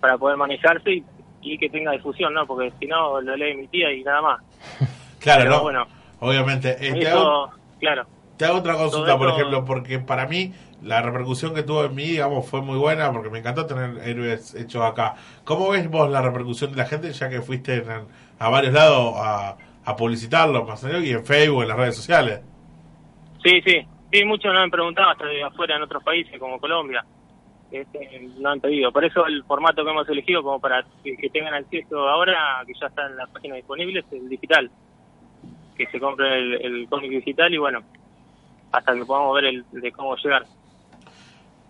para 0.00 0.16
poder 0.16 0.36
manejarse 0.36 0.92
y, 0.92 1.04
y 1.42 1.58
que 1.58 1.68
tenga 1.68 1.92
difusión, 1.92 2.32
¿no? 2.32 2.46
Porque 2.46 2.72
si 2.78 2.86
no 2.86 3.20
lo 3.20 3.36
lee 3.36 3.56
mi 3.56 3.66
tía 3.68 3.92
y 3.92 4.02
nada 4.04 4.22
más. 4.22 4.42
Claro, 5.20 5.40
Pero 5.44 5.56
¿no? 5.56 5.62
bueno, 5.62 5.86
Obviamente. 6.20 6.72
Eh, 6.72 6.92
te, 6.92 6.98
eso, 7.00 7.18
hago, 7.18 7.52
claro. 7.80 8.06
te 8.36 8.44
hago 8.44 8.58
otra 8.58 8.74
consulta, 8.74 9.12
Todo 9.12 9.18
por 9.18 9.28
ejemplo, 9.30 9.64
porque 9.64 9.98
para 9.98 10.26
mí 10.26 10.52
la 10.84 11.02
repercusión 11.02 11.54
que 11.54 11.62
tuvo 11.62 11.84
en 11.84 11.94
mí, 11.94 12.04
digamos, 12.04 12.48
fue 12.48 12.60
muy 12.62 12.78
buena, 12.78 13.10
porque 13.12 13.30
me 13.30 13.38
encantó 13.40 13.66
tener 13.66 13.98
héroes 14.06 14.54
hechos 14.54 14.82
acá. 14.82 15.14
¿Cómo 15.44 15.70
ves 15.70 15.90
vos 15.90 16.10
la 16.10 16.22
repercusión 16.22 16.70
de 16.72 16.76
la 16.76 16.86
gente, 16.86 17.12
ya 17.12 17.28
que 17.28 17.40
fuiste 17.40 17.76
en- 17.76 18.06
a 18.38 18.48
varios 18.48 18.72
lados 18.74 19.14
a, 19.16 19.56
a 19.84 19.96
publicitarlo, 19.96 20.64
más 20.64 20.84
y 20.84 21.10
en 21.12 21.24
Facebook, 21.24 21.62
en 21.62 21.68
las 21.68 21.76
redes 21.78 21.96
sociales? 21.96 22.40
Sí, 23.42 23.60
sí. 23.64 23.86
Sí, 24.12 24.24
muchos 24.24 24.52
nos 24.52 24.62
han 24.62 24.70
preguntado 24.70 25.10
hasta 25.10 25.26
de 25.26 25.42
afuera 25.42 25.76
en 25.76 25.82
otros 25.82 26.02
países 26.04 26.38
como 26.38 26.60
Colombia. 26.60 27.04
Este, 27.70 28.28
no 28.38 28.50
han 28.50 28.60
pedido. 28.60 28.92
Por 28.92 29.04
eso 29.04 29.26
el 29.26 29.42
formato 29.44 29.84
que 29.84 29.90
hemos 29.90 30.08
elegido 30.08 30.42
como 30.42 30.60
para 30.60 30.84
que, 31.02 31.16
que 31.16 31.28
tengan 31.30 31.54
acceso 31.54 31.98
ahora, 32.08 32.62
que 32.66 32.72
ya 32.80 32.86
está 32.86 33.06
en 33.06 33.16
la 33.16 33.26
página 33.26 33.56
disponible, 33.56 34.00
es 34.00 34.12
el 34.12 34.28
digital. 34.28 34.70
Que 35.76 35.86
se 35.86 35.98
compre 35.98 36.38
el, 36.38 36.52
el 36.62 36.88
cómic 36.88 37.10
digital 37.10 37.52
y 37.52 37.58
bueno, 37.58 37.80
hasta 38.70 38.94
que 38.94 39.04
podamos 39.04 39.34
ver 39.34 39.46
el 39.46 39.64
de 39.72 39.90
cómo 39.90 40.14
llegar. 40.16 40.44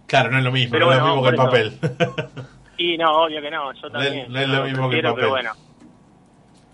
Claro, 0.06 0.30
no 0.30 0.38
es 0.38 0.44
lo 0.44 0.52
mismo, 0.52 0.72
Pero 0.72 0.86
no 0.86 0.92
es 0.92 0.98
bueno, 1.00 1.16
lo 1.16 1.22
mismo 1.22 1.22
que 1.24 1.30
el 1.30 1.80
papel. 1.80 2.44
Y 2.76 2.98
no, 2.98 3.24
obvio 3.24 3.40
que 3.40 3.50
no, 3.52 3.72
yo 3.72 3.88
No 3.88 4.00
es- 4.00 4.06
también. 4.08 4.32
no 4.32 4.40
es 4.40 4.48
lo 4.48 4.64
mismo 4.64 4.90
que 4.90 4.96
el 4.96 5.02
prefiero, 5.02 5.14
Pero 5.14 5.28
papel. 5.30 5.30
bueno, 5.30 5.50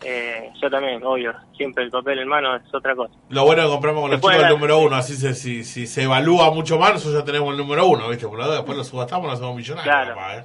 eh, 0.02 0.50
yo 0.60 0.70
también, 0.70 1.04
obvio, 1.04 1.32
siempre 1.56 1.84
el 1.84 1.90
papel 1.90 2.20
en 2.20 2.28
mano 2.28 2.56
es 2.56 2.62
otra 2.74 2.94
cosa. 2.96 3.12
Lo 3.28 3.44
bueno 3.44 3.62
que 3.64 3.68
compramos 3.68 4.00
con 4.00 4.10
los 4.10 4.20
chicos 4.20 4.34
el 4.42 4.48
número 4.48 4.78
uno, 4.78 4.96
así 4.96 5.14
se, 5.14 5.34
si, 5.34 5.62
si 5.62 5.86
se 5.86 6.04
evalúa 6.04 6.50
mucho 6.52 6.78
más, 6.78 6.94
nosotros 6.94 7.20
ya 7.20 7.24
tenemos 7.26 7.50
el 7.50 7.58
número 7.58 7.86
uno, 7.86 8.08
¿viste? 8.08 8.26
Por 8.26 8.38
lo 8.38 8.44
tanto, 8.44 8.56
después 8.56 8.78
lo 8.78 8.84
subastamos, 8.84 9.26
lo 9.26 9.32
hacemos 9.34 9.54
millonarios. 9.54 9.94
Claro. 9.94 10.14
capaz, 10.14 10.36
¿eh? 10.38 10.44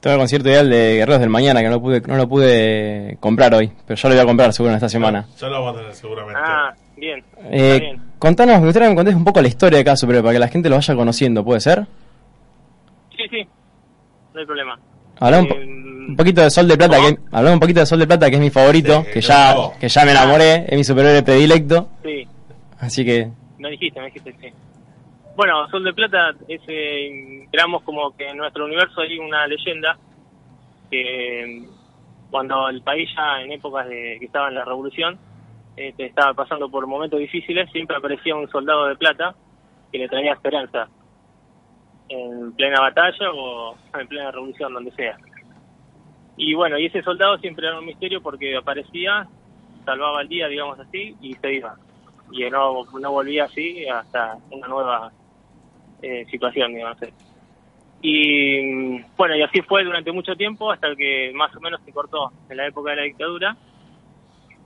Tengo 0.00 0.14
el 0.14 0.20
concierto 0.20 0.48
ideal 0.50 0.68
de 0.68 0.94
Guerreros 0.96 1.20
del 1.20 1.30
Mañana 1.30 1.60
que 1.60 1.66
no 1.68 1.76
lo 1.76 1.80
pude, 1.80 2.00
no 2.02 2.16
lo 2.16 2.28
pude 2.28 3.16
comprar 3.20 3.54
hoy, 3.54 3.72
pero 3.86 3.96
yo 3.96 4.08
lo 4.08 4.14
voy 4.16 4.22
a 4.22 4.26
comprar 4.26 4.52
seguro 4.52 4.72
en 4.72 4.76
esta 4.76 4.88
semana. 4.90 5.26
Ya 5.38 5.46
lo 5.48 5.52
vamos 5.62 5.74
a 5.76 5.78
tener 5.78 5.94
seguramente. 5.94 6.40
Ah, 6.44 6.74
bien. 6.96 7.24
Eh, 7.50 7.78
bien. 7.80 8.02
contanos, 8.18 8.58
me 8.60 8.66
gustaría 8.66 8.88
que 8.88 8.94
me 8.94 8.96
contés 8.96 9.14
un 9.14 9.24
poco 9.24 9.40
la 9.40 9.48
historia 9.48 9.78
de 9.78 9.84
cada 9.84 9.96
superhéroe 9.96 10.24
para 10.24 10.32
que 10.34 10.38
la 10.40 10.48
gente 10.48 10.68
lo 10.68 10.74
vaya 10.74 10.94
conociendo, 10.96 11.42
¿puede 11.44 11.60
ser? 11.60 11.86
Sí, 13.32 13.48
no 14.34 14.40
hay 14.40 14.46
problema. 14.46 14.78
Hablamos 15.18 15.50
Eh, 15.52 15.64
un 15.64 16.16
poquito 16.16 16.42
de 16.42 16.50
Sol 16.50 16.68
de 16.68 16.76
Plata, 16.76 16.96
que, 16.98 17.16
hablamos 17.32 17.54
un 17.54 17.60
poquito 17.60 17.80
de 17.80 17.86
Sol 17.86 17.98
de 17.98 18.06
Plata, 18.06 18.28
que 18.28 18.36
es 18.36 18.40
mi 18.42 18.50
favorito, 18.50 19.02
Sí, 19.04 19.10
que 19.14 19.20
ya, 19.22 19.54
no. 19.54 19.72
que 19.80 19.88
ya 19.88 20.04
me 20.04 20.10
enamoré, 20.10 20.66
es 20.68 20.76
mi 20.76 20.84
superhéroe 20.84 21.22
predilecto, 21.22 21.88
Sí, 22.02 22.26
así 22.78 23.04
que 23.04 23.28
no 23.58 23.68
dijiste, 23.68 23.98
me 24.00 24.06
dijiste, 24.06 24.34
sí. 24.40 24.48
Bueno, 25.36 25.66
Sol 25.70 25.82
de 25.84 25.94
Plata 25.94 26.32
es, 26.46 26.60
eh, 26.68 27.46
éramos 27.52 27.82
como 27.84 28.14
que 28.16 28.28
en 28.28 28.36
nuestro 28.36 28.66
universo 28.66 29.00
hay 29.00 29.18
una 29.18 29.46
leyenda 29.46 29.96
que 30.90 31.62
cuando 32.30 32.68
el 32.68 32.82
país 32.82 33.08
ya 33.16 33.40
en 33.42 33.52
épocas 33.52 33.88
de 33.88 34.16
que 34.18 34.26
estaba 34.26 34.48
en 34.48 34.56
la 34.56 34.64
revolución 34.64 35.18
este, 35.76 36.04
estaba 36.06 36.34
pasando 36.34 36.68
por 36.68 36.86
momentos 36.86 37.18
difíciles, 37.18 37.70
siempre 37.72 37.96
aparecía 37.96 38.34
un 38.34 38.48
soldado 38.50 38.88
de 38.88 38.96
plata 38.96 39.34
que 39.90 39.98
le 39.98 40.08
traía 40.08 40.34
esperanza 40.34 40.88
en 42.12 42.52
plena 42.52 42.80
batalla 42.80 43.30
o 43.32 43.76
en 43.98 44.08
plena 44.08 44.30
revolución, 44.30 44.74
donde 44.74 44.90
sea. 44.92 45.16
Y 46.36 46.54
bueno, 46.54 46.78
y 46.78 46.86
ese 46.86 47.02
soldado 47.02 47.38
siempre 47.38 47.66
era 47.66 47.78
un 47.78 47.86
misterio 47.86 48.22
porque 48.22 48.56
aparecía, 48.56 49.26
salvaba 49.84 50.22
el 50.22 50.28
día, 50.28 50.48
digamos 50.48 50.78
así, 50.78 51.16
y 51.20 51.34
se 51.34 51.54
iba. 51.54 51.76
Y 52.30 52.48
no, 52.50 52.84
no 52.98 53.12
volvía 53.12 53.44
así 53.44 53.86
hasta 53.86 54.36
una 54.50 54.68
nueva 54.68 55.12
eh, 56.00 56.24
situación, 56.30 56.74
digamos 56.74 57.00
así. 57.00 57.12
Y 58.02 58.60
mm, 58.62 59.04
bueno, 59.16 59.36
y 59.36 59.42
así 59.42 59.62
fue 59.62 59.84
durante 59.84 60.12
mucho 60.12 60.34
tiempo 60.34 60.70
hasta 60.70 60.94
que 60.96 61.32
más 61.34 61.54
o 61.54 61.60
menos 61.60 61.80
se 61.84 61.92
cortó 61.92 62.32
en 62.48 62.56
la 62.56 62.66
época 62.66 62.90
de 62.90 62.96
la 62.96 63.02
dictadura. 63.02 63.56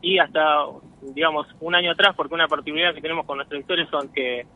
Y 0.01 0.19
hasta, 0.19 0.67
digamos, 1.15 1.47
un 1.61 1.75
año 1.75 1.93
atrás, 1.93 2.15
porque 2.17 2.35
una 2.35 2.49
particularidad 2.49 2.95
que 2.95 3.01
tenemos 3.01 3.27
con 3.27 3.39
nuestras 3.39 3.61
historias 3.61 3.89
son 3.91 4.13
que 4.13 4.47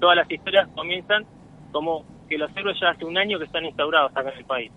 todas 0.00 0.16
las 0.16 0.30
historias 0.30 0.68
comienzan 0.74 1.24
como 1.72 2.04
que 2.28 2.38
los 2.38 2.54
héroes 2.56 2.78
ya 2.80 2.90
hace 2.90 3.04
un 3.04 3.16
año 3.18 3.38
que 3.38 3.44
están 3.46 3.64
instaurados 3.64 4.10
acá 4.14 4.30
en 4.32 4.38
el 4.38 4.44
país. 4.44 4.72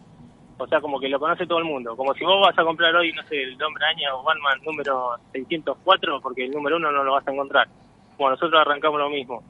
O 0.58 0.68
sea, 0.68 0.80
como 0.80 1.00
que 1.00 1.10
lo 1.10 1.20
conoce 1.20 1.48
todo 1.48 1.58
el 1.60 1.66
mundo. 1.66 1.96
Como 1.98 2.14
si 2.14 2.24
vos 2.24 2.40
vas 2.46 2.58
a 2.58 2.64
comprar 2.64 2.96
hoy, 2.96 3.12
no 3.14 3.24
sé, 3.24 3.42
el 3.42 3.62
Hombre 3.64 3.84
Araña 3.86 4.14
o 4.16 4.24
Batman 4.24 4.60
número 4.64 5.16
604, 5.32 6.22
porque 6.22 6.46
el 6.46 6.52
número 6.52 6.78
uno 6.78 6.92
no 6.92 7.04
lo 7.04 7.14
vas 7.14 7.28
a 7.28 7.32
encontrar. 7.32 7.68
Bueno, 8.18 8.36
nosotros 8.36 8.62
arrancamos 8.62 9.00
lo 9.00 9.10
mismo. 9.10 9.44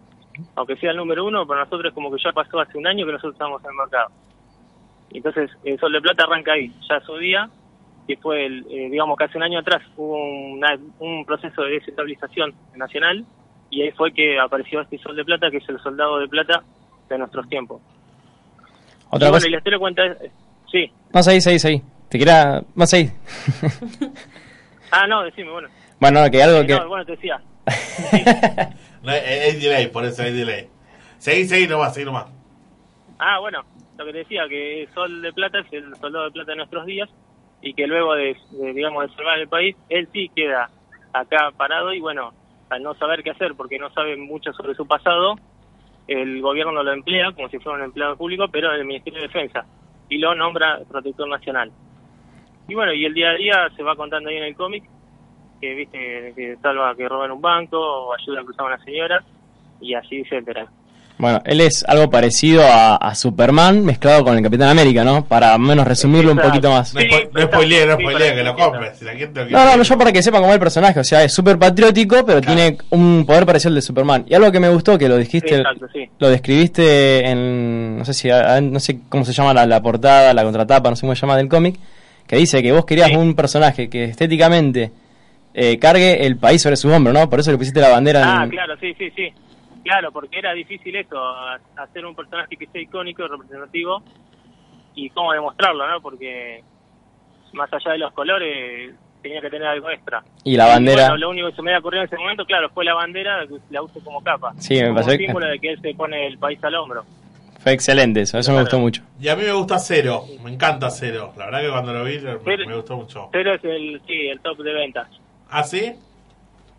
Aunque 0.56 0.78
sea 0.78 0.92
el 0.92 0.98
número 0.98 1.26
uno, 1.26 1.46
para 1.46 1.66
nosotros 1.66 1.90
es 1.90 1.94
como 1.94 2.10
que 2.12 2.22
ya 2.24 2.32
pasó 2.32 2.60
hace 2.60 2.78
un 2.78 2.88
año 2.88 3.06
que 3.06 3.12
nosotros 3.12 3.34
estamos 3.34 3.62
en 3.64 3.72
el 3.72 3.76
mercado. 3.76 4.10
Entonces, 5.12 5.52
el 5.66 5.78
Sol 5.80 5.92
de 5.92 6.02
Plata 6.02 6.24
arranca 6.24 6.54
ahí, 6.54 6.72
ya 6.90 7.02
su 7.02 7.18
día, 7.18 7.50
que 8.08 8.16
fue, 8.18 8.46
el, 8.46 8.66
eh, 8.70 8.90
digamos 8.90 9.18
que 9.18 9.26
hace 9.26 9.38
un 9.38 9.44
año 9.44 9.60
atrás 9.60 9.82
hubo 9.98 10.16
una- 10.54 10.78
un 11.00 11.26
proceso 11.26 11.62
de 11.64 11.72
desestabilización 11.72 12.54
nacional 12.76 13.26
y 13.70 13.82
ahí 13.82 13.92
fue 13.92 14.14
que 14.14 14.40
apareció 14.40 14.82
este 14.82 14.98
Sol 15.00 15.16
de 15.16 15.26
Plata, 15.26 15.52
que 15.52 15.58
es 15.58 15.70
el 15.70 15.80
soldado 15.80 16.20
de 16.20 16.28
plata 16.30 16.64
de 17.14 17.20
nuestros 17.20 17.48
tiempos. 17.50 17.82
Otra 19.10 19.28
y 19.28 19.32
cosa. 19.32 19.32
bueno, 19.32 19.48
y 19.48 19.52
la 19.52 19.58
historia 19.58 19.80
cuenta, 19.80 20.06
es- 20.06 20.32
sí. 20.72 20.92
No, 21.14 21.22
seguí, 21.24 21.42
seguí, 21.42 21.60
seguí. 21.60 21.82
Te 22.10 22.18
quería. 22.20 22.62
Más 22.76 22.90
seguí. 22.90 23.10
Ah, 24.94 25.08
no, 25.08 25.24
decime, 25.24 25.50
bueno. 25.52 25.70
Bueno, 26.02 26.22
no, 26.22 26.30
que 26.30 26.44
algo 26.44 26.58
Eh, 26.60 26.68
que. 26.68 26.76
no, 26.76 26.88
bueno, 26.90 27.06
te 27.06 27.14
decía. 27.14 27.42
No, 29.04 29.12
hay, 29.12 29.20
hay 29.20 29.56
delay, 29.60 29.88
por 29.88 30.06
eso 30.06 30.22
hay 30.22 30.32
delay. 30.34 30.68
Seguí, 31.18 31.46
seguí 31.46 31.68
nomás, 31.68 31.94
seguí 31.94 32.06
nomás. 32.06 32.26
Ah, 33.18 33.40
bueno, 33.40 33.64
lo 33.98 34.06
que 34.06 34.12
te 34.12 34.18
decía, 34.20 34.44
que 34.50 34.88
Sol 34.94 35.22
de 35.24 35.32
Plata 35.34 35.60
es 35.60 35.74
el 35.74 35.96
soldado 35.96 36.26
de 36.26 36.32
plata 36.32 36.52
de 36.52 36.58
nuestros 36.58 36.86
días 36.86 37.10
y 37.62 37.74
que 37.74 37.88
luego 37.88 38.14
de, 38.16 38.36
de, 38.52 38.74
digamos, 38.74 39.10
de 39.10 39.16
salvar 39.16 39.40
el 39.40 39.48
país, 39.48 39.76
él 39.90 40.08
sí 40.14 40.30
queda 40.36 40.70
acá 41.14 41.52
parado 41.58 41.94
y 41.94 42.00
bueno, 42.00 42.34
al 42.70 42.84
no 42.84 42.94
saber 42.96 43.24
qué 43.24 43.32
hacer 43.32 43.54
porque 43.56 43.80
no 43.80 43.90
sabe 43.92 44.18
mucho 44.18 44.52
sobre 44.54 44.76
su 44.76 44.86
pasado, 44.86 45.36
el 46.08 46.42
gobierno 46.42 46.84
lo 46.84 46.92
emplea 46.92 47.32
como 47.34 47.50
si 47.50 47.60
fuera 47.60 47.80
un 47.80 47.86
empleado 47.86 48.18
público, 48.18 48.48
pero 48.52 48.72
el 48.72 48.86
Ministerio 48.86 49.22
de 49.22 49.28
Defensa 49.28 49.66
y 50.10 50.18
lo 50.18 50.36
nombra 50.36 50.80
protector 50.90 51.28
nacional. 51.28 51.72
Y 52.68 52.76
bueno, 52.76 52.94
y 52.94 53.06
el 53.06 53.14
día 53.14 53.32
a 53.32 53.36
día 53.36 53.70
se 53.76 53.84
va 53.84 53.96
contando 53.96 54.30
ahí 54.30 54.38
en 54.38 54.44
el 54.44 54.56
cómic 54.56 54.84
que 55.60 55.74
viste 55.74 56.34
que 56.36 56.58
salva 56.62 56.96
que 56.96 57.08
roban 57.08 57.32
un 57.32 57.42
banco 57.42 57.78
o 57.80 58.14
ayuda 58.14 58.42
a 58.42 58.44
cruzar 58.44 58.66
a 58.66 58.76
una 58.76 58.84
señora 58.84 59.24
y 59.80 59.94
así 59.94 60.22
etcétera. 60.22 60.68
Bueno, 61.22 61.40
él 61.46 61.62
es 61.62 61.86
algo 61.88 62.10
parecido 62.10 62.64
a, 62.66 62.96
a 62.96 63.14
Superman 63.14 63.86
mezclado 63.86 64.24
con 64.24 64.36
el 64.36 64.44
Capitán 64.44 64.70
América, 64.70 65.04
¿no? 65.04 65.24
Para 65.24 65.56
menos 65.60 65.86
resumirlo 65.88 66.32
un 66.32 66.40
poquito 66.40 66.72
más. 66.72 66.96
No, 66.96 67.00
spo- 67.02 67.30
no 67.32 67.42
spoileé, 67.44 67.86
no 67.86 67.94
spoileé, 67.94 68.34
que 68.34 68.44
lo 68.44 68.56
compres. 68.56 68.98
Si 68.98 69.06
la 69.06 69.14
gente 69.14 69.46
No, 69.46 69.64
no, 69.66 69.78
no, 69.78 69.84
yo 69.84 69.98
para 70.00 70.12
que 70.12 70.24
sepan 70.24 70.42
cómo 70.42 70.52
es 70.52 70.56
el 70.56 70.60
personaje, 70.60 71.00
o 71.00 71.04
sea, 71.04 71.24
es 71.24 71.32
súper 71.32 71.60
patriótico, 71.60 72.26
pero 72.26 72.42
tiene 72.42 72.76
un 72.90 73.24
poder 73.28 73.46
parecido 73.46 73.70
al 73.70 73.76
de 73.76 73.82
Superman. 73.84 74.26
Y 74.28 74.34
algo 74.34 74.52
que 74.52 74.60
me 74.60 74.70
gustó, 74.70 74.98
que 74.98 75.08
lo 75.08 75.18
dijiste, 75.18 75.58
Exacto, 75.58 75.86
sí. 75.94 76.10
lo 76.18 76.28
describiste 76.30 77.28
en, 77.30 78.00
no 78.00 78.04
sé 78.06 78.16
si, 78.16 78.32
a- 78.32 78.60
no 78.60 78.80
sé 78.80 79.02
cómo 79.08 79.24
se 79.24 79.32
llama 79.34 79.54
la, 79.54 79.68
la 79.68 79.80
portada, 79.80 80.34
la 80.34 80.44
contratapa, 80.44 80.90
no 80.90 80.96
sé 80.96 81.02
cómo 81.02 81.14
se 81.16 81.22
llama 81.22 81.38
del 81.38 81.48
cómic, 81.50 81.76
que 82.26 82.36
dice 82.38 82.64
que 82.64 82.72
vos 82.72 82.86
querías 82.86 83.12
un 83.12 83.36
personaje 83.36 83.90
que 83.90 84.06
estéticamente 84.06 84.92
eh, 85.54 85.78
cargue 85.78 86.26
el 86.26 86.38
país 86.38 86.64
sobre 86.64 86.78
sus 86.78 86.92
hombros, 86.92 87.14
¿no? 87.14 87.30
Por 87.30 87.42
eso 87.42 87.52
le 87.52 87.58
pusiste 87.60 87.80
la 87.80 87.90
bandera 87.90 88.22
Ah, 88.40 88.44
en... 88.46 88.50
claro, 88.50 88.74
sí, 88.82 88.94
sí, 88.98 89.12
sí. 89.16 89.32
Claro, 89.84 90.12
porque 90.12 90.40
era 90.40 90.54
difícil 90.54 90.96
eso, 90.96 91.20
hacer 91.76 92.06
un 92.06 92.16
personaje 92.16 92.56
que 92.56 92.68
sea 92.68 92.82
icónico, 92.82 93.28
representativo, 93.28 94.04
y 94.96 95.10
cómo 95.10 95.34
demostrarlo, 95.34 95.88
¿no? 95.88 96.02
Porque 96.02 96.64
más 97.54 97.72
allá 97.74 97.92
de 97.94 97.98
los 97.98 98.14
colores, 98.14 98.94
tenía 99.22 99.42
que 99.42 99.50
tener 99.50 99.68
algo 99.68 99.90
extra. 99.90 100.24
Y 100.44 100.56
la 100.58 100.68
bandera. 100.68 101.04
bueno, 101.10 101.18
lo 101.18 101.30
único 101.30 101.50
que 101.50 101.56
se 101.56 101.62
me 101.62 101.72
había 101.72 101.80
ocurrido 101.80 102.04
en 102.04 102.08
ese 102.08 102.18
momento, 102.18 102.46
claro, 102.46 102.70
fue 102.70 102.86
la 102.86 102.94
bandera, 102.94 103.46
la 103.70 103.82
use 103.82 104.00
como 104.04 104.22
capa. 104.24 104.54
Sí, 104.58 104.76
me 104.76 104.82
como 104.84 104.94
pareció 104.96 105.12
un 105.14 105.18
que- 105.20 105.26
símbolo 105.26 105.46
de 105.48 105.60
que 105.60 105.70
él 105.72 105.82
se 105.82 105.94
pone 105.96 106.28
el 106.28 106.38
país 106.38 106.64
al 106.64 106.76
hombro. 106.76 107.04
Fue 107.60 107.74
excelente 107.74 108.22
eso, 108.22 108.40
eso 108.40 108.52
me 108.54 108.62
gustó 108.62 108.80
mucho. 108.80 109.04
Y 109.20 109.28
a 109.28 109.36
mí 109.36 109.44
me 109.44 109.52
gusta 109.52 109.78
Cero, 109.78 110.24
me 110.44 110.52
encanta 110.52 110.90
Cero. 110.90 111.32
La 111.38 111.46
verdad 111.46 111.62
que 111.62 111.70
cuando 111.70 111.94
lo 111.94 112.04
vi 112.04 112.18
me, 112.20 112.38
Pero- 112.38 112.66
me 112.68 112.76
gustó 112.76 112.96
mucho. 112.98 113.30
Pero 113.32 113.54
es 113.54 113.64
el, 113.64 114.02
sí, 114.08 114.28
el 114.30 114.40
top 114.40 114.58
de 114.60 114.74
ventas. 114.74 115.08
¿Ah, 115.50 115.64
sí? 115.64 115.94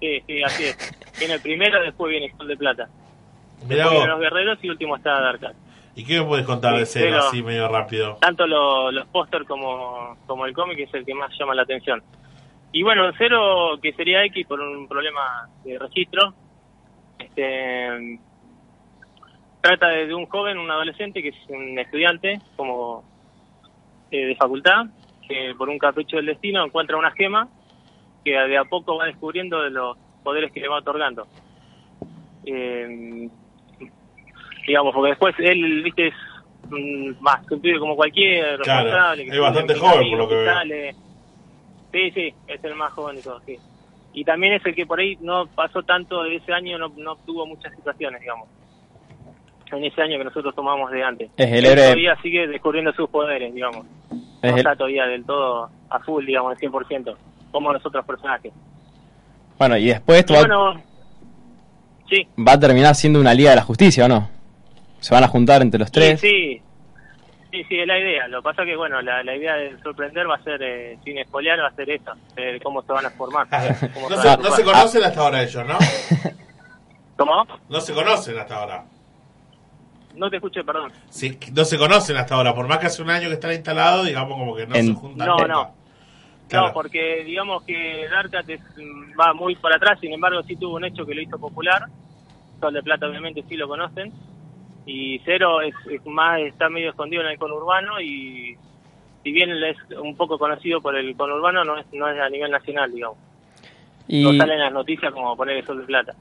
Sí, 0.03 0.20
sí, 0.26 0.42
así 0.42 0.64
es. 0.64 0.76
Viene 1.16 1.34
el 1.34 1.40
primero, 1.40 1.80
después 1.80 2.11
viene 2.11 2.34
Sol 2.36 2.48
de 2.48 2.57
Plata. 2.57 2.88
Mirá 3.68 3.68
Después 3.68 3.84
vos. 3.84 3.92
vienen 3.92 4.11
los 4.11 4.20
guerreros 4.20 4.59
y 4.62 4.68
último 4.68 4.96
está 4.96 5.20
Darkat. 5.20 5.55
¿Y 5.94 6.05
qué 6.05 6.18
me 6.20 6.26
puedes 6.26 6.44
contar 6.44 6.76
de 6.76 6.86
Sí, 6.86 6.98
Cero 6.98 7.07
Cero. 7.18 7.24
así 7.28 7.42
medio 7.44 7.68
rápido? 7.68 8.16
tanto 8.20 8.44
lo- 8.48 8.90
los 8.90 9.07
póster 9.07 9.44
como, 9.44 10.16
como 10.26 10.44
el 10.46 10.55
cómic 10.55 10.80
es 10.80 10.92
el 10.94 11.05
que 11.05 11.14
más 11.14 11.30
llama 11.38 11.55
la 11.55 11.62
atención. 11.62 12.03
Y 12.72 12.82
bueno, 12.82 13.05
cero, 13.16 13.78
que 13.80 13.92
sería 13.92 14.24
X 14.24 14.44
por 14.48 14.59
un 14.61 14.88
problema 14.88 15.48
de 15.64 15.78
registro, 15.78 16.34
este, 17.20 18.18
trata 19.61 19.88
de, 19.88 20.07
de 20.09 20.14
un 20.14 20.26
joven, 20.26 20.59
un 20.59 20.70
adolescente 20.70 21.22
que 21.22 21.28
es 21.28 21.36
un 21.48 21.78
estudiante 21.78 22.40
como 22.57 23.05
eh, 24.11 24.26
de 24.26 24.34
facultad, 24.36 24.86
que 25.28 25.55
por 25.57 25.68
un 25.68 25.78
capricho 25.78 26.16
del 26.16 26.26
destino 26.26 26.64
encuentra 26.64 26.96
una 26.96 27.12
gema 27.12 27.48
que 28.25 28.33
de 28.33 28.57
a 28.59 28.64
poco 28.64 28.97
va 28.97 29.07
descubriendo 29.07 29.61
de 29.62 29.70
los 29.70 29.97
poderes 30.23 30.53
que 30.53 30.61
le 30.61 30.68
va 30.68 30.79
otorgando. 30.79 31.27
Eh, 32.45 33.29
digamos, 34.66 34.95
porque 34.95 35.11
después 35.11 35.35
él, 35.39 35.83
viste, 35.83 36.09
es 36.09 36.14
mm, 36.70 37.20
más 37.20 37.41
un 37.51 37.61
pibe 37.61 37.79
como 37.79 37.97
cualquier, 37.97 38.59
Claro, 38.61 38.85
responsable, 38.85 39.23
es 39.29 39.41
bastante 39.41 39.75
joven, 39.75 40.09
por 40.11 40.18
lo 40.18 40.29
que 40.29 40.35
veo. 40.37 40.55
sale. 40.55 40.95
Sí, 41.93 42.11
sí, 42.12 42.35
es 42.47 42.64
el 42.64 42.75
más 42.75 42.93
joven 42.93 43.16
de 43.16 43.23
todos, 43.23 43.43
sí. 43.45 43.59
Y 44.14 44.25
también 44.25 44.55
es 44.55 44.66
el 44.66 44.75
que 44.75 44.87
por 44.87 45.01
ahí 45.01 45.16
no 45.20 45.47
pasó 45.49 45.83
tanto 45.83 46.23
de 46.23 46.37
ese 46.37 46.53
año, 46.53 46.79
no, 46.79 46.93
no 46.97 47.16
tuvo 47.25 47.47
muchas 47.47 47.75
situaciones, 47.75 48.20
digamos. 48.20 48.49
En 49.70 49.85
ese 49.85 50.03
año 50.03 50.18
que 50.18 50.25
nosotros 50.25 50.55
tomamos 50.55 50.91
de 50.91 51.03
antes. 51.03 51.31
Es 51.37 51.51
el 51.51 51.64
héroe- 51.64 51.77
todavía 51.85 52.16
sigue 52.23 52.47
descubriendo 52.47 52.93
sus 52.93 53.09
poderes, 53.09 53.55
digamos. 53.55 53.87
Es 54.43 54.43
no 54.43 54.49
el- 54.51 54.57
está 54.59 54.77
todavía 54.77 55.07
del 55.07 55.25
todo 55.25 55.70
a 55.89 55.99
full, 56.01 56.27
digamos, 56.27 56.53
al 56.53 56.59
100%, 56.59 57.16
como 57.53 57.72
los 57.72 57.84
otros 57.86 58.05
personajes. 58.05 58.53
Bueno, 59.59 59.76
y 59.76 59.86
después 59.86 60.18
esto 60.20 60.32
Y 60.32 60.36
va, 60.36 60.40
bueno, 60.42 60.82
sí, 62.11 62.26
va 62.46 62.53
a 62.53 62.59
terminar 62.61 62.94
siendo 62.96 63.20
una 63.20 63.32
Liga 63.34 63.50
de 63.50 63.57
la 63.57 63.62
Justicia, 63.62 64.07
¿o 64.07 64.09
no? 64.09 64.28
Se 64.98 65.14
van 65.14 65.22
a 65.24 65.28
juntar 65.28 65.62
entre 65.62 65.78
los 65.78 65.92
tres. 65.92 66.20
Sí, 66.20 66.28
sí, 66.28 66.62
sí, 67.50 67.64
sí, 67.68 67.78
es 67.80 67.86
la 67.86 67.98
idea. 67.98 68.26
Lo 68.28 68.38
que 68.40 68.44
pasa 68.44 68.64
que, 68.64 68.74
bueno, 68.76 69.00
la, 69.03 69.22
la 69.22 69.36
idea 69.36 69.55
de 69.55 69.78
sorprender 69.82 70.28
va 70.28 70.36
a 70.36 70.42
ser, 70.42 70.61
eh, 70.62 70.98
sin 71.05 71.18
espolear, 71.18 71.61
va 71.61 71.68
a 71.68 71.74
ser 71.74 71.90
esa, 71.90 72.12
eh, 72.36 72.59
cómo 72.62 72.82
se 72.82 72.92
van 72.92 73.07
a 73.07 73.11
formar. 73.11 73.46
cómo 73.94 74.09
No 74.11 74.16
se, 74.22 74.28
a 74.28 74.36
no 74.36 74.42
se 74.44 74.53
agrupar. 74.53 74.74
conocen 74.74 75.05
hasta 75.05 75.20
ahora 75.20 75.42
ellos, 75.42 75.66
¿no? 75.66 75.78
¿Cómo? 77.16 77.46
No 77.68 77.80
se 77.80 77.92
conocen 77.92 78.38
hasta 78.38 78.57
ahora. 78.57 78.84
No 80.14 80.28
te 80.28 80.36
escuché, 80.36 80.62
perdón. 80.64 80.92
Sí, 81.11 81.38
no 81.55 81.64
se 81.64 81.78
conocen 81.78 82.16
hasta 82.16 82.34
ahora. 82.34 82.55
Por 82.55 82.66
más 82.68 82.78
que 82.78 82.86
hace 82.86 83.00
un 83.03 83.11
año 83.11 83.28
que 83.28 83.34
están 83.34 83.53
instalados, 83.53 84.07
digamos 84.07 84.36
como 84.38 84.55
que 84.55 84.66
no 84.66 84.74
En- 84.74 84.86
se 84.88 84.94
juntan. 84.94 85.26
No, 85.26 85.36
nunca. 85.36 85.48
no. 85.48 85.74
Claro. 86.53 86.66
No, 86.68 86.72
porque 86.74 87.24
digamos 87.24 87.62
que 87.64 88.07
Darkat 88.11 88.48
es, 88.50 88.61
mm, 88.76 89.18
va 89.18 89.32
muy 89.32 89.57
para 89.57 89.76
atrás, 89.76 89.98
sin 90.00 90.12
embargo 90.12 90.42
sí 90.42 90.55
tuvo 90.57 90.76
un 90.76 90.84
hecho 90.84 91.07
que 91.07 91.14
lo 91.14 91.22
hizo 91.22 91.38
popular. 91.38 91.86
Sol 92.61 92.74
de 92.74 92.82
Plata 92.82 93.07
obviamente 93.09 93.42
sí 93.48 93.57
lo 93.57 93.66
conocen. 93.66 94.12
Y 94.84 95.18
Cero 95.24 95.61
es, 95.62 95.74
es 95.90 96.05
más, 96.07 96.40
está 96.40 96.68
medio 96.68 96.90
escondido 96.90 97.22
en 97.22 97.28
el 97.28 97.38
conurbano 97.38 98.00
y 98.00 98.57
si 99.22 99.32
bien 99.32 99.50
es 99.53 99.76
un 99.98 100.16
poco 100.16 100.38
conocido 100.38 100.80
por 100.80 100.94
el 100.96 101.16
conurbano, 101.16 101.64
no 101.64 101.78
es, 101.78 101.86
no 101.92 102.09
es 102.09 102.20
a 102.20 102.28
nivel 102.28 102.50
nacional, 102.50 102.92
digamos. 102.92 103.16
Y, 104.09 104.24
No 104.24 104.32
salen 104.34 104.59
las 104.59 104.72
noticias 104.72 105.12
como 105.12 105.36
poner 105.36 105.57
el 105.59 105.64
Sol 105.66 105.78
de 105.80 105.84
Plata. 105.86 106.12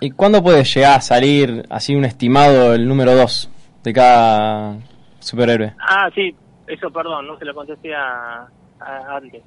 ¿Y 0.00 0.10
cuándo 0.10 0.42
puede 0.42 0.64
llegar 0.64 0.98
a 0.98 1.00
salir 1.02 1.62
así 1.70 1.94
un 1.94 2.06
estimado 2.06 2.74
el 2.74 2.88
número 2.88 3.14
2 3.14 3.50
de 3.84 3.92
cada 3.92 4.76
superhéroe? 5.20 5.74
Ah, 5.78 6.08
sí, 6.14 6.34
eso 6.66 6.90
perdón, 6.90 7.26
no 7.26 7.38
se 7.38 7.44
lo 7.44 7.54
contesté 7.54 7.94
a, 7.94 8.46
a- 8.80 9.16
antes. 9.16 9.42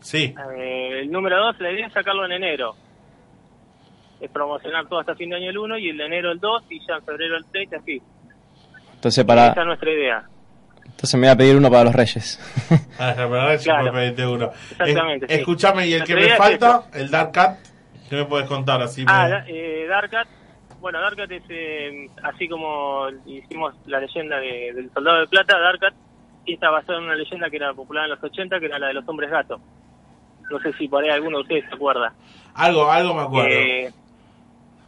Sí. 0.00 0.34
Eh, 0.56 1.00
el 1.02 1.10
número 1.10 1.38
2, 1.44 1.60
la 1.60 1.72
idea 1.72 1.86
es 1.86 1.92
sacarlo 1.92 2.24
en 2.26 2.32
enero. 2.32 2.74
Es 4.20 4.30
promocionar 4.30 4.86
todo 4.86 5.00
hasta 5.00 5.14
fin 5.14 5.30
de 5.30 5.36
año 5.36 5.50
el 5.50 5.58
1 5.58 5.78
y 5.78 5.88
el 5.90 5.96
de 5.96 6.06
enero 6.06 6.30
el 6.32 6.40
2 6.40 6.64
y 6.70 6.80
ya 6.86 6.96
en 6.96 7.04
febrero 7.04 7.36
el 7.36 7.44
3 7.46 7.68
y 7.70 7.74
así. 7.74 8.02
Entonces 8.94 9.24
para 9.24 9.48
Esa 9.48 9.60
es 9.60 9.66
nuestra 9.66 9.90
idea. 9.90 10.24
entonces 10.84 11.14
me 11.14 11.26
voy 11.26 11.32
a 11.32 11.36
pedir 11.36 11.56
uno 11.56 11.70
para 11.70 11.84
los 11.84 11.94
Reyes. 11.94 12.38
Ah, 12.98 13.14
que 13.16 13.64
Claro. 13.64 13.84
me 13.84 13.92
pediste 13.92 14.26
uno. 14.26 14.50
Exactamente, 14.72 15.24
Es- 15.26 15.32
sí. 15.32 15.38
Escúchame, 15.38 15.86
y 15.86 15.94
el 15.94 16.04
que 16.04 16.14
me 16.14 16.26
es 16.26 16.36
falta, 16.36 16.82
el 16.92 17.10
Dark 17.10 17.32
Cat, 17.32 17.58
¿qué 18.10 18.16
me 18.16 18.24
puedes 18.26 18.46
contar 18.46 18.82
así? 18.82 19.04
Ah, 19.08 19.42
me- 19.46 19.50
eh, 19.50 19.86
Darkat, 19.86 20.28
bueno, 20.80 21.00
Darkat 21.00 21.30
es 21.32 21.42
eh, 21.48 22.08
así 22.22 22.46
como 22.46 23.08
hicimos 23.24 23.74
la 23.86 24.00
leyenda 24.00 24.38
de- 24.38 24.72
del 24.74 24.90
Soldado 24.92 25.20
de 25.20 25.26
Plata, 25.28 25.58
Darkat 25.58 25.94
sí 26.44 26.52
está 26.52 26.68
basado 26.70 26.98
en 26.98 27.04
una 27.04 27.14
leyenda 27.14 27.48
que 27.48 27.56
era 27.56 27.72
popular 27.72 28.04
en 28.04 28.10
los 28.10 28.22
80, 28.22 28.60
que 28.60 28.66
era 28.66 28.78
la 28.78 28.88
de 28.88 28.94
los 28.94 29.08
hombres 29.08 29.30
gatos. 29.30 29.60
No 30.50 30.58
sé 30.60 30.72
si 30.74 30.88
por 30.88 31.02
ahí 31.02 31.10
alguno 31.10 31.38
de 31.38 31.42
ustedes 31.42 31.64
se 31.68 31.74
acuerda. 31.74 32.12
Algo, 32.54 32.90
algo 32.90 33.14
me 33.14 33.22
acuerdo. 33.22 33.50
Eh, 33.50 33.92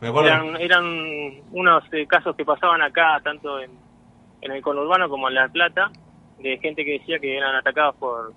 me 0.01 0.09
acuerdo. 0.09 0.29
eran, 0.29 0.57
eran 0.57 0.85
unos 1.53 1.85
eh, 1.93 2.07
casos 2.07 2.35
que 2.37 2.45
pasaban 2.45 2.83
acá, 2.83 3.21
tanto 3.23 3.61
en, 3.61 3.71
en 4.41 4.53
el 4.53 4.61
conurbano 4.61 5.09
como 5.09 5.29
en 5.29 5.37
La 5.37 5.49
Plata, 5.49 5.91
de 6.39 6.59
gente 6.59 6.85
que 6.85 6.99
decía 6.99 7.21
que 7.21 7.37
eran 7.37 7.55
atacados 7.55 7.95
por, 7.97 8.33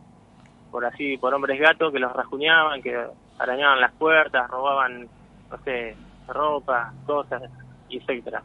por 0.72 0.86
así, 0.86 1.18
por 1.18 1.34
hombres 1.34 1.60
gatos 1.60 1.92
que 1.92 2.00
los 2.00 2.14
rasguñaban, 2.14 2.82
que 2.82 2.96
arañaban 3.40 3.82
las 3.82 3.92
puertas, 3.94 4.50
robaban, 4.50 5.08
no 5.50 5.58
sé, 5.64 5.96
ropa, 6.28 6.94
cosas, 7.06 7.42
etcétera. 7.90 8.44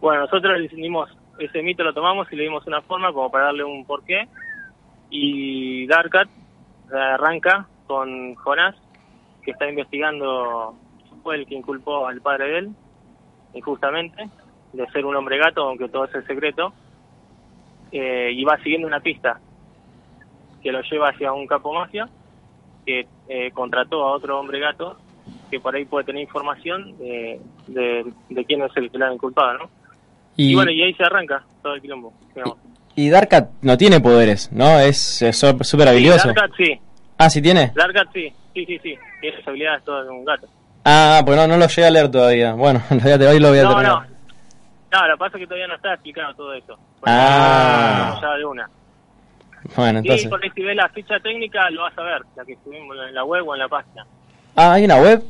Bueno, 0.00 0.22
nosotros 0.22 0.58
le 0.58 0.68
dimos, 0.68 1.08
ese 1.38 1.62
mito 1.62 1.82
lo 1.82 1.94
tomamos 1.94 2.30
y 2.30 2.36
le 2.36 2.44
dimos 2.44 2.66
una 2.66 2.82
forma 2.82 3.12
como 3.12 3.30
para 3.30 3.46
darle 3.46 3.64
un 3.64 3.84
porqué, 3.86 4.28
Y 5.08 5.86
Dark 5.86 6.10
Cat 6.10 6.28
eh, 6.92 6.98
arranca 6.98 7.66
con 7.86 8.34
Jonás, 8.36 8.74
que 9.42 9.52
está 9.52 9.68
investigando, 9.68 10.74
fue 11.22 11.36
el 11.36 11.46
que 11.46 11.54
inculpó 11.54 12.06
al 12.06 12.20
padre 12.20 12.48
de 12.48 12.58
él, 12.58 12.70
injustamente, 13.54 14.28
de 14.72 14.86
ser 14.88 15.04
un 15.06 15.16
hombre 15.16 15.38
gato, 15.38 15.62
aunque 15.62 15.88
todo 15.88 16.04
es 16.04 16.14
el 16.14 16.26
secreto, 16.26 16.72
eh, 17.92 18.30
y 18.34 18.44
va 18.44 18.58
siguiendo 18.62 18.86
una 18.88 19.00
pista 19.00 19.38
que 20.62 20.72
lo 20.72 20.80
lleva 20.82 21.10
hacia 21.10 21.32
un 21.32 21.46
capo 21.46 21.72
mafia 21.72 22.08
que 22.84 23.06
eh, 23.28 23.50
contrató 23.52 24.04
a 24.04 24.12
otro 24.12 24.38
hombre 24.40 24.58
gato 24.60 24.96
que 25.50 25.60
por 25.60 25.74
ahí 25.74 25.84
puede 25.84 26.04
tener 26.04 26.22
información 26.22 26.96
de, 26.98 27.40
de, 27.68 28.04
de 28.30 28.44
quién 28.44 28.62
es 28.62 28.76
el 28.76 28.90
que 28.90 28.98
lo 28.98 29.06
ha 29.06 29.14
inculpado, 29.14 29.58
¿no? 29.58 29.70
Y, 30.36 30.50
Y, 30.52 30.54
bueno, 30.54 30.70
y 30.72 30.82
ahí 30.82 30.92
se 30.94 31.04
arranca 31.04 31.44
todo 31.62 31.74
el 31.74 31.80
quilombo, 31.80 32.12
digamos. 32.34 32.58
y 32.96 33.08
Darkat 33.08 33.50
no 33.62 33.76
tiene 33.78 34.00
poderes, 34.00 34.52
¿no? 34.52 34.78
Es 34.80 35.24
súper 35.32 35.88
habilidoso. 35.88 36.28
Sí, 36.28 36.34
Dark 36.34 36.50
Cat 36.50 36.50
sí, 36.56 36.80
Ah, 37.18 37.30
¿sí 37.30 37.40
tiene? 37.40 37.72
Cat 37.74 38.08
sí, 38.12 38.32
sí, 38.54 38.66
sí, 38.66 38.78
sí, 38.82 38.98
tiene 39.20 39.38
las 39.38 39.48
habilidades 39.48 39.84
todas 39.84 40.04
de 40.04 40.10
un 40.10 40.24
gato. 40.24 40.46
Ah, 40.84 41.22
pues 41.24 41.36
no, 41.36 41.46
no 41.48 41.56
lo 41.56 41.66
llegué 41.66 41.86
a 41.86 41.90
leer 41.90 42.10
todavía. 42.10 42.52
Bueno, 42.52 42.80
en 42.90 43.00
realidad 43.00 43.30
hoy 43.32 43.40
lo 43.40 43.48
voy 43.48 43.58
a 43.58 43.62
No, 43.62 43.68
terminar. 43.70 43.92
no, 44.92 45.00
no, 45.00 45.08
lo 45.08 45.14
que 45.14 45.18
pasa 45.18 45.36
es 45.36 45.40
que 45.40 45.46
todavía 45.46 45.66
no 45.68 45.74
está 45.76 45.94
explicado 45.94 46.34
todo 46.34 46.54
eso. 46.54 46.78
Ah. 47.04 48.18
ya 48.20 48.34
de 48.36 48.44
una. 48.44 48.70
Bueno, 49.74 49.98
entonces. 49.98 50.28
por 50.28 50.42
ahí 50.44 50.50
si 50.54 50.62
ves 50.62 50.76
la 50.76 50.88
ficha 50.90 51.18
técnica 51.20 51.68
lo 51.70 51.82
vas 51.82 51.98
a 51.98 52.02
ver, 52.02 52.22
la 52.36 52.44
que 52.44 52.56
subimos 52.62 52.96
en 53.08 53.14
la 53.14 53.24
web 53.24 53.48
o 53.48 53.54
en 53.54 53.60
la 53.60 53.68
página. 53.68 54.06
Ah, 54.54 54.74
hay 54.74 54.84
una 54.84 54.96
web. 54.98 55.22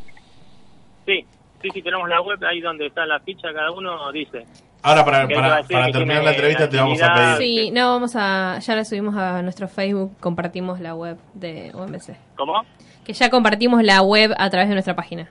Sí, 1.06 1.24
sí, 1.62 1.68
sí, 1.72 1.82
tenemos 1.82 2.08
la 2.08 2.20
web 2.20 2.38
ahí 2.44 2.60
donde 2.60 2.86
está 2.86 3.06
la 3.06 3.18
ficha, 3.20 3.52
cada 3.54 3.70
uno 3.70 4.10
dice. 4.12 4.44
Ahora, 4.86 5.04
para, 5.04 5.26
para, 5.26 5.90
terminar 5.90 6.22
la 6.22 6.30
entrevista, 6.30 6.68
te 6.68 6.76
vamos 6.76 7.02
a 7.02 7.12
pedir. 7.12 7.36
Sí, 7.38 7.70
no, 7.72 7.88
vamos 7.88 8.12
a. 8.14 8.60
Ya 8.60 8.76
la 8.76 8.84
subimos 8.84 9.16
a 9.16 9.42
nuestro 9.42 9.66
Facebook, 9.66 10.16
compartimos 10.20 10.78
la 10.78 10.94
web 10.94 11.18
de 11.34 11.72
OMC. 11.74 12.16
¿Cómo? 12.36 12.64
Que 13.04 13.12
ya 13.12 13.28
compartimos 13.28 13.82
la 13.82 14.02
web 14.02 14.32
a 14.38 14.48
través 14.48 14.68
de 14.68 14.74
nuestra 14.74 14.94
página. 14.94 15.28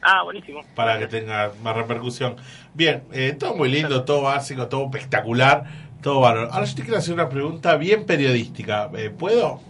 Ah, 0.00 0.22
buenísimo. 0.24 0.62
para 0.74 0.98
que 0.98 1.06
tenga 1.06 1.52
más 1.62 1.76
repercusión. 1.76 2.36
Bien, 2.72 3.02
eh, 3.12 3.36
todo 3.38 3.54
muy 3.54 3.68
lindo, 3.68 4.04
todo 4.04 4.22
básico, 4.22 4.66
todo 4.68 4.84
espectacular, 4.86 5.64
todo 6.00 6.20
bárbaro. 6.20 6.50
Ahora 6.50 6.64
yo 6.64 6.74
te 6.74 6.80
quiero 6.82 6.96
hacer 6.96 7.12
una 7.12 7.28
pregunta 7.28 7.76
bien 7.76 8.06
periodística. 8.06 8.90
Eh, 8.96 9.10
¿Puedo? 9.10 9.60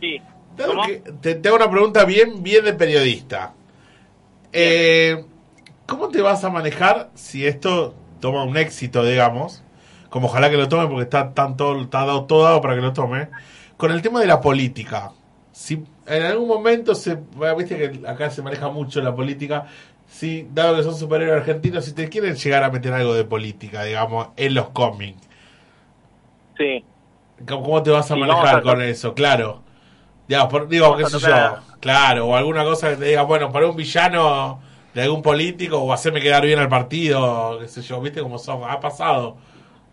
Sí. 0.00 0.22
Dado 0.56 0.74
¿Cómo? 0.74 0.86
que- 0.86 1.02
te, 1.20 1.34
te 1.34 1.48
hago 1.48 1.56
una 1.56 1.70
pregunta 1.70 2.04
bien, 2.04 2.44
bien 2.44 2.64
de 2.64 2.72
periodista. 2.72 3.52
Eh, 4.52 5.24
¿Cómo 5.86 6.08
te 6.08 6.20
vas 6.22 6.42
a 6.44 6.50
manejar 6.50 7.10
si 7.14 7.46
esto 7.46 7.94
toma 8.20 8.42
un 8.44 8.56
éxito, 8.56 9.04
digamos? 9.04 9.62
Como 10.10 10.26
ojalá 10.28 10.50
que 10.50 10.56
lo 10.56 10.68
tome 10.68 10.86
porque 10.88 11.02
está, 11.04 11.32
tan 11.34 11.56
todo, 11.56 11.80
está 11.82 12.00
dado, 12.06 12.24
todo 12.26 12.44
dado 12.44 12.60
para 12.60 12.74
que 12.74 12.80
lo 12.82 12.92
tome. 12.92 13.28
Con 13.76 13.92
el 13.92 14.02
tema 14.02 14.20
de 14.20 14.26
la 14.26 14.40
política. 14.40 15.12
Si 15.52 15.82
en 16.06 16.22
algún 16.22 16.48
momento 16.48 16.94
se... 16.94 17.16
Viste 17.56 17.76
que 17.78 18.06
acá 18.06 18.30
se 18.30 18.42
maneja 18.42 18.68
mucho 18.68 19.00
la 19.00 19.14
política. 19.14 19.66
Si, 20.06 20.48
dado 20.52 20.76
que 20.76 20.82
son 20.82 20.94
superhéroes 20.96 21.40
argentinos, 21.40 21.84
si 21.84 21.92
te 21.92 22.08
quieren 22.08 22.36
llegar 22.36 22.62
a 22.64 22.70
meter 22.70 22.92
algo 22.92 23.14
de 23.14 23.24
política, 23.24 23.82
digamos, 23.84 24.28
en 24.36 24.54
los 24.54 24.70
cómics. 24.70 25.20
Sí. 26.56 26.84
¿Cómo, 27.46 27.62
cómo 27.64 27.82
te 27.82 27.90
vas 27.90 28.10
a 28.10 28.14
Sí, 28.14 28.20
manejar 28.20 28.56
a 28.58 28.62
con 28.62 28.82
eso? 28.82 29.14
Claro. 29.14 29.62
Digamos, 30.28 30.50
por- 30.50 30.68
digo, 30.68 30.86
Vamos 30.90 30.98
qué 30.98 31.06
sé 31.06 31.26
yo. 31.26 31.56
Claro, 31.80 32.28
o 32.28 32.36
alguna 32.36 32.64
cosa 32.64 32.90
que 32.90 32.96
te 32.96 33.04
diga, 33.06 33.22
bueno, 33.22 33.52
para 33.52 33.68
un 33.68 33.76
villano 33.76 34.60
de 34.96 35.02
algún 35.02 35.20
político 35.20 35.76
o 35.78 35.92
hacerme 35.92 36.22
quedar 36.22 36.46
bien 36.46 36.58
al 36.58 36.70
partido, 36.70 37.58
qué 37.60 37.68
sé 37.68 37.82
yo, 37.82 38.00
¿viste 38.00 38.22
cómo 38.22 38.38
son? 38.38 38.62
Ha 38.64 38.80
pasado. 38.80 39.36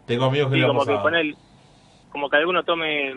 Tengo 0.07 0.23
amigos 0.25 0.49
que 0.49 0.55
Sí, 0.57 0.63
ha 0.63 0.67
como 0.67 0.79
que 0.79 0.85
pasado. 0.87 1.03
poner, 1.03 1.35
como 2.09 2.29
que 2.29 2.37
alguno 2.37 2.63
tome 2.63 3.13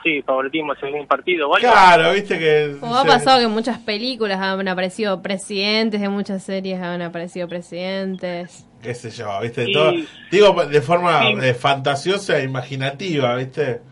así 0.00 0.22
favoritismo 0.22 0.72
hacia 0.72 0.88
algún 0.88 1.06
partido 1.06 1.44
algo. 1.54 1.58
Claro, 1.58 2.12
viste 2.14 2.38
que... 2.38 2.76
Como 2.80 2.96
ha 2.96 3.04
pasado 3.04 3.38
que 3.38 3.44
en 3.44 3.50
muchas 3.50 3.78
películas 3.80 4.40
han 4.40 4.66
aparecido 4.66 5.20
presidentes, 5.20 6.00
en 6.00 6.10
muchas 6.10 6.42
series 6.42 6.80
han 6.80 7.02
aparecido 7.02 7.48
presidentes. 7.48 8.66
qué 8.82 8.94
sé 8.94 9.10
yo, 9.10 9.28
¿viste? 9.42 9.68
Y- 9.68 9.72
Todo- 9.74 9.92
digo, 10.30 10.64
de 10.64 10.80
forma 10.80 11.20
Sí. 11.22 11.34
eh, 11.42 11.52
fantasiosa 11.54 12.38
e 12.38 12.44
imaginativa, 12.44 13.36
¿viste? 13.36 13.82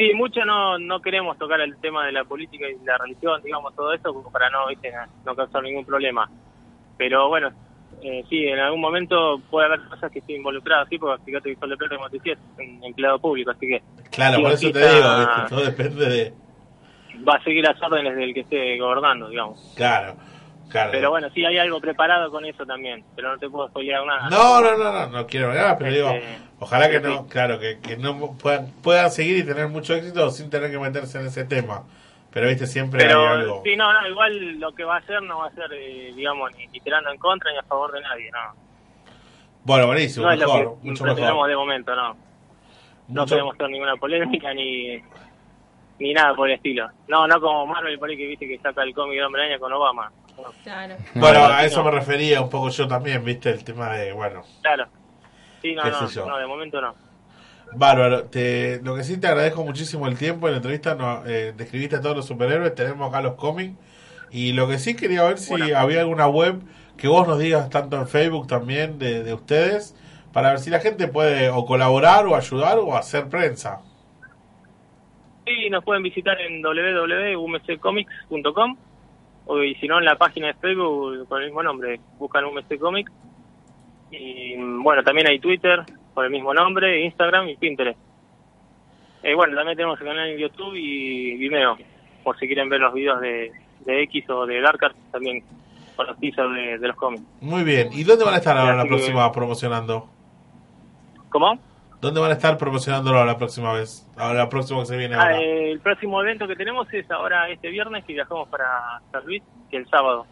Sí, 0.00 0.14
mucho 0.14 0.42
no, 0.46 0.78
no 0.78 1.02
queremos 1.02 1.36
tocar 1.36 1.60
el 1.60 1.76
tema 1.76 2.06
de 2.06 2.12
la 2.12 2.24
política 2.24 2.66
y 2.66 2.82
la 2.86 2.96
religión, 2.96 3.38
digamos, 3.42 3.76
todo 3.76 3.92
eso, 3.92 4.14
para 4.32 4.48
no, 4.48 4.66
¿viste? 4.68 4.90
no 5.26 5.36
causar 5.36 5.62
ningún 5.62 5.84
problema. 5.84 6.26
Pero 6.96 7.28
bueno, 7.28 7.50
eh, 8.02 8.24
sí, 8.30 8.46
en 8.46 8.58
algún 8.60 8.80
momento 8.80 9.38
puede 9.50 9.66
haber 9.66 9.80
cosas 9.90 10.10
que 10.10 10.20
estén 10.20 10.36
involucradas, 10.36 10.88
sí, 10.88 10.96
porque 10.96 11.22
fíjate 11.24 11.50
que 11.50 11.60
Sol 11.60 11.68
de 11.68 11.76
Plata, 11.76 11.96
como 11.96 12.08
te 12.08 12.16
decía, 12.16 12.32
es 12.32 12.38
un 12.58 12.82
empleado 12.82 13.18
público, 13.18 13.50
así 13.50 13.66
que 13.66 13.82
Claro, 14.10 14.36
Sí, 14.36 14.42
por 14.42 14.52
eso 14.52 14.72
te 14.72 14.78
digo, 14.78 15.18
¿viste? 15.18 15.48
Todo 15.50 15.64
depende 15.66 16.08
de... 16.08 16.34
va 17.28 17.34
a 17.34 17.44
seguir 17.44 17.62
las 17.62 17.82
órdenes 17.82 18.16
del 18.16 18.32
que 18.32 18.40
esté 18.40 18.78
gobernando, 18.78 19.28
digamos. 19.28 19.74
Claro, 19.76 20.16
claro. 20.70 20.90
Pero 20.92 21.10
bueno, 21.10 21.28
sí 21.34 21.44
hay 21.44 21.58
algo 21.58 21.80
preparado 21.80 22.30
con 22.30 22.44
eso 22.44 22.64
también, 22.64 23.04
pero 23.14 23.32
no 23.32 23.38
te 23.38 23.48
puedo 23.50 23.68
spoilear 23.68 24.04
nada. 24.06 24.30
No, 24.30 24.60
no, 24.60 24.76
no, 24.76 24.92
no, 24.92 25.06
no 25.08 25.26
quiero 25.26 25.52
nada, 25.52 25.76
pero 25.76 25.92
digo, 25.92 26.10
Este, 26.10 26.38
ojalá 26.60 26.88
que 26.90 27.00
no, 27.00 27.26
claro, 27.26 27.58
que, 27.58 27.78
que 27.80 27.96
no 27.96 28.36
puedan, 28.38 28.70
puedan 28.82 29.10
seguir 29.10 29.36
y 29.38 29.44
tener 29.44 29.68
mucho 29.68 29.94
éxito 29.94 30.30
sin 30.30 30.48
tener 30.50 30.70
que 30.70 30.78
meterse 30.78 31.18
en 31.20 31.26
ese 31.26 31.44
tema. 31.44 31.84
Pero 32.32 32.46
viste, 32.46 32.66
siempre 32.68 33.04
hay 33.04 33.10
algo. 33.12 33.62
sí, 33.64 33.74
no, 33.76 33.92
no, 33.92 34.06
igual 34.08 34.60
lo 34.60 34.72
que 34.72 34.84
va 34.84 34.94
a 34.94 34.98
hacer 34.98 35.20
no 35.22 35.38
va 35.38 35.46
a 35.48 35.50
ser, 35.50 35.70
eh, 35.72 36.12
digamos, 36.14 36.50
ni, 36.56 36.66
ni 36.68 36.78
tirando 36.80 37.10
en 37.10 37.18
contra 37.18 37.50
ni 37.50 37.58
a 37.58 37.62
favor 37.64 37.90
de 37.92 38.00
nadie, 38.02 38.30
no. 38.30 38.54
Bueno, 39.64 39.86
buenísimo, 39.86 40.26
no 40.26 40.32
es 40.32 40.38
mejor, 40.38 40.64
lo 40.64 40.80
que 40.80 40.88
mucho 40.88 41.04
mejor. 41.04 41.48
de 41.48 41.56
momento, 41.56 41.94
no. 41.94 42.14
No 43.08 43.22
Mucho- 43.22 43.34
queremos 43.34 43.54
hacer 43.56 43.68
ninguna 43.70 43.96
polémica 43.96 44.54
ni 44.54 45.02
ni 45.98 46.14
nada 46.14 46.34
por 46.34 46.48
el 46.48 46.54
estilo. 46.56 46.88
No, 47.08 47.26
no 47.26 47.40
como 47.40 47.66
Marvel 47.66 47.98
por 47.98 48.08
ahí 48.08 48.16
que 48.16 48.26
viste 48.26 48.48
que 48.48 48.58
saca 48.58 48.82
el 48.84 48.94
cómic 48.94 49.18
de 49.18 49.24
Hombre 49.24 49.42
Araña 49.42 49.58
con 49.58 49.70
Obama. 49.72 50.10
Claro. 50.64 50.96
Bueno, 51.14 51.38
No, 51.40 51.46
a 51.54 51.64
eso 51.64 51.78
no. 51.78 51.84
me 51.90 51.92
refería 51.92 52.40
un 52.40 52.48
poco 52.50 52.68
yo 52.70 52.86
también, 52.88 53.24
viste, 53.24 53.50
el 53.50 53.62
tema 53.64 53.90
de, 53.92 54.12
bueno, 54.12 54.42
Claro. 54.62 54.86
Sí, 55.62 55.74
no, 55.74 55.82
de 56.38 56.46
momento 56.46 56.80
no. 56.80 56.94
bárbaro. 57.74 58.24
Te, 58.24 58.80
lo 58.82 58.96
que 58.96 59.04
sí 59.04 59.18
te 59.20 59.26
agradezco 59.26 59.62
muchísimo 59.64 60.06
el 60.06 60.16
tiempo, 60.18 60.46
en 60.48 60.52
la 60.54 60.58
entrevista 60.58 60.94
no, 60.94 61.22
eh, 61.26 61.52
describiste 61.56 61.96
a 61.96 62.00
todos 62.00 62.16
los 62.16 62.26
superhéroes, 62.26 62.74
tenemos 62.74 63.08
acá 63.08 63.20
los 63.20 63.34
cómics. 63.34 63.74
Y 64.30 64.52
lo 64.52 64.68
que 64.68 64.78
sí 64.78 64.94
quería 64.96 65.24
ver 65.24 65.38
si 65.38 65.50
Bueno. 65.50 65.76
había 65.76 66.00
alguna 66.00 66.28
web 66.28 66.60
que 66.96 67.08
vos 67.08 67.26
nos 67.26 67.38
digas, 67.38 67.68
tanto 67.70 67.96
en 67.96 68.06
Facebook 68.08 68.46
también, 68.46 68.98
de, 68.98 69.22
de 69.24 69.34
ustedes, 69.34 69.94
para 70.32 70.50
ver 70.50 70.60
si 70.60 70.70
la 70.70 70.78
gente 70.80 71.08
puede 71.08 71.50
o 71.50 71.64
colaborar 71.66 72.26
o 72.26 72.36
ayudar 72.36 72.78
o 72.78 72.96
hacer 72.96 73.28
prensa. 73.28 73.80
Sí, 75.46 75.68
nos 75.70 75.82
pueden 75.84 76.02
visitar 76.04 76.40
en 76.40 76.62
www.umccomics.com 76.62 78.76
o 79.52 79.62
y 79.62 79.74
si 79.76 79.88
no 79.88 79.98
en 79.98 80.04
la 80.04 80.16
página 80.16 80.48
de 80.48 80.54
Facebook 80.54 81.26
con 81.28 81.40
el 81.40 81.46
mismo 81.48 81.62
nombre, 81.62 82.00
buscan 82.18 82.44
UMC 82.44 82.78
Comics. 82.78 83.10
Y 84.10 84.56
mm, 84.56 84.82
bueno, 84.82 85.02
también 85.02 85.26
hay 85.28 85.38
Twitter 85.40 85.82
con 86.14 86.24
el 86.24 86.30
mismo 86.30 86.52
nombre, 86.54 87.02
Instagram 87.04 87.48
y 87.48 87.56
Pinterest. 87.56 87.98
Eh, 89.22 89.34
bueno, 89.34 89.54
también 89.56 89.76
tenemos 89.76 90.00
el 90.00 90.06
canal 90.06 90.28
en 90.30 90.38
YouTube 90.38 90.74
y 90.76 91.36
Vimeo, 91.36 91.76
por 92.24 92.38
si 92.38 92.46
quieren 92.46 92.68
ver 92.68 92.80
los 92.80 92.94
videos 92.94 93.20
de, 93.20 93.52
de 93.84 94.02
X 94.04 94.28
o 94.30 94.46
de 94.46 94.60
Dark 94.60 94.80
también 95.12 95.42
con 95.96 96.06
los 96.06 96.18
teasers 96.18 96.54
de, 96.54 96.78
de 96.78 96.88
los 96.88 96.96
cómics. 96.96 97.22
Muy 97.40 97.62
bien. 97.64 97.88
¿Y 97.92 98.04
dónde 98.04 98.24
van 98.24 98.34
a 98.34 98.38
estar 98.38 98.56
ahora 98.56 98.76
la 98.76 98.82
que- 98.84 98.88
próxima 98.88 99.30
promocionando? 99.32 100.08
¿Cómo? 101.28 101.58
¿Dónde 102.00 102.20
van 102.20 102.30
a 102.30 102.34
estar 102.34 102.56
promocionándolo 102.56 103.24
la 103.24 103.36
próxima 103.36 103.72
vez? 103.74 104.06
Ahora 104.16 104.38
la 104.40 104.48
próxima 104.48 104.80
que 104.80 104.86
se 104.86 104.96
viene 104.96 105.14
Ah, 105.16 105.22
ahora. 105.22 105.40
eh, 105.42 105.72
el 105.72 105.80
próximo 105.80 106.20
evento 106.22 106.46
que 106.48 106.56
tenemos 106.56 106.92
es 106.94 107.10
ahora 107.10 107.48
este 107.50 107.68
viernes 107.68 108.04
que 108.04 108.14
viajamos 108.14 108.48
para 108.48 109.00
San 109.12 109.24
Luis, 109.26 109.42
que 109.70 109.76
el 109.76 109.86
sábado. 109.88 110.26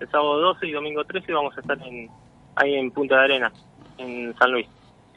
El 0.00 0.08
sábado 0.10 0.38
12 0.40 0.66
y 0.66 0.72
domingo 0.72 1.04
13 1.04 1.32
vamos 1.32 1.56
a 1.56 1.60
estar 1.60 1.78
en, 1.86 2.08
ahí 2.56 2.74
en 2.74 2.90
Punta 2.90 3.16
de 3.18 3.24
Arena, 3.24 3.52
en 3.98 4.34
San 4.36 4.50
Luis. 4.50 4.66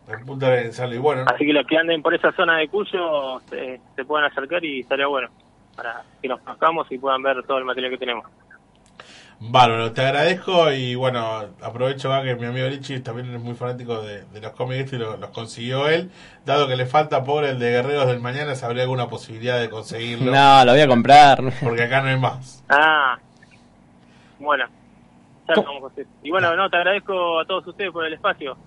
En 0.08 0.24
Punta 0.26 0.50
de 0.52 0.72
San 0.72 0.90
Luis. 0.90 1.02
Bueno, 1.02 1.26
Así 1.28 1.46
que 1.46 1.54
los 1.54 1.66
que 1.66 1.78
anden 1.78 2.02
por 2.04 2.14
esa 2.14 2.32
zona 2.34 2.58
de 2.58 2.68
Cuyo 2.70 3.40
se, 3.50 3.82
se 3.96 4.06
puedan 4.06 4.30
acercar 4.32 4.64
y 4.64 4.82
estaría 4.82 5.08
bueno 5.08 5.30
para 5.76 6.04
que 6.22 6.28
nos 6.28 6.40
conozcamos 6.42 6.92
y 6.92 6.98
puedan 7.00 7.22
ver 7.24 7.42
todo 7.44 7.58
el 7.58 7.66
material 7.66 7.92
que 7.92 7.98
tenemos. 7.98 8.26
Bárbaro, 9.40 9.92
te 9.92 10.02
agradezco 10.02 10.72
y 10.72 10.96
bueno, 10.96 11.46
aprovecho 11.62 12.10
que 12.24 12.36
mi 12.36 12.48
amigo 12.48 12.68
Richie 12.70 13.02
también 13.02 13.34
es 13.36 13.40
muy 13.40 13.54
fanático 13.54 14.02
de, 14.02 14.24
de 14.26 14.42
los 14.42 14.52
cómics 14.54 14.92
y 14.94 14.98
lo- 14.98 15.16
los 15.18 15.30
consiguió 15.30 15.88
él. 15.88 16.10
Dado 16.44 16.68
que 16.68 16.76
le 16.76 16.88
falta 16.88 17.24
pobre 17.24 17.52
el 17.52 17.60
de 17.60 17.70
Guerreros 17.70 18.08
del 18.08 18.20
Mañana, 18.20 18.56
¿sabría 18.56 18.82
alguna 18.84 19.08
posibilidad 19.10 19.60
de 19.60 19.70
conseguirlo? 19.70 20.32
No, 20.32 20.66
lo 20.66 20.72
voy 20.72 20.82
a 20.82 20.88
comprar. 20.88 21.40
Porque 21.62 21.84
acá 21.84 22.02
no 22.02 22.08
hay 22.10 22.18
más. 22.18 22.64
Ah, 22.68 23.20
bueno. 24.40 24.66
Ya 25.48 25.54
lo 25.56 25.64
vamos 25.64 25.84
a 25.84 25.88
hacer. 25.88 26.08
Y 26.24 26.32
bueno, 26.32 26.56
no, 26.56 26.70
te 26.70 26.78
agradezco 26.78 27.40
a 27.40 27.46
todos 27.46 27.66
ustedes 27.68 27.92
por 27.92 28.06
el 28.06 28.14
espacio. 28.14 28.58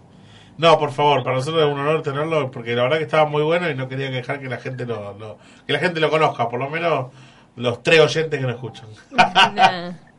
No, 0.57 0.79
por 0.79 0.93
favor, 0.93 1.25
para 1.25 1.37
nosotros 1.37 1.63
es 1.67 1.73
un 1.73 1.81
honor 1.81 2.03
tenerlo 2.03 2.51
porque 2.51 2.77
la 2.77 2.85
verdad 2.85 2.99
que 2.99 3.05
estaba 3.05 3.25
muy 3.27 3.43
bueno 3.43 3.69
y 3.69 3.75
no 3.75 3.89
quería 3.89 4.09
dejar 4.11 4.39
que 4.41 4.49
la 4.49 4.59
gente 4.59 4.87
lo, 4.87 5.19
lo- 5.19 5.39
que 5.67 5.73
la 5.73 5.79
gente 5.81 5.99
lo 5.99 6.11
conozca, 6.11 6.49
por 6.49 6.61
lo 6.61 6.71
menos 6.71 7.13
los 7.57 7.83
tres 7.83 7.99
oyentes 8.01 8.39
que 8.39 8.47
nos 8.47 8.55
escuchan. 8.55 8.87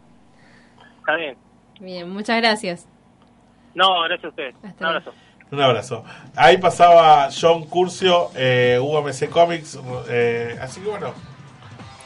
Está 1.02 1.16
bien. 1.16 1.38
Bien, 1.80 2.10
muchas 2.10 2.38
gracias. 2.38 2.88
No, 3.76 4.02
gracias 4.04 4.26
a 4.26 4.30
ustedes. 4.30 4.56
Hasta 4.64 4.80
Un 4.80 4.86
abrazo. 4.96 5.12
Un 5.52 5.62
abrazo. 5.62 6.04
Ahí 6.36 6.58
pasaba 6.58 7.28
John 7.38 7.66
Curcio, 7.66 8.30
eh, 8.36 8.80
UMC 8.82 9.30
Comics, 9.30 9.78
eh, 10.10 10.58
así 10.62 10.80
que 10.80 10.88
bueno, 10.90 11.14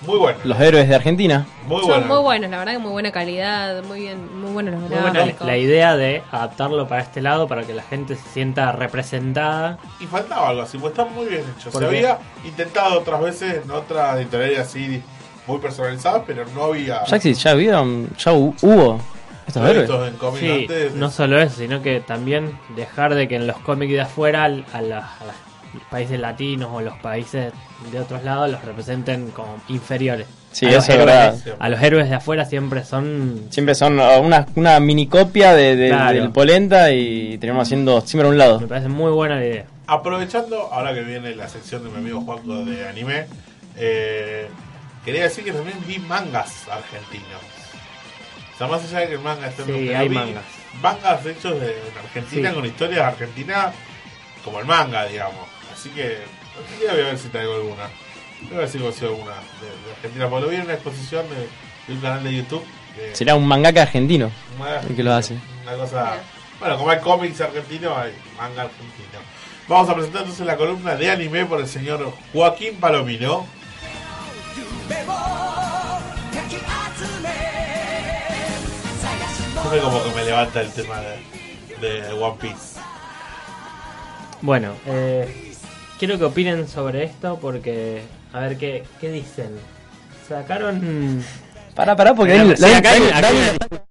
muy 0.01 0.17
bueno. 0.17 0.39
Los 0.43 0.59
héroes 0.59 0.87
de 0.89 0.95
Argentina. 0.95 1.45
Muy 1.67 1.81
Son 1.81 1.89
bueno. 1.89 2.05
muy 2.07 2.17
buenos, 2.23 2.49
la 2.49 2.57
verdad 2.57 2.73
que 2.73 2.79
muy 2.79 2.91
buena 2.91 3.11
calidad, 3.11 3.83
muy 3.83 3.99
bien, 3.99 4.39
muy 4.41 4.51
buenos 4.51 4.73
los 4.73 4.81
Muy 4.81 4.89
buena 4.89 5.05
la, 5.13 5.13
gráficos. 5.25 5.45
la 5.47 5.57
idea 5.57 5.95
de 5.95 6.23
adaptarlo 6.31 6.87
para 6.87 7.01
este 7.01 7.21
lado 7.21 7.47
para 7.47 7.63
que 7.63 7.73
la 7.75 7.83
gente 7.83 8.15
se 8.15 8.27
sienta 8.29 8.71
representada. 8.71 9.77
Y 9.99 10.05
faltaba 10.07 10.49
algo 10.49 10.61
así, 10.63 10.77
pues 10.79 10.91
está 10.93 11.05
muy 11.05 11.27
bien 11.27 11.43
hecho. 11.57 11.71
Se 11.71 11.85
había 11.85 12.17
intentado 12.45 12.99
otras 12.99 13.21
veces 13.21 13.63
en 13.63 13.69
otras 13.71 14.17
editoriales 14.17 14.59
así 14.59 15.03
muy 15.47 15.59
personalizadas, 15.59 16.23
pero 16.25 16.45
no 16.55 16.65
había. 16.65 17.03
Ya, 17.05 17.17
exist- 17.17 17.43
ya 17.43 17.53
vieron, 17.53 18.09
ya 18.17 18.31
hu- 18.33 18.55
hubo 18.61 18.99
estos 19.47 19.61
¿No 19.61 19.67
he 19.67 19.71
héroes. 19.71 19.87
visto 19.89 20.07
en 20.07 20.13
cómics 20.15 20.39
Sí, 20.39 20.51
antes? 20.61 20.95
no 20.95 21.09
solo 21.11 21.39
eso, 21.39 21.55
sino 21.57 21.81
que 21.81 21.99
también 21.99 22.57
dejar 22.75 23.13
de 23.15 23.27
que 23.27 23.35
en 23.35 23.47
los 23.47 23.57
cómics 23.59 23.91
de 23.93 24.01
afuera 24.01 24.43
al- 24.45 24.65
a, 24.73 24.81
la- 24.81 24.99
a 24.99 25.25
los 25.25 25.83
países 25.91 26.19
latinos 26.19 26.69
o 26.73 26.81
los 26.81 26.97
países 26.99 27.51
de 27.91 27.99
otros 27.99 28.23
lados 28.23 28.49
los 28.49 28.63
representen 28.63 29.29
como 29.31 29.57
inferiores. 29.67 30.25
Sí, 30.51 30.65
a 30.67 30.71
los 30.71 30.83
eso 30.85 30.93
es 30.93 30.99
héroes- 30.99 31.05
verdad. 31.43 31.55
A 31.59 31.69
los 31.69 31.81
héroes 31.81 32.09
de 32.09 32.15
afuera 32.15 32.45
siempre 32.45 32.85
son 32.85 33.47
Siempre 33.49 33.75
son 33.75 33.99
uh, 33.99 34.19
una, 34.21 34.45
una 34.55 34.79
mini 34.79 35.05
copia 35.07 35.53
de, 35.53 35.75
de- 35.75 35.89
Claro. 35.89 36.17
del 36.21 36.31
Polenta 36.31 36.91
y 36.93 37.37
tenemos 37.39 37.63
haciendo 37.67 37.99
siempre 38.01 38.27
a 38.27 38.31
un 38.31 38.37
lado. 38.37 38.61
Me 38.61 38.67
parece 38.67 38.87
muy 38.87 39.11
buena 39.11 39.35
la 39.35 39.45
idea. 39.45 39.65
Aprovechando, 39.85 40.69
ahora 40.71 40.93
que 40.93 41.01
viene 41.01 41.35
la 41.35 41.49
sección 41.49 41.83
de 41.83 41.89
mi 41.91 41.97
amigo 41.97 42.21
Juanco 42.21 42.63
de 42.63 42.87
anime, 42.87 43.25
eh, 43.77 44.47
quería 45.05 45.23
decir 45.23 45.43
que 45.43 45.53
también 45.53 45.77
vi 45.87 45.99
mangas 45.99 46.67
argentinos. 46.67 47.41
O 48.53 48.57
sea, 48.57 48.67
más 48.67 48.83
allá 48.83 48.99
de 48.99 49.07
que 49.07 49.13
el 49.13 49.19
manga 49.19 49.47
esté 49.47 49.61
en 49.63 49.67
Sí, 49.67 49.73
pero 49.87 49.99
hay 49.99 50.07
vi 50.09 50.15
mangas. 50.15 50.43
Mangas 50.81 51.25
hechos 51.25 51.59
de, 51.59 51.67
en 51.71 51.97
Argentina 52.03 52.49
Sí. 52.49 52.55
con 52.55 52.65
historias 52.65 53.01
argentinas 53.05 53.73
como 54.43 54.59
el 54.59 54.65
manga, 54.65 55.05
digamos. 55.05 55.45
Así 55.73 55.89
que 55.89 56.19
algún 56.57 56.79
día 56.79 56.91
voy 56.91 57.01
a 57.01 57.05
ver 57.05 57.17
si 57.17 57.27
traigo 57.29 57.53
alguna. 57.55 57.89
Voy 58.43 58.55
a 58.55 58.59
ver 58.59 58.69
si 58.69 58.77
consigo 58.79 59.07
alguna 59.11 59.31
de, 59.31 59.67
de 59.85 59.91
Argentina. 59.95 60.29
Porque 60.29 60.45
lo 60.45 60.49
vi 60.51 60.55
en 60.57 60.61
una 60.63 60.73
exposición 60.73 61.25
de, 61.29 61.35
de 61.87 61.93
un 61.93 61.99
canal 62.01 62.23
de 62.23 62.33
YouTube. 62.35 62.65
de- 62.97 63.15
Será 63.15 63.35
un 63.35 63.45
mangaka 63.47 63.81
argentino 63.81 64.31
el 64.89 64.95
que 64.95 65.03
lo 65.03 65.13
hace. 65.13 65.37
una 65.63 65.73
cosa. 65.75 66.17
Bueno, 66.59 66.77
como 66.77 66.89
hay 66.91 66.99
cómics 66.99 67.41
argentinos, 67.41 67.97
hay 67.97 68.13
manga 68.37 68.63
argentino. 68.63 69.19
Vamos 69.67 69.89
a 69.89 69.95
presentar 69.95 70.21
entonces 70.21 70.45
la 70.45 70.55
columna 70.55 70.95
de 70.95 71.09
anime 71.11 71.45
por 71.45 71.59
el 71.59 71.67
señor 71.67 72.13
Joaquín 72.31 72.75
Palomino. 72.77 73.45
Siempre 79.61 79.79
como 79.81 80.03
que 80.03 80.09
me 80.11 80.23
levanta 80.25 80.61
el 80.61 80.71
tema 80.71 81.01
de, 81.01 81.87
de 82.01 82.13
One 82.13 82.37
Piece. 82.39 82.79
Bueno, 84.41 84.73
eh, 84.85 85.53
quiero 85.97 86.17
que 86.19 86.25
opinen 86.25 86.67
sobre 86.67 87.03
esto 87.03 87.39
porque, 87.41 88.03
a 88.33 88.39
ver 88.41 88.57
qué, 88.57 88.83
qué 89.01 89.09
dicen. 89.09 89.57
Sacaron... 90.27 91.23
Pará, 91.73 91.95
pará, 91.95 92.13
porque 92.13 92.33
Mira, 92.33 92.45
Dani- 92.45 92.55
sí, 92.55 92.61
Dani- 92.63 92.75
acá 92.77 92.91
hay- 92.91 92.99
Dani- 93.01 93.11
acá 93.11 93.27
hay 93.27 93.35
Dani- 93.35 93.57
una- 93.71 93.85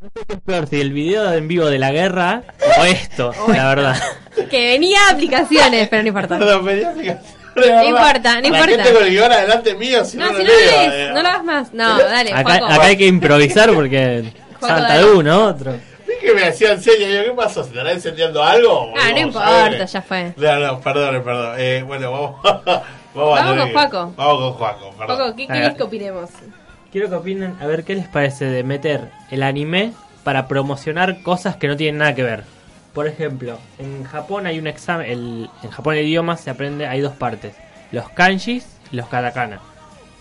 No 0.00 0.08
sé 0.14 0.26
qué 0.26 0.32
es 0.34 0.40
peor, 0.40 0.66
si 0.66 0.80
el 0.80 0.92
video 0.92 1.32
en 1.32 1.48
vivo 1.48 1.66
de 1.66 1.78
la 1.78 1.92
guerra 1.92 2.42
o 2.80 2.84
esto, 2.84 3.32
la 3.48 3.68
verdad. 3.68 3.96
Que 4.50 4.66
venía 4.72 4.98
aplicaciones, 5.10 5.88
pero 5.88 6.02
no 6.02 6.08
importa. 6.08 6.38
Perdón, 6.38 6.64
venía 6.64 6.90
aplicación. 6.90 7.33
No 7.56 7.84
importa, 7.84 8.40
no 8.40 8.46
importa. 8.46 8.68
gente 8.68 8.92
con 8.92 9.02
el 9.04 9.10
guion 9.10 9.32
adelante 9.32 9.74
mío, 9.74 10.04
si 10.04 10.16
no, 10.16 10.26
No, 10.26 10.32
lo 10.32 10.38
si 10.38 10.44
no 10.44 10.52
lo 10.52 10.58
lees, 10.58 11.14
no 11.14 11.22
lo 11.22 11.28
hagas 11.28 11.44
más. 11.44 11.72
No, 11.72 11.98
dale, 11.98 12.32
Acá, 12.32 12.54
acá 12.54 12.84
hay 12.84 12.96
que 12.96 13.06
improvisar 13.06 13.72
porque 13.72 14.32
salta 14.60 14.98
de 14.98 15.04
uno, 15.04 15.46
otro. 15.46 15.72
Vi 16.06 16.14
que 16.20 16.34
me 16.34 16.44
hacían 16.44 16.82
señas, 16.82 17.10
yo, 17.12 17.24
¿qué 17.24 17.30
pasó? 17.36 17.62
¿Se 17.62 17.70
estará 17.70 17.92
encendiendo 17.92 18.42
algo? 18.42 18.92
Ah, 18.96 19.10
no 19.12 19.18
importa, 19.18 19.84
ya 19.84 20.02
fue. 20.02 20.34
No, 20.36 20.58
no, 20.58 20.80
perdón, 20.80 21.22
perdón. 21.22 21.54
Eh, 21.58 21.82
bueno, 21.86 22.10
vamos, 22.12 22.42
vamos, 22.42 22.84
Vamos 23.14 23.56
con 23.58 23.72
Juaco. 23.72 24.14
Vamos 24.16 24.38
con 24.38 24.52
Juaco, 24.52 24.90
perdón. 24.98 25.16
Juaco, 25.16 25.36
¿qué 25.36 25.46
querés 25.46 25.74
que 25.74 25.82
opinemos? 25.82 26.30
Quiero 26.90 27.08
que 27.08 27.16
opinen, 27.16 27.56
a 27.60 27.66
ver 27.66 27.84
qué 27.84 27.94
les 27.96 28.06
parece 28.06 28.44
de 28.44 28.62
meter 28.62 29.10
el 29.30 29.42
anime 29.42 29.92
para 30.22 30.46
promocionar 30.46 31.22
cosas 31.22 31.56
que 31.56 31.66
no 31.66 31.76
tienen 31.76 31.98
nada 31.98 32.14
que 32.14 32.22
ver. 32.22 32.44
Por 32.94 33.06
ejemplo, 33.08 33.58
en 33.78 34.04
Japón 34.04 34.46
hay 34.46 34.58
un 34.58 34.66
examen, 34.66 35.10
el, 35.10 35.50
en 35.62 35.70
Japón 35.70 35.96
el 35.96 36.06
idioma 36.06 36.36
se 36.36 36.48
aprende, 36.50 36.86
hay 36.86 37.00
dos 37.00 37.12
partes, 37.14 37.54
los 37.92 38.08
kanjis 38.10 38.64
y 38.92 38.96
los 38.96 39.08
katakana. 39.08 39.60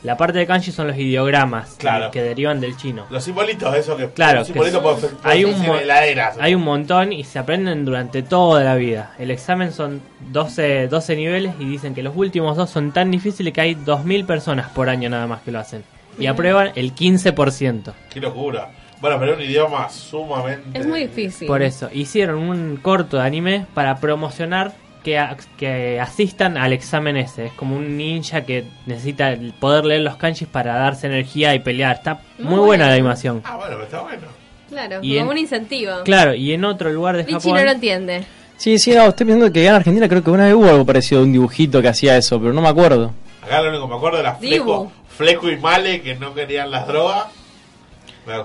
La 0.02 0.18
parte 0.18 0.38
de 0.40 0.46
kanji 0.46 0.74
son 0.74 0.88
los 0.88 0.98
ideogramas 0.98 1.76
Claro. 1.78 2.12
que 2.12 2.22
derivan 2.22 2.60
del 2.60 2.76
chino. 2.76 3.06
Los 3.10 3.24
simbolitos, 3.24 3.74
eso 3.74 3.96
que 3.96 4.10
Claro, 4.10 4.40
los 4.40 4.48
que 4.48 4.54
simbolitos 4.54 4.82
son- 4.84 5.00
pueden 5.00 5.18
ser- 5.22 5.32
hay 5.32 5.46
un, 5.46 5.64
heladeras. 5.64 6.36
hay 6.42 6.56
un 6.56 6.62
montón 6.64 7.14
y 7.14 7.24
se 7.24 7.40
aprenden 7.40 7.86
durante 7.86 8.22
toda 8.22 8.66
la 8.66 8.76
vida. 8.76 9.14
El 9.18 9.32
examen 9.32 9.72
son 9.72 10.02
12, 10.32 10.90
12 10.90 11.16
niveles 11.16 11.54
y 11.58 11.64
dicen 11.66 11.96
que 11.96 12.04
los 12.04 12.18
últimos 12.18 12.58
dos 12.58 12.70
son 12.70 12.92
tan 12.92 13.12
difíciles 13.12 13.54
que 13.54 13.62
hay 13.62 13.76
2.000 13.76 14.26
personas 14.26 14.70
por 14.72 14.90
año 14.90 15.10
nada 15.10 15.26
más 15.26 15.42
que 15.42 15.52
lo 15.54 15.60
hacen. 15.60 15.86
Y 16.20 16.26
aprueban 16.26 16.72
el 16.76 16.94
15%. 16.94 17.94
Qué 18.14 18.20
locura. 18.20 18.72
Bueno, 19.04 19.20
pero 19.20 19.34
es 19.34 19.38
un 19.38 19.44
idioma 19.44 19.90
sumamente. 19.90 20.80
Es 20.80 20.88
muy 20.88 21.02
difícil. 21.08 21.46
Por 21.46 21.62
eso, 21.62 21.90
hicieron 21.94 22.38
un 22.40 22.78
corto 22.78 23.18
de 23.18 23.24
anime 23.24 23.66
para 23.74 23.98
promocionar 23.98 24.72
que, 25.04 25.20
a- 25.20 25.36
que 25.58 26.00
asistan 26.00 26.58
al 26.58 26.72
examen 26.72 27.18
ese. 27.18 27.48
Es 27.48 27.52
como 27.52 27.76
un 27.76 27.98
ninja 27.98 28.44
que 28.46 28.64
necesita 28.86 29.32
el 29.34 29.52
poder 29.60 29.84
leer 29.84 30.00
los 30.04 30.16
kanjis 30.16 30.48
para 30.48 30.76
darse 30.76 31.08
energía 31.08 31.54
y 31.54 31.60
pelear. 31.60 31.98
Está 31.98 32.22
muy, 32.40 32.46
Muy 32.56 32.60
buena 32.60 32.66
bueno. 32.66 32.86
la 32.86 32.94
animación. 32.94 33.42
Ah, 33.44 33.58
bueno, 33.58 33.72
pero 33.74 33.84
está 33.84 34.02
bueno. 34.04 34.22
Claro, 34.70 35.00
Y 35.02 35.18
como 35.18 35.32
en- 35.32 35.38
un 35.38 35.38
incentivo. 35.38 35.92
Claro, 36.06 36.34
y 36.34 36.54
en 36.54 36.64
otro 36.64 36.90
lugar 36.90 37.18
de 37.18 37.24
Lichi 37.24 37.34
Japón... 37.34 37.56
no 37.58 37.64
lo 37.66 37.72
entiende. 37.72 38.24
Sí, 38.56 38.80
sí, 38.80 38.92
no, 38.96 39.10
estoy 39.10 39.26
pensando 39.28 39.52
que 39.52 39.68
en 39.68 39.74
Argentina 39.74 40.08
creo 40.08 40.24
que 40.24 40.30
una 40.32 40.46
vez 40.46 40.54
hubo 40.54 40.70
algo 40.70 40.86
parecido 40.86 41.20
a 41.20 41.24
un 41.26 41.34
dibujito 41.34 41.82
que 41.82 41.90
hacía 41.90 42.16
eso, 42.16 42.40
pero 42.40 42.54
no 42.54 42.62
me 42.62 42.70
acuerdo. 42.70 43.12
Acá 43.44 43.62
lo 43.62 43.70
único 43.70 43.84
que 43.84 43.90
me 43.92 43.98
acuerdo 43.98 44.20
era 44.22 44.36
Fleco. 44.36 44.90
Fleco 45.10 45.50
y 45.50 45.58
Male 45.58 46.02
que 46.02 46.16
no 46.16 46.34
querían 46.34 46.72
las 46.72 46.88
drogas. 46.88 47.26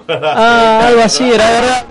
Ah, 0.09 0.87
algo 0.89 1.03
así, 1.03 1.31
era 1.31 1.51
verdad. 1.51 1.87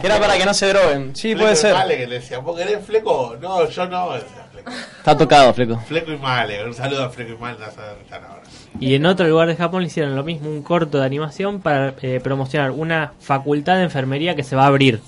Que 0.00 0.06
era 0.06 0.18
para 0.18 0.36
que 0.36 0.44
no 0.44 0.54
se 0.54 0.68
droguen. 0.68 1.14
Sí, 1.16 1.28
Fleco 1.32 1.40
puede 1.40 1.52
y 1.54 1.56
ser. 1.56 1.74
Male 1.74 1.96
que 1.96 2.06
le 2.06 2.14
decían, 2.16 2.44
¿vos 2.44 2.56
querés 2.56 2.84
Fleco? 2.84 3.36
No, 3.40 3.68
yo 3.68 3.86
no. 3.86 4.12
decía 4.14 4.46
Fleco. 4.52 4.70
Está 4.98 5.16
tocado, 5.16 5.54
Fleco. 5.54 5.78
Fleco 5.86 6.12
y 6.12 6.16
Male. 6.18 6.64
Un 6.64 6.74
saludo 6.74 7.04
a 7.04 7.10
Fleco 7.10 7.32
y 7.32 7.36
Male. 7.36 7.58
No 7.58 7.70
sé 7.70 7.80
dónde 7.80 8.02
están 8.02 8.24
ahora. 8.24 8.42
Y 8.80 8.94
en 8.94 9.06
otro 9.06 9.26
lugar 9.26 9.48
de 9.48 9.56
Japón 9.56 9.82
le 9.82 9.86
hicieron 9.86 10.14
lo 10.16 10.24
mismo, 10.24 10.48
un 10.48 10.62
corto 10.62 10.98
de 10.98 11.06
animación 11.06 11.60
para 11.60 11.94
eh, 12.02 12.20
promocionar 12.22 12.70
una 12.70 13.12
facultad 13.20 13.76
de 13.76 13.84
enfermería 13.84 14.34
que 14.34 14.42
se 14.42 14.56
va 14.56 14.64
a 14.64 14.66
abrir. 14.66 15.00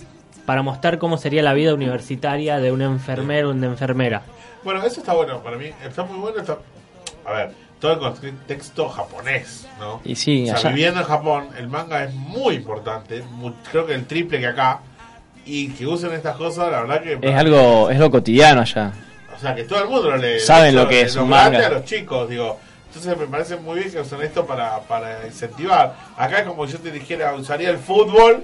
Para 0.47 0.63
mostrar 0.63 0.99
cómo 0.99 1.19
sería 1.19 1.43
la 1.43 1.55
vida 1.55 1.75
universitaria 1.75 2.59
de 2.59 2.71
un 2.71 2.81
enfermero 2.81 3.49
o 3.49 3.53
una 3.53 3.67
enfermera. 3.67 4.23
Bueno, 4.63 4.83
eso 4.85 5.01
está 5.01 5.13
bueno 5.13 5.43
para 5.43 5.57
mí. 5.57 5.71
Está 5.85 6.05
muy 6.05 6.19
bueno. 6.19 6.41
Está... 6.41 6.59
A 7.25 7.33
ver, 7.33 7.51
todo 7.95 8.09
el 8.11 8.21
contexto 8.33 8.89
japonés, 8.89 9.67
¿no? 9.79 10.01
Y 10.05 10.15
sí, 10.17 10.43
o 10.45 10.47
sea, 10.47 10.57
allá- 10.57 10.69
viviendo 10.71 11.01
en 11.01 11.07
Japón, 11.07 11.49
el 11.59 11.69
manga 11.69 12.05
es 12.05 12.13
muy 12.15 12.55
importante. 12.57 13.23
creo 13.71 13.87
que 13.87 13.95
el 13.95 14.07
triple 14.07 14.41
que 14.41 14.47
acá. 14.47 14.81
Y 15.49 15.69
que 15.71 15.87
usen 15.87 16.13
estas 16.13 16.37
cosas, 16.37 16.71
la 16.73 16.81
verdad 16.83 17.03
que. 17.03 17.19
Es 17.23 17.35
algo, 17.37 17.89
es 17.89 17.99
lo 18.01 18.11
cotidiano 18.11 18.63
allá. 18.63 18.93
O 19.37 19.39
sea, 19.39 19.55
que 19.55 19.63
todo 19.65 19.81
el 19.83 19.89
mundo 19.89 20.11
lo 20.11 20.17
lee. 20.17 20.41
Saben 20.41 20.75
De 20.75 20.83
lo 20.83 20.89
que 20.89 21.03
es 21.03 21.15
un 21.15 21.31
grandes 21.31 21.61
manga. 21.61 21.67
a 21.69 21.79
los 21.79 21.85
chicos, 21.85 22.29
digo. 22.29 22.59
Entonces 22.89 23.17
me 23.17 23.27
parece 23.27 23.57
muy 23.57 23.79
bien 23.79 23.91
que 23.93 24.01
usen 24.01 24.23
esto 24.23 24.45
para, 24.47 24.81
para 24.81 25.25
incentivar. 25.27 25.95
Acá 26.17 26.39
es 26.41 26.47
como 26.47 26.65
yo 26.67 26.79
te 26.79 26.91
dijera, 26.91 27.35
usaría 27.35 27.71
el 27.71 27.79
fútbol 27.79 28.43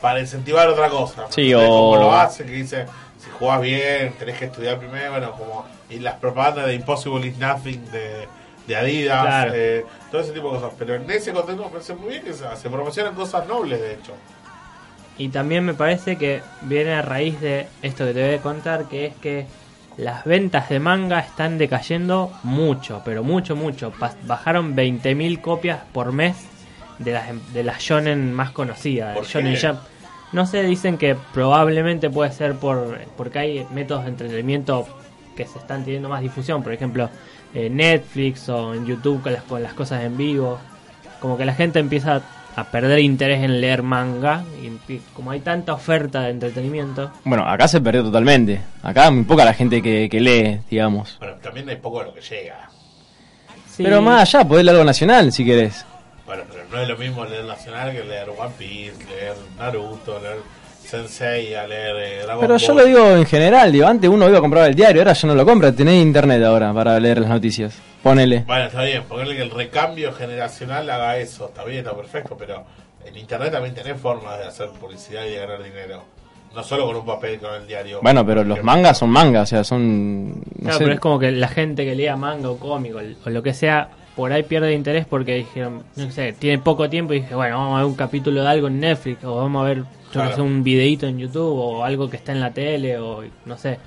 para 0.00 0.20
incentivar 0.20 0.68
otra 0.68 0.88
cosa. 0.90 1.26
Sí, 1.30 1.52
o- 1.54 1.58
Como 1.66 1.96
lo 1.96 2.12
hace, 2.14 2.44
que 2.44 2.52
dice, 2.52 2.84
si 3.18 3.30
jugás 3.30 3.60
bien, 3.62 4.12
tenés 4.18 4.36
que 4.38 4.44
estudiar 4.44 4.78
primero, 4.78 5.10
bueno, 5.10 5.32
como... 5.32 5.64
Y 5.90 5.98
las 6.00 6.14
propagandas 6.16 6.66
de 6.66 6.74
Impossible 6.74 7.26
is 7.26 7.36
Nothing 7.38 7.90
de, 7.90 8.28
de 8.66 8.76
Adidas, 8.76 9.20
Claro. 9.22 9.52
eh, 9.54 9.84
todo 10.10 10.20
ese 10.20 10.32
tipo 10.32 10.52
de 10.52 10.60
cosas. 10.60 10.72
Pero 10.78 10.94
en 10.94 11.10
ese 11.10 11.32
contexto 11.32 11.64
me 11.64 11.70
parece 11.70 11.94
muy 11.94 12.08
bien 12.10 12.22
que 12.24 12.32
se, 12.32 12.44
se 12.56 12.70
promocionan 12.70 13.14
cosas 13.14 13.46
nobles, 13.46 13.80
de 13.80 13.94
hecho. 13.94 14.12
Y 15.18 15.28
también 15.28 15.64
me 15.64 15.74
parece 15.74 16.16
que 16.16 16.42
viene 16.62 16.94
a 16.94 17.02
raíz 17.02 17.40
de 17.40 17.68
esto 17.82 18.04
que 18.04 18.14
te 18.14 18.26
voy 18.26 18.34
a 18.36 18.42
contar, 18.42 18.84
que 18.88 19.06
es 19.06 19.14
que 19.16 19.46
las 19.96 20.24
ventas 20.24 20.68
de 20.70 20.80
manga 20.80 21.20
están 21.20 21.56
decayendo 21.56 22.32
mucho, 22.42 23.02
pero 23.04 23.22
mucho, 23.22 23.54
mucho. 23.54 23.92
Bajaron 24.26 24.74
20.000 24.74 25.40
copias 25.40 25.80
por 25.92 26.10
mes 26.10 26.34
de 26.98 27.12
las, 27.12 27.52
de 27.52 27.62
las 27.62 27.80
shonen 27.80 28.32
más 28.32 28.50
conocidas, 28.50 29.10
de 29.10 29.14
¿Por 29.20 29.24
Shonen? 29.28 29.56
Jump. 29.60 29.78
No 30.32 30.46
sé, 30.46 30.64
dicen 30.64 30.98
que 30.98 31.14
probablemente 31.32 32.10
puede 32.10 32.32
ser 32.32 32.54
por 32.56 32.98
porque 33.16 33.38
hay 33.38 33.66
métodos 33.72 34.02
de 34.04 34.10
entretenimiento 34.10 34.84
que 35.36 35.46
se 35.46 35.58
están 35.60 35.84
teniendo 35.84 36.08
más 36.08 36.22
difusión, 36.22 36.62
por 36.64 36.72
ejemplo, 36.72 37.08
eh, 37.54 37.70
Netflix 37.70 38.48
o 38.48 38.74
en 38.74 38.86
YouTube 38.86 39.22
con 39.22 39.32
las, 39.32 39.42
con 39.44 39.62
las 39.62 39.72
cosas 39.74 40.02
en 40.02 40.16
vivo. 40.16 40.58
Como 41.20 41.38
que 41.38 41.44
la 41.44 41.54
gente 41.54 41.78
empieza 41.78 42.22
a 42.56 42.64
perder 42.64 43.00
interés 43.00 43.42
en 43.42 43.60
leer 43.60 43.82
manga 43.82 44.44
y 44.62 44.98
como 45.14 45.30
hay 45.30 45.40
tanta 45.40 45.72
oferta 45.72 46.22
de 46.22 46.30
entretenimiento. 46.30 47.10
Bueno, 47.24 47.44
acá 47.48 47.66
se 47.66 47.80
perdió 47.80 48.04
totalmente. 48.04 48.60
Acá 48.82 49.10
muy 49.10 49.24
poca 49.24 49.44
la 49.44 49.54
gente 49.54 49.82
que, 49.82 50.08
que 50.10 50.20
lee, 50.20 50.60
digamos. 50.70 51.16
Bueno, 51.18 51.36
también 51.42 51.68
hay 51.68 51.76
poco 51.76 52.00
de 52.00 52.06
lo 52.06 52.14
que 52.14 52.20
llega. 52.20 52.68
Sí. 53.68 53.82
Pero 53.82 54.02
más 54.02 54.34
allá, 54.34 54.46
podés 54.46 54.64
leer 54.64 54.76
algo 54.76 54.84
nacional 54.84 55.32
si 55.32 55.44
querés. 55.44 55.84
Bueno, 56.26 56.44
pero 56.50 56.64
no 56.70 56.80
es 56.80 56.88
lo 56.88 56.96
mismo 56.96 57.24
leer 57.24 57.44
Nacional 57.44 57.92
que 57.92 58.02
leer 58.04 58.30
One 58.30 58.54
Piece, 58.58 59.04
leer 59.08 59.36
Naruto, 59.58 60.18
leer... 60.20 60.38
Sensei, 60.84 61.54
a 61.54 61.66
leer 61.66 61.96
eh, 61.96 62.18
Dragon 62.24 62.40
Pero 62.40 62.54
Ball. 62.54 62.60
yo 62.62 62.74
lo 62.74 62.84
digo 62.84 63.16
en 63.16 63.26
general, 63.26 63.72
digo, 63.72 63.86
antes 63.86 64.08
uno 64.10 64.28
iba 64.28 64.38
a 64.38 64.40
comprar 64.40 64.68
el 64.68 64.74
diario, 64.74 65.00
ahora 65.02 65.12
ya 65.12 65.28
no 65.28 65.34
lo 65.34 65.44
compra, 65.44 65.72
tenés 65.72 66.02
internet 66.02 66.42
ahora 66.44 66.72
para 66.72 66.98
leer 67.00 67.18
las 67.20 67.30
noticias. 67.30 67.76
Ponele. 68.02 68.44
Bueno, 68.46 68.66
está 68.66 68.82
bien, 68.84 69.02
ponerle 69.04 69.36
que 69.36 69.42
el 69.42 69.50
recambio 69.50 70.12
generacional 70.12 70.88
haga 70.90 71.16
eso, 71.18 71.46
está 71.46 71.64
bien, 71.64 71.78
está 71.78 71.96
perfecto, 71.96 72.36
pero 72.38 72.64
en 73.04 73.16
internet 73.16 73.52
también 73.52 73.74
tenés 73.74 73.98
formas 74.00 74.38
de 74.38 74.44
hacer 74.46 74.68
publicidad 74.78 75.24
y 75.24 75.30
de 75.30 75.36
ganar 75.38 75.62
dinero. 75.62 76.02
No 76.54 76.62
solo 76.62 76.86
con 76.86 76.94
un 76.96 77.04
papel, 77.06 77.40
con 77.40 77.52
el 77.54 77.66
diario. 77.66 77.98
Bueno, 78.00 78.24
pero 78.24 78.44
los 78.44 78.62
mangas 78.62 78.98
son 78.98 79.10
mangas, 79.10 79.42
o 79.42 79.46
sea, 79.56 79.64
son... 79.64 80.28
no 80.30 80.42
Claro, 80.62 80.78
sé. 80.78 80.84
pero 80.84 80.94
es 80.94 81.00
como 81.00 81.18
que 81.18 81.32
la 81.32 81.48
gente 81.48 81.84
que 81.84 81.96
lea 81.96 82.16
manga 82.16 82.48
o 82.48 82.58
cómic 82.58 82.94
o, 82.94 83.00
o 83.26 83.30
lo 83.30 83.42
que 83.42 83.52
sea, 83.54 83.88
por 84.14 84.32
ahí 84.32 84.44
pierde 84.44 84.72
interés 84.72 85.04
porque 85.04 85.34
dijeron, 85.34 85.82
no 85.96 86.10
sé, 86.12 86.32
tiene 86.32 86.58
poco 86.58 86.88
tiempo 86.88 87.12
y 87.12 87.22
dije, 87.22 87.34
bueno, 87.34 87.58
vamos 87.58 87.74
a 87.74 87.78
ver 87.78 87.86
un 87.86 87.96
capítulo 87.96 88.42
de 88.42 88.48
algo 88.48 88.68
en 88.68 88.78
Netflix 88.78 89.24
o 89.24 89.34
vamos 89.36 89.62
a 89.64 89.68
ver, 89.68 89.82
no 90.18 90.24
Claro. 90.26 90.36
sé, 90.36 90.42
un 90.42 90.62
videito 90.62 91.06
en 91.06 91.18
YouTube 91.18 91.56
o 91.58 91.84
algo 91.84 92.08
que 92.10 92.16
está 92.16 92.32
en 92.32 92.40
la 92.40 92.50
tele 92.52 92.98
o 92.98 93.22
no 93.44 93.56
sé. 93.58 93.78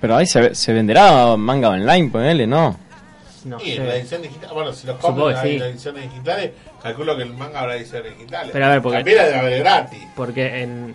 Pero 0.00 0.16
ahí 0.16 0.26
se, 0.26 0.54
se 0.54 0.72
venderá 0.72 1.36
manga 1.36 1.68
online, 1.70 2.08
ponele, 2.10 2.46
¿no? 2.46 2.76
No 3.44 3.58
sé. 3.58 3.76
en 3.76 3.86
la 3.88 3.96
edición 3.96 4.20
digital, 4.22 4.50
bueno, 4.52 4.72
si 4.72 4.86
los 4.86 4.96
que 4.98 5.06
en 5.06 5.42
sí. 5.42 5.58
las 5.58 5.68
ediciones 5.70 6.02
digitales, 6.10 6.50
calculo 6.82 7.16
que 7.16 7.22
el 7.22 7.32
manga 7.34 7.60
habrá 7.60 7.76
ediciones 7.76 8.16
digitales. 8.18 8.50
Pero 8.52 8.66
a 8.66 8.68
ver, 8.68 8.82
porque- 8.82 8.98
También 8.98 9.16
la 9.16 9.24
debe 9.24 9.38
haber 9.38 9.58
gratis. 9.60 9.98
Porque 10.14 10.62
en, 10.62 10.94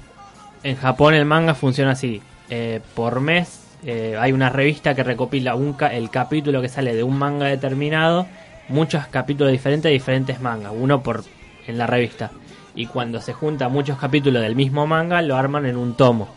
en 0.64 0.76
Japón 0.78 1.16
el 1.16 1.26
manga 1.26 1.56
funciona 1.56 1.92
así. 1.92 2.22
eh, 2.52 2.80
por 2.94 3.20
mes 3.22 3.62
eh, 3.84 4.16
hay 4.20 4.32
una 4.32 4.50
revista 4.50 4.94
que 4.94 5.04
recopila 5.04 5.56
un 5.56 5.74
ca- 5.74 5.92
el 5.94 6.12
capítulo 6.12 6.62
que 6.62 6.70
sale 6.70 6.94
de 6.96 7.02
un 7.04 7.18
manga 7.18 7.48
determinado, 7.48 8.28
muchos 8.70 9.08
capítulos 9.08 9.52
diferentes 9.52 9.90
de 9.90 9.94
diferentes 9.94 10.40
mangas, 10.40 10.72
uno 10.76 11.02
por 11.02 11.24
en 11.68 11.78
la 11.80 11.88
revista. 11.88 12.30
Y 12.76 12.88
cuando 12.88 13.22
se 13.22 13.34
juntan 13.34 13.72
muchos 13.72 13.98
capítulos 13.98 14.42
del 14.44 14.56
mismo 14.56 14.86
manga, 14.86 15.22
lo 15.22 15.36
arman 15.38 15.66
en 15.66 15.78
un 15.78 15.96
tomo. 15.96 16.28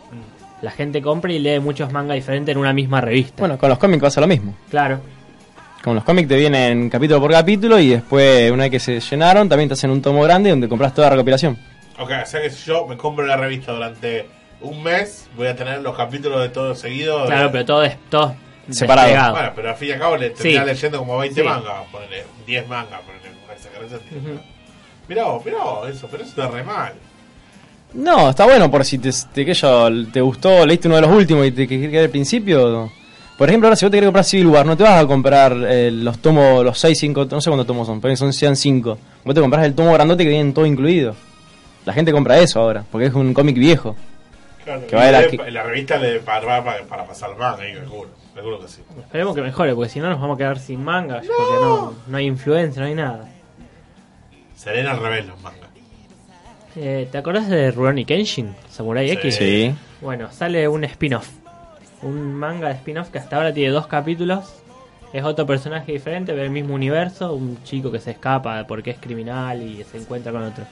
La 0.62 0.70
gente 0.70 1.03
compra 1.03 1.32
y 1.32 1.39
lee 1.39 1.59
muchos 1.61 1.93
mangas 1.93 2.14
diferentes 2.16 2.53
en 2.53 2.59
una 2.59 2.72
misma 2.72 3.01
revista. 3.01 3.34
Bueno, 3.39 3.59
con 3.59 3.68
los 3.68 3.78
cómics 3.78 4.03
pasa 4.03 4.20
lo 4.20 4.26
mismo. 4.26 4.55
Claro. 4.70 5.01
Con 5.82 5.95
los 5.95 6.05
cómics 6.05 6.28
te 6.28 6.36
vienen 6.36 6.91
capítulo 6.91 7.20
por 7.20 7.30
capítulo 7.30 7.78
y 7.78 7.89
después, 7.91 8.51
una 8.51 8.64
vez 8.64 8.70
que 8.72 8.80
se 8.80 9.01
llenaron, 9.01 9.49
también 9.49 9.68
te 9.68 9.74
hacen 9.74 9.91
un 9.91 10.03
tomo 10.03 10.22
grande 10.22 10.51
donde 10.51 10.68
compras 10.68 10.93
toda 10.95 11.09
la 11.09 11.14
recopilación. 11.16 11.57
Ok, 11.99 12.11
o 12.22 12.26
sea 12.26 12.43
que 12.43 12.51
si 12.51 12.66
yo 12.66 12.86
me 12.86 12.97
compro 12.97 13.24
la 13.26 13.36
revista 13.36 13.72
durante 13.72 14.26
un 14.61 14.82
mes, 14.82 15.28
voy 15.36 15.47
a 15.47 15.55
tener 15.57 15.80
los 15.80 15.97
capítulos 15.97 16.41
de 16.43 16.49
todo 16.49 16.74
seguido. 16.74 17.24
Claro, 17.26 17.45
de- 17.45 17.51
pero 17.51 17.64
todo 17.64 17.82
es 17.84 17.97
todo 18.11 18.34
Separado. 18.70 19.07
desplegado. 19.09 19.34
Bueno, 19.34 19.53
pero 19.55 19.68
al 19.70 19.76
fin 19.76 19.89
y 19.89 19.93
al 19.93 19.99
cabo 20.01 20.16
le 20.16 20.36
Sí. 20.36 20.59
leyendo 20.59 20.99
como 20.99 21.18
20 21.18 21.41
Sí. 21.41 21.47
mangas, 21.47 21.74
ponele 21.93 22.24
10 22.47 22.68
mangas, 22.68 23.01
ponele. 23.01 23.28
Mirá 25.09 25.24
vos, 25.24 25.44
mirá 25.44 25.59
vos, 25.59 25.88
eso, 25.88 26.06
pero 26.11 26.22
eso 26.22 26.30
está 26.30 26.48
re 26.48 26.62
mal. 26.62 26.92
No, 27.94 28.28
está 28.30 28.44
bueno 28.44 28.70
por 28.70 28.84
si 28.84 28.98
te, 28.98 29.11
te, 29.32 29.44
que 29.46 29.54
yo, 29.54 29.88
te 30.12 30.20
gustó, 30.20 30.66
leíste 30.66 30.88
uno 30.88 30.96
de 30.96 31.02
los 31.02 31.11
últimos 31.11 31.46
y 31.46 31.52
te 31.52 31.66
querés 31.66 31.90
quedar 31.90 32.04
al 32.04 32.11
principio. 32.11 32.90
Por 33.38 33.48
ejemplo, 33.48 33.68
ahora 33.68 33.76
si 33.76 33.86
vos 33.86 33.90
te 33.90 33.96
querés 33.96 34.09
comprar 34.09 34.24
Civil 34.24 34.46
War, 34.48 34.66
no 34.66 34.76
te 34.76 34.82
vas 34.82 35.02
a 35.02 35.06
comprar 35.06 35.56
eh, 35.68 35.90
los 35.90 36.18
tomos, 36.18 36.64
los 36.64 36.78
6, 36.78 36.98
5, 36.98 37.28
no 37.30 37.40
sé 37.40 37.48
cuántos 37.50 37.66
tomos 37.66 37.86
son, 37.86 38.00
pero 38.00 38.14
son 38.16 38.32
sean 38.32 38.56
5. 38.56 38.98
Vos 39.24 39.34
te 39.34 39.40
compras 39.40 39.64
el 39.64 39.74
tomo 39.74 39.92
grandote 39.94 40.24
que 40.24 40.28
vienen 40.30 40.52
todo 40.52 40.66
incluido. 40.66 41.14
La 41.86 41.92
gente 41.94 42.12
compra 42.12 42.38
eso 42.38 42.61
ahora, 42.61 42.84
porque 42.90 43.06
es 43.06 43.14
un 43.14 43.32
cómic 43.32 43.56
viejo. 43.56 43.96
Claro, 44.64 44.86
Que 44.86 44.96
y 44.96 44.98
la 45.12 45.26
que- 45.28 45.50
la 45.50 45.62
revista 45.62 45.96
le 45.96 46.18
para, 46.20 46.62
para, 46.62 46.82
para 46.84 47.06
pasar 47.06 47.30
manga, 47.38 47.62
ahí 47.62 47.72
calculo, 47.74 48.11
calculo 48.34 48.61
que 48.61 48.68
sí. 48.68 48.82
Esperemos 49.00 49.34
que 49.34 49.40
mejore, 49.40 49.74
porque 49.74 49.88
si 49.88 50.00
no 50.00 50.11
nos 50.11 50.20
vamos 50.20 50.34
a 50.34 50.38
quedar 50.38 50.59
sin 50.59 50.84
manga, 50.84 51.20
porque 51.20 51.54
no, 51.62 51.94
no 52.06 52.16
hay 52.18 52.26
influencia, 52.26 52.82
no 52.82 52.88
hay 52.88 52.94
nada. 52.94 53.30
Serena 54.59 54.90
al 54.90 55.00
revés 55.00 55.26
los 55.26 55.40
mangas. 55.40 55.68
Eh, 56.76 57.09
¿Te 57.11 57.18
acordás 57.18 57.48
de 57.48 57.70
Rurouni 57.70 58.04
Kenshin? 58.04 58.54
Samurai 58.70 59.06
Sí. 59.09 59.14
X. 59.14 59.34
Sí. 59.36 59.74
Bueno, 60.00 60.28
sale 60.32 60.66
un 60.68 60.84
spin-off. 60.84 61.28
Un 62.02 62.34
manga 62.34 62.68
de 62.68 62.74
spin-off 62.74 63.09
que 63.11 63.18
hasta 63.18 63.36
ahora 63.36 63.52
tiene 63.54 63.70
dos 63.72 63.86
capítulos. 63.86 64.54
Es 65.12 65.24
otro 65.24 65.46
personaje 65.46 65.92
diferente, 65.92 66.34
del 66.34 66.50
mismo 66.50 66.74
universo. 66.74 67.32
Un 67.32 67.62
chico 67.64 67.90
que 67.90 67.98
se 67.98 68.11
escapa 68.12 68.64
porque 68.66 68.90
es 68.90 68.98
criminal 68.98 69.62
y 69.62 69.82
se 69.90 69.96
encuentra 69.98 70.32
con 70.32 70.42
otro. 70.42 70.64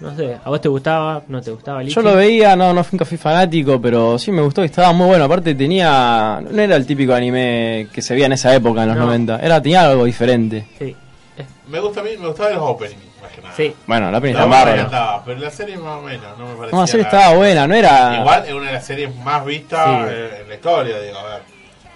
No 0.00 0.14
sé, 0.16 0.36
¿a 0.44 0.48
vos 0.50 0.60
te 0.60 0.68
gustaba? 0.68 1.22
¿No 1.28 1.40
te 1.40 1.52
gustaba 1.52 1.80
Lichi? 1.82 1.94
Yo 1.94 2.02
lo 2.02 2.16
veía, 2.16 2.56
no, 2.56 2.74
no 2.74 2.84
nunca 2.90 3.04
fui 3.04 3.16
fanático, 3.16 3.80
pero 3.80 4.18
sí 4.18 4.32
me 4.32 4.42
gustó 4.42 4.62
y 4.62 4.66
estaba 4.66 4.92
muy 4.92 5.06
bueno. 5.06 5.24
Aparte 5.24 5.54
tenía, 5.54 6.42
no 6.48 6.60
era 6.60 6.74
el 6.76 6.84
típico 6.86 7.14
anime 7.14 7.86
que 7.92 8.02
se 8.02 8.12
veía 8.14 8.26
en 8.26 8.32
esa 8.32 8.52
época, 8.54 8.82
en 8.82 8.88
los 8.88 8.98
No. 8.98 9.04
90. 9.06 9.38
Era, 9.38 9.62
tenía 9.62 9.88
algo 9.88 10.04
diferente. 10.04 10.66
Sí. 10.78 10.94
Me 11.72 11.80
gusta 11.80 12.00
a 12.00 12.02
mí, 12.04 12.10
me 12.18 12.28
gustaban 12.28 12.52
los 12.54 12.62
openings. 12.62 13.02
Sí. 13.56 13.74
Bueno, 13.86 14.10
la 14.10 14.20
La 14.20 14.28
está 14.28 14.44
bárbara. 14.44 14.74
encantaba, 14.74 15.24
pero 15.24 15.40
la 15.40 15.50
serie 15.50 15.76
más 15.78 15.98
o 15.98 16.02
menos, 16.02 16.38
no 16.38 16.46
me 16.46 16.54
parecía. 16.54 16.72
No, 16.76 16.80
la 16.82 16.86
serie 16.86 17.06
estaba 17.06 17.34
buena, 17.34 17.66
no 17.66 17.74
era... 17.74 18.16
Igual 18.18 18.44
es 18.46 18.52
una 18.52 18.66
de 18.66 18.72
las 18.74 18.84
series 18.86 19.16
más 19.16 19.44
vistas 19.44 19.86
Sí. 19.86 20.14
en 20.42 20.48
la 20.48 20.54
historia, 20.54 21.00
digo, 21.00 21.18
a 21.18 21.22
ver. 21.24 21.42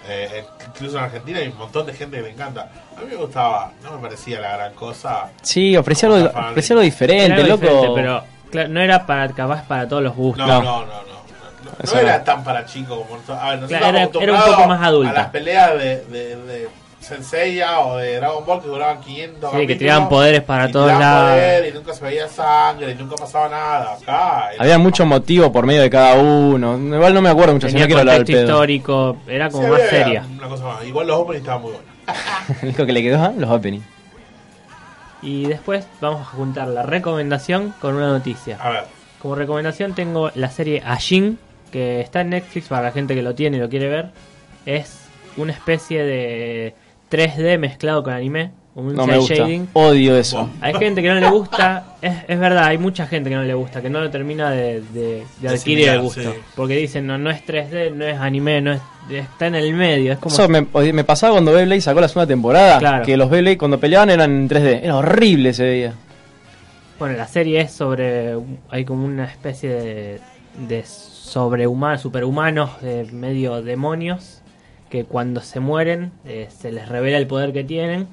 Eh, 0.09 0.29
eh, 0.33 0.45
incluso 0.67 0.97
en 0.97 1.03
Argentina 1.03 1.39
hay 1.39 1.47
un 1.49 1.57
montón 1.57 1.85
de 1.85 1.93
gente 1.93 2.17
que 2.17 2.23
le 2.23 2.29
encanta. 2.31 2.69
A 2.97 3.01
mí 3.01 3.07
me 3.09 3.15
gustaba, 3.17 3.71
no 3.83 3.91
me 3.91 3.97
parecía 4.01 4.39
la 4.39 4.55
gran 4.57 4.73
cosa. 4.73 5.29
Sí, 5.41 5.75
ofrecía 5.77 6.09
algo, 6.09 6.27
ofrecía 6.49 6.73
algo 6.75 6.81
diferente, 6.83 7.33
algo 7.41 7.47
loco. 7.55 7.61
diferente, 7.65 7.91
pero 7.95 8.23
claro, 8.49 8.69
no 8.69 8.81
era 8.81 9.05
para 9.05 9.27
capaz 9.33 9.63
para 9.67 9.87
todos 9.87 10.01
los 10.03 10.15
gustos. 10.15 10.47
No, 10.47 10.61
no, 10.63 10.85
no, 10.85 10.85
no. 10.85 11.17
No, 11.93 11.99
era 11.99 12.23
tan 12.23 12.43
para 12.43 12.65
chicos 12.65 12.97
como 12.97 13.15
nosotros. 13.17 13.37
A 13.39 13.49
ver, 13.51 13.59
nosotros 13.59 13.79
Claro, 13.79 13.97
era- 13.97 14.23
era 14.23 14.33
un 14.33 14.51
poco 14.55 14.67
más 14.67 14.81
adulta. 14.81 15.11
A 15.11 15.13
las 15.13 15.27
peleas 15.27 15.73
de, 15.77 16.05
de, 16.05 16.35
de 16.37 16.69
Senseiya 17.07 17.79
o 17.79 17.97
de 17.97 18.17
Dragon 18.17 18.45
Ball 18.45 18.61
que 18.61 18.67
duraban 18.67 18.99
500 19.01 19.51
Sí, 19.53 19.67
que 19.67 19.75
tiraban 19.75 20.09
poderes 20.09 20.41
para 20.43 20.69
y 20.69 20.71
todos 20.71 20.87
lados. 20.91 21.31
poder 21.31 21.67
y 21.69 21.73
nunca 21.73 21.93
se 21.93 22.03
veía 22.03 22.27
sangre 22.27 22.91
y 22.91 22.95
nunca 22.95 23.15
pasaba 23.15 23.49
nada. 23.49 23.93
Acá 23.93 24.51
era- 24.53 24.63
Había 24.63 24.77
mucho 24.77 25.05
motivo 25.05 25.51
por 25.51 25.65
medio 25.65 25.81
de 25.81 25.89
cada 25.89 26.15
uno. 26.15 26.77
Igual 26.77 27.13
no 27.13 27.21
me 27.21 27.29
acuerdo 27.29 27.53
mucho, 27.53 27.67
si 27.67 27.73
Tenía 27.73 27.85
no 27.85 27.87
quiero 27.87 27.99
hablar 28.01 28.25
pedo. 28.25 28.41
histórico, 28.41 29.17
era 29.27 29.49
como 29.49 29.63
Sí, 29.65 29.69
más 29.71 29.79
había 29.81 29.89
seria. 29.91 30.25
Una 30.37 30.47
cosa 30.49 30.63
más. 30.65 30.83
Igual 30.85 31.07
los 31.07 31.17
openings 31.19 31.41
estaban 31.41 31.61
muy 31.61 31.71
buenos. 31.71 31.87
Lo 32.77 32.85
que 32.85 32.91
le 32.91 33.01
quedó, 33.03 33.25
¿eh? 33.25 33.31
los 33.37 33.49
openings. 33.49 33.85
Y 35.21 35.45
después 35.47 35.85
vamos 35.99 36.21
a 36.21 36.25
juntar 36.25 36.67
la 36.67 36.83
recomendación 36.83 37.73
con 37.81 37.95
una 37.95 38.07
noticia. 38.07 38.57
A 38.61 38.69
ver. 38.69 38.83
Como 39.21 39.35
recomendación 39.35 39.93
tengo 39.95 40.31
la 40.35 40.49
serie 40.51 40.83
Ajin, 40.85 41.39
que 41.71 42.01
está 42.01 42.21
en 42.21 42.29
Netflix 42.29 42.67
para 42.67 42.83
la 42.83 42.91
gente 42.91 43.15
que 43.15 43.21
lo 43.23 43.33
tiene 43.33 43.57
y 43.57 43.59
lo 43.59 43.67
quiere 43.67 43.87
ver. 43.89 44.09
Es 44.65 44.99
una 45.35 45.51
especie 45.53 46.03
de 46.03 46.75
3D 47.11 47.57
mezclado 47.57 48.03
con 48.03 48.13
anime. 48.13 48.51
Un 48.75 48.93
No 48.95 49.07
me 49.07 49.17
gusta. 49.17 49.33
shading. 49.33 49.69
Odio 49.73 50.15
eso. 50.15 50.49
Hay 50.61 50.71
gente 50.75 51.01
que 51.01 51.07
no 51.07 51.15
le 51.15 51.27
gusta, 51.31 51.95
es, 51.99 52.13
es 52.27 52.39
verdad, 52.39 52.65
hay 52.65 52.77
mucha 52.77 53.07
gente 53.07 53.27
que 53.31 53.35
no 53.35 53.41
le 53.43 53.55
gusta, 53.55 53.81
que 53.81 53.89
no 53.89 53.99
lo 54.01 54.11
termina 54.11 54.51
de, 54.51 54.81
de- 54.93 55.23
de 55.41 55.49
adquirir 55.49 55.89
el 55.89 56.01
gusto. 56.01 56.21
sí. 56.21 56.29
Porque 56.55 56.75
dicen, 56.75 57.07
no, 57.07 57.17
no 57.17 57.31
es 57.31 57.43
3D, 57.43 57.91
no 57.95 58.05
es 58.05 58.19
anime, 58.19 58.61
no 58.61 58.73
es, 58.73 58.81
está 59.09 59.47
en 59.47 59.55
el 59.55 59.73
medio. 59.73 60.13
Es 60.13 60.19
como 60.19 60.35
Eso 60.35 60.47
me, 60.47 61.03
pasaba 61.03 61.33
cuando 61.33 61.53
Beyblade 61.53 61.81
sacó 61.81 62.01
la 62.01 62.07
segunda 62.07 62.27
temporada. 62.27 62.77
Claro. 62.77 63.03
Que 63.03 63.17
los 63.17 63.31
Beyblade 63.31 63.57
cuando 63.57 63.79
peleaban 63.79 64.11
eran 64.11 64.29
en 64.31 64.47
3D. 64.47 64.81
Era 64.83 64.97
horrible 64.97 65.53
se 65.53 65.63
veía. 65.63 65.93
Bueno, 66.99 67.17
la 67.17 67.27
serie 67.27 67.61
es 67.61 67.71
sobre. 67.71 68.35
Hay 68.69 68.85
como 68.85 69.05
una 69.05 69.25
especie 69.25 69.69
de. 69.69 70.19
de 70.67 70.83
sobrehumanos, 70.85 72.01
superhumanos, 72.01 72.79
de 72.81 73.05
medio 73.11 73.61
demonios. 73.63 74.41
Que 74.89 75.03
cuando 75.03 75.41
se 75.41 75.59
mueren 75.59 76.11
eh, 76.25 76.47
se 76.49 76.71
les 76.71 76.87
revela 76.87 77.17
el 77.17 77.27
poder 77.27 77.51
que 77.53 77.63
tienen. 77.63 78.07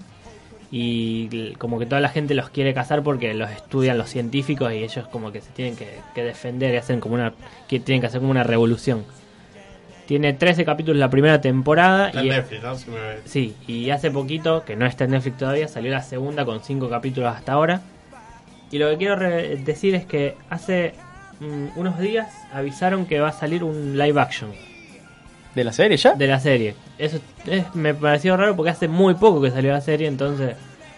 Y 0.71 1.53
como 1.59 1.79
que 1.79 1.87
toda 1.87 2.01
la 2.01 2.09
gente 2.09 2.35
los 2.35 2.51
quiere 2.51 2.75
cazar 2.75 3.03
porque 3.05 3.33
los 3.35 3.49
estudian 3.51 3.97
los 3.97 4.09
científicos 4.11 4.73
y 4.73 4.79
ellos 4.83 5.07
como 5.07 5.31
que 5.31 5.41
se 5.41 5.51
tienen 5.53 5.77
que, 5.77 5.89
que 6.15 6.25
defender 6.25 6.75
y 6.75 6.79
hacen 6.79 6.99
como 7.01 7.15
una. 7.15 7.33
que 7.69 7.79
tienen 7.79 8.01
que 8.01 8.09
hacer 8.09 8.21
como 8.21 8.33
una 8.33 8.43
revolución. 8.43 9.05
Tiene 10.07 10.33
13 10.35 10.65
capítulos 10.65 10.99
la 10.99 11.09
primera 11.11 11.41
temporada. 11.41 12.09
Está 12.09 12.21
en 12.21 12.27
y, 12.27 12.29
Netflix, 12.31 12.63
¿no? 12.63 12.75
Si 12.77 12.91
me- 12.91 12.97
Sí, 13.25 13.55
y 13.69 13.91
hace 13.91 14.11
poquito, 14.11 14.65
que 14.65 14.75
no 14.77 14.85
está 14.85 15.05
en 15.05 15.13
Netflix 15.13 15.39
todavía, 15.39 15.69
salió 15.69 15.91
la 15.93 16.03
segunda 16.03 16.45
con 16.45 16.63
cinco 16.63 16.91
capítulos 16.91 17.35
hasta 17.35 17.53
ahora. 17.53 17.81
Y 18.71 18.79
lo 18.79 18.91
que 18.91 18.97
quiero 18.99 19.17
re- 19.17 19.57
decir 19.57 19.95
es 19.95 20.05
que 20.05 20.35
hace 20.51 20.93
mm, 21.41 21.79
unos 21.79 21.99
días 22.01 22.29
avisaron 22.53 23.07
que 23.07 23.21
va 23.21 23.29
a 23.29 23.33
salir 23.33 23.63
un 23.65 23.97
live 23.97 24.21
action 24.21 24.51
¿De 25.55 25.65
la 25.65 25.73
serie 25.73 25.97
ya? 25.97 26.15
de 26.15 26.27
la 26.27 26.41
serie. 26.41 26.75
Eso 26.99 27.19
es- 27.47 27.75
me 27.75 27.95
pareció 27.95 28.37
raro 28.37 28.57
porque 28.57 28.71
hace 28.71 28.89
muy 28.89 29.15
poco 29.15 29.41
que 29.41 29.51
salió 29.51 29.73
la 29.73 29.81
serie, 29.81 30.09
entonces 30.09 30.57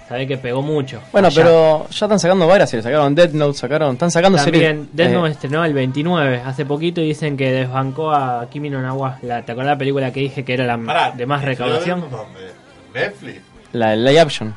sabés 0.08 0.26
que 0.28 0.36
pegó 0.38 0.62
mucho. 0.62 1.00
Bueno, 1.12 1.28
Allá. 1.28 1.42
pero 1.42 1.86
ya 1.90 2.06
están 2.06 2.18
sacando 2.20 2.46
varias 2.46 2.70
series. 2.70 2.84
Sacaron 2.84 3.14
Death 3.14 3.32
Note, 3.32 3.58
sacaron. 3.58 3.92
Están 3.94 4.10
sacando 4.10 4.38
También 4.38 4.62
series. 4.86 4.96
Death 4.96 5.08
eh, 5.10 5.12
Note 5.14 5.30
estrenó 5.32 5.64
el 5.64 5.72
29, 5.74 6.42
hace 6.44 6.64
poquito, 6.64 7.00
y 7.00 7.08
dicen 7.08 7.36
que 7.36 7.50
desbancó 7.52 8.12
a 8.12 8.46
Kimi 8.50 8.70
no 8.70 8.80
Nawa. 8.80 9.18
La, 9.22 9.42
¿Te 9.42 9.52
acordás 9.52 9.72
la 9.72 9.78
película 9.78 10.12
que 10.12 10.20
dije 10.20 10.44
que 10.44 10.54
era 10.54 10.64
la 10.64 10.78
Pará, 10.78 11.10
de 11.10 11.26
más 11.26 11.40
¿pero 11.40 11.50
recaudación? 11.52 12.00
¿Dónde? 12.10 12.52
¿Netflix? 12.94 13.40
la 13.72 13.90
de 13.90 13.96
live 13.98 14.20
action. 14.20 14.54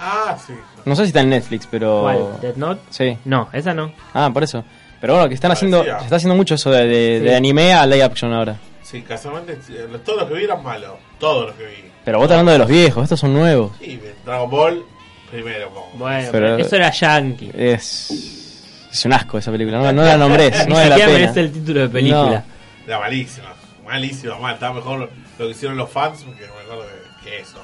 Ah, 0.00 0.36
sí. 0.46 0.54
No 0.84 0.94
sé 0.94 1.02
si 1.02 1.08
está 1.08 1.20
en 1.20 1.30
Netflix, 1.30 1.66
pero. 1.70 2.02
¿Cuál? 2.02 2.40
¿Death 2.40 2.56
Note? 2.56 2.80
Sí. 2.90 3.18
No, 3.24 3.48
esa 3.52 3.74
no. 3.74 3.90
Ah, 4.14 4.30
por 4.32 4.42
eso. 4.44 4.64
Pero 5.00 5.14
bueno, 5.14 5.28
que 5.28 5.34
están 5.34 5.50
haciendo. 5.50 5.82
Se 5.84 5.90
está 5.90 6.16
haciendo 6.16 6.34
mucho 6.36 6.54
eso 6.54 6.70
de, 6.70 6.86
de, 6.86 7.18
Sí. 7.18 7.24
de 7.24 7.34
anime 7.36 7.72
a 7.74 7.84
live 7.84 8.02
action 8.04 8.32
ahora. 8.32 8.56
Sí, 8.90 9.02
casualmente 9.02 9.58
eh, 9.70 9.86
todos 10.04 10.20
los 10.20 10.28
que 10.28 10.34
vi 10.34 10.44
eran 10.44 10.62
malos. 10.62 10.92
Todos 11.18 11.46
los 11.48 11.54
que 11.56 11.66
vi. 11.66 11.90
Pero 12.04 12.18
vos 12.18 12.24
estás 12.24 12.38
hablando 12.38 12.52
de 12.52 12.58
los 12.58 12.68
viejos, 12.68 13.02
estos 13.02 13.20
son 13.20 13.34
nuevos. 13.34 13.72
Sí, 13.78 14.00
Dragon 14.24 14.48
Ball 14.50 14.84
primero. 15.30 15.68
como- 15.70 15.90
Bueno, 15.94 16.28
Pero- 16.32 16.46
pero 16.56 16.56
eso 16.56 16.76
era 16.76 16.90
yankee. 16.90 17.50
Es. 17.54 18.88
Es 18.90 19.04
un 19.04 19.12
asco 19.12 19.36
esa 19.36 19.50
película. 19.52 19.78
No, 19.78 19.92
no 19.92 20.02
la 20.02 20.16
nombré. 20.16 20.50
Ni 20.66 20.72
no 20.72 20.82
la 20.84 20.94
pena. 20.96 21.06
merece 21.08 21.40
el 21.40 21.52
título 21.52 21.80
de 21.80 21.88
película. 21.90 22.44
Era 22.86 22.98
malísima. 23.00 23.52
Malísima, 23.84 24.38
mal. 24.38 24.54
Estaba 24.54 24.74
mejor 24.76 24.98
lo, 25.00 25.08
que 25.36 25.50
hicieron 25.50 25.76
los 25.76 25.90
fans 25.90 26.20
que 26.20 26.30
mejor 26.30 26.86
que, 27.22 27.28
que 27.30 27.40
eso. 27.40 27.58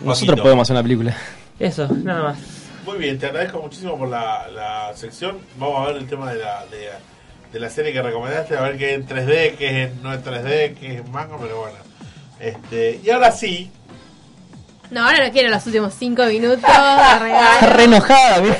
Nosotros 0.00 0.18
Poquito. 0.30 0.42
podemos 0.42 0.62
hacer 0.66 0.74
una 0.74 0.82
película. 0.82 1.16
Eso, 1.60 1.86
nada 2.02 2.22
más. 2.24 2.38
Muy 2.84 2.98
bien, 2.98 3.16
te 3.18 3.26
agradezco 3.26 3.62
muchísimo 3.62 3.96
por 3.96 4.08
la, 4.08 4.48
la 4.48 4.90
sección. 4.96 5.38
Vamos 5.56 5.80
a 5.80 5.92
ver 5.92 5.96
el 6.02 6.08
tema 6.08 6.32
de 6.32 6.40
la, 6.40 6.66
de, 6.66 6.88
de 7.54 7.60
la 7.60 7.70
serie 7.70 7.92
que 7.92 8.02
recomendaste, 8.02 8.56
a 8.56 8.62
ver 8.62 8.76
qué 8.76 8.90
es 8.90 8.96
en 8.96 9.06
3D, 9.06 9.54
qué 9.56 9.66
es 9.84 9.88
en- 9.92 10.02
no 10.02 10.12
en 10.12 10.22
3D, 10.24 10.74
qué 10.74 10.94
es 10.94 11.00
en 11.06 11.10
manga, 11.12 11.36
pero 11.40 11.60
bueno. 11.60 11.76
Este, 12.40 13.00
y 13.02 13.08
ahora 13.10 13.30
sí, 13.30 13.70
No, 14.90 15.06
ahora 15.06 15.24
no 15.26 15.32
quiero 15.32 15.50
los 15.50 15.64
últimos 15.66 15.94
cinco 15.96 16.24
minutos. 16.26 16.62
de 16.62 17.18
regalo. 17.20 17.54
Está 17.54 17.66
re 17.70 17.84
enojada, 17.84 18.40
mira. 18.40 18.56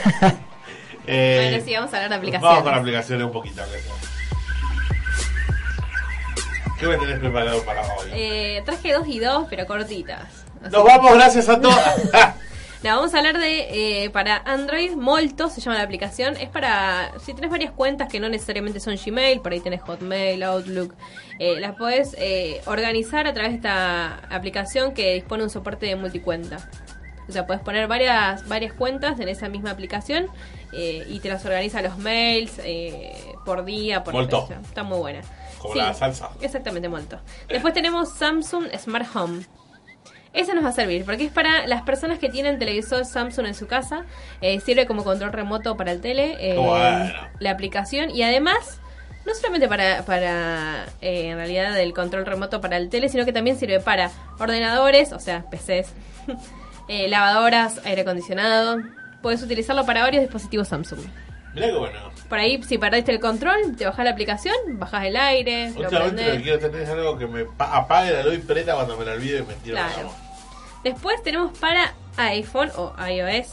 eh, 1.09 1.49
Bueno, 1.51 1.64
sí, 1.66 1.74
vamos 1.74 1.92
a 1.92 1.97
hablar 1.97 2.11
de 2.11 2.16
aplicaciones. 2.16 2.51
vamos 2.57 2.62
con 2.70 2.74
aplicaciones 2.74 3.26
un 3.26 3.32
poquito. 3.32 3.62
¿Qué 6.78 6.86
me 6.86 6.97
tenés 6.99 7.18
preparado 7.18 7.64
para 7.64 7.82
hoy? 7.82 8.11
Eh, 8.12 8.62
traje 8.64 8.92
dos 8.92 9.07
y 9.09 9.18
dos, 9.18 9.47
pero 9.51 9.66
cortitas. 9.66 10.22
Así 10.62 10.72
Nos 10.72 10.84
que- 10.84 10.88
vamos, 10.88 11.14
gracias 11.14 11.49
a 11.49 11.61
todas. 11.61 11.97
No, 12.85 12.97
vamos 12.97 13.14
a 13.14 13.16
hablar 13.16 13.39
de, 13.39 14.05
eh, 14.05 14.11
para 14.11 14.43
Android, 14.45 14.93
Molto 14.93 15.49
se 15.49 15.62
llama 15.62 15.78
la 15.78 15.85
aplicación. 15.85 16.37
Es 16.37 16.51
para, 16.51 17.18
si 17.18 17.32
tenés 17.32 17.51
varias 17.51 17.72
cuentas 17.72 18.11
que 18.11 18.20
no 18.20 18.28
necesariamente 18.28 18.78
son 18.78 18.97
Gmail, 19.03 19.41
por 19.41 19.53
ahí 19.53 19.61
tenés 19.61 19.80
Hotmail, 19.80 20.43
Outlook, 20.43 20.95
eh, 21.39 21.59
las 21.61 21.76
podés 21.76 22.14
eh, 22.18 22.61
organizar 22.66 23.26
a 23.26 23.32
través 23.32 23.53
de 23.53 23.57
esta 23.57 24.16
aplicación 24.28 24.93
que 24.93 25.14
dispone 25.14 25.45
un 25.45 25.49
soporte 25.49 25.87
de 25.87 25.97
multicuenta. 25.97 26.68
O 27.26 27.32
sea, 27.32 27.47
puedes 27.47 27.62
poner 27.62 27.89
varias, 27.89 28.47
varias 28.49 28.74
cuentas 28.74 29.18
en 29.18 29.30
esa 29.30 29.49
misma 29.49 29.70
aplicación 29.70 30.26
eh, 30.74 31.07
y 31.09 31.20
te 31.20 31.30
las 31.30 31.43
organiza 31.47 31.80
los 31.80 31.97
mails 31.97 32.61
por 33.47 33.64
día, 33.64 34.05
por 34.05 34.12
Molto. 34.12 34.47
fecha. 34.47 34.61
Está 34.61 34.82
muy 34.82 34.99
buena. 34.99 35.22
Como 35.59 35.74
la 35.74 35.95
salsa. 35.95 36.32
Exactamente, 36.43 36.91
Molto. 36.91 37.18
Después 37.49 37.72
tenemos 37.72 38.11
Samsung 38.11 38.66
Smart 38.78 39.07
Home. 39.16 39.47
Esa 40.35 40.53
nos 40.55 40.64
va 40.64 40.68
a 40.68 40.72
servir 40.72 41.05
porque 41.05 41.24
es 41.24 41.32
para 41.32 41.66
las 41.66 41.82
personas 41.82 42.18
que 42.18 42.28
tienen 42.28 42.59
televisor 42.59 43.05
Samsung 43.05 43.47
en 43.47 43.55
su 43.55 43.66
casa. 43.66 44.05
eh, 44.41 44.61
sirve 44.61 44.85
como 44.87 45.05
control 45.05 45.32
remoto 45.32 45.76
para 45.76 45.93
el 45.93 46.01
tele. 46.01 46.37
eh, 46.41 46.57
Bueno. 46.57 47.12
La 47.39 47.51
aplicación. 47.53 48.11
Y 48.11 48.22
además, 48.24 48.80
no 49.26 49.35
solamente 49.35 49.68
para, 49.68 50.05
para 50.05 50.87
eh, 51.01 51.28
en 51.30 51.37
realidad, 51.37 51.78
el 51.80 51.95
control 51.95 52.26
remoto 52.26 52.61
para 52.61 52.76
el 52.76 52.91
tele, 52.91 53.09
sino 53.09 53.24
que 53.24 53.32
también 53.32 53.57
sirve 53.57 53.80
para 53.80 54.11
ordenadores, 54.39 55.12
o 55.12 55.20
sea, 55.20 55.45
PCs, 55.51 55.93
eh, 56.89 57.09
lavadoras, 57.09 57.80
aire 57.85 58.03
acondicionado. 58.03 58.78
Puedes 59.22 59.43
utilizarlo 59.43 59.87
para 59.87 60.03
varios 60.03 60.22
dispositivos 60.22 60.68
Samsung. 60.68 61.01
Mirá 61.55 61.68
que 61.68 61.76
bueno. 61.78 61.99
Por 62.28 62.39
ahí, 62.39 62.61
si 62.64 62.78
perdiste 62.78 63.12
el 63.12 63.20
control, 63.20 63.76
te 63.78 63.87
bajás 63.87 64.05
la 64.05 64.11
aplicación, 64.11 64.55
bajás 64.70 65.05
el 65.05 65.16
aire, 65.16 65.72
Últimamente 65.76 66.26
lo 66.26 66.32
que 66.32 66.43
quiero 66.43 66.59
tener 66.59 66.82
es 66.82 66.89
algo 66.89 67.16
que 67.16 67.26
me 67.28 67.45
pa- 67.45 67.76
apague 67.76 68.11
la 68.11 68.24
luz 68.24 68.35
y 68.35 68.39
preta 68.39 68.74
cuando 68.74 68.97
me 68.97 69.05
la 69.05 69.12
olvide 69.12 69.39
y 69.39 69.43
me 69.43 69.55
tiro 69.55 69.76
Claro. 69.76 69.93
agua. 70.01 70.16
Después 70.85 71.22
tenemos 71.22 71.57
para 71.59 71.95
iPhone 72.16 72.70
o 72.76 72.93
iOS 73.09 73.49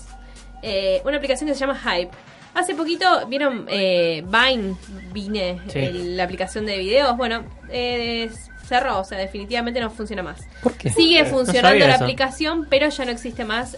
eh, 0.61 1.01
una 1.05 1.17
aplicación 1.17 1.47
que 1.47 1.55
se 1.55 1.61
llama 1.61 1.75
Hype. 1.79 2.11
Hace 2.53 2.75
poquito 2.75 3.25
vieron 3.27 3.65
eh, 3.69 4.23
Vine, 4.27 4.75
Vine, 5.13 5.59
Sí. 5.69 5.79
el- 5.79 6.17
la 6.17 6.25
aplicación 6.25 6.65
de 6.65 6.77
videos. 6.77 7.15
Bueno, 7.17 7.43
eh, 7.69 8.29
cerró, 8.67 8.99
o 8.99 9.03
sea, 9.05 9.17
definitivamente 9.17 9.79
no 9.79 9.89
funciona 9.89 10.21
más. 10.21 10.41
¿Por 10.61 10.73
qué? 10.73 10.89
Sigue 10.91 11.25
funcionando 11.25 11.87
la 11.87 11.95
eso. 11.95 12.03
aplicación, 12.03 12.67
pero 12.69 12.89
ya 12.89 13.05
no 13.05 13.11
existe 13.11 13.45
más. 13.45 13.75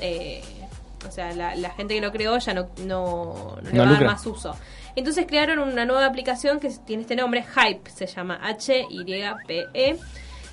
o 1.08 1.12
sea, 1.12 1.32
la, 1.34 1.56
la 1.56 1.70
gente 1.72 1.94
que 1.96 2.02
lo 2.02 2.12
creó 2.12 2.38
ya 2.40 2.54
no, 2.54 2.70
no, 2.86 3.58
no 3.62 3.72
le 3.72 3.78
va 3.80 3.88
a 3.90 3.94
dar 3.94 4.06
más 4.06 4.26
uso. 4.26 4.56
Entonces 4.96 5.26
crearon 5.28 5.60
una 5.60 5.86
nueva 5.86 6.06
aplicación 6.06 6.60
que 6.60 6.70
tiene 6.86 7.02
este 7.04 7.16
nombre, 7.16 7.44
Hype, 7.44 7.90
se 7.92 8.08
llama 8.08 8.40
H-Y-P-E. 8.42 9.98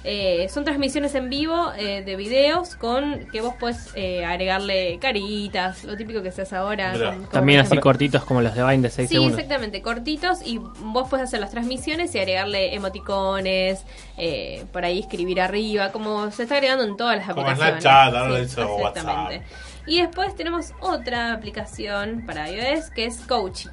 Eh, 0.02 0.48
son 0.48 0.64
transmisiones 0.64 1.14
en 1.14 1.28
vivo 1.28 1.72
eh, 1.76 2.02
de 2.02 2.16
videos 2.16 2.74
con 2.74 3.26
que 3.30 3.42
vos 3.42 3.54
puedes 3.60 3.90
eh, 3.94 4.24
agregarle 4.24 4.98
caritas, 4.98 5.84
lo 5.84 5.94
típico 5.94 6.22
que 6.22 6.32
se 6.32 6.40
hace 6.42 6.56
ahora. 6.56 6.92
Con- 6.92 7.26
También 7.28 7.60
así 7.60 7.74
ejemplo- 7.74 7.82
cortitos 7.82 8.24
como 8.24 8.40
los 8.40 8.54
de 8.54 8.62
Vine 8.64 8.84
de 8.84 8.90
6 8.90 9.08
Sí, 9.10 9.14
segundos. 9.16 9.38
exactamente, 9.38 9.82
cortitos 9.82 10.38
y 10.42 10.56
vos 10.58 11.06
puedes 11.10 11.24
hacer 11.24 11.40
las 11.40 11.50
transmisiones 11.50 12.14
y 12.14 12.18
agregarle 12.18 12.74
emoticones, 12.74 13.84
eh, 14.16 14.64
por 14.72 14.86
ahí 14.86 15.00
escribir 15.00 15.38
arriba, 15.40 15.92
como 15.92 16.30
se 16.30 16.44
está 16.44 16.54
agregando 16.54 16.84
en 16.84 16.96
todas 16.96 17.18
las 17.18 17.26
Como 17.28 17.42
aplicaciones. 17.42 17.82
Snapchat, 17.82 18.14
ahora 18.14 18.28
lo 18.28 18.42
hizo 18.42 18.76
exactamente. 18.78 19.42
Y 19.86 20.00
después 20.00 20.34
tenemos 20.34 20.72
otra 20.80 21.34
aplicación 21.34 22.24
para 22.26 22.48
iOS 22.50 22.88
que 22.90 23.04
es 23.04 23.18
Coachy. 23.20 23.68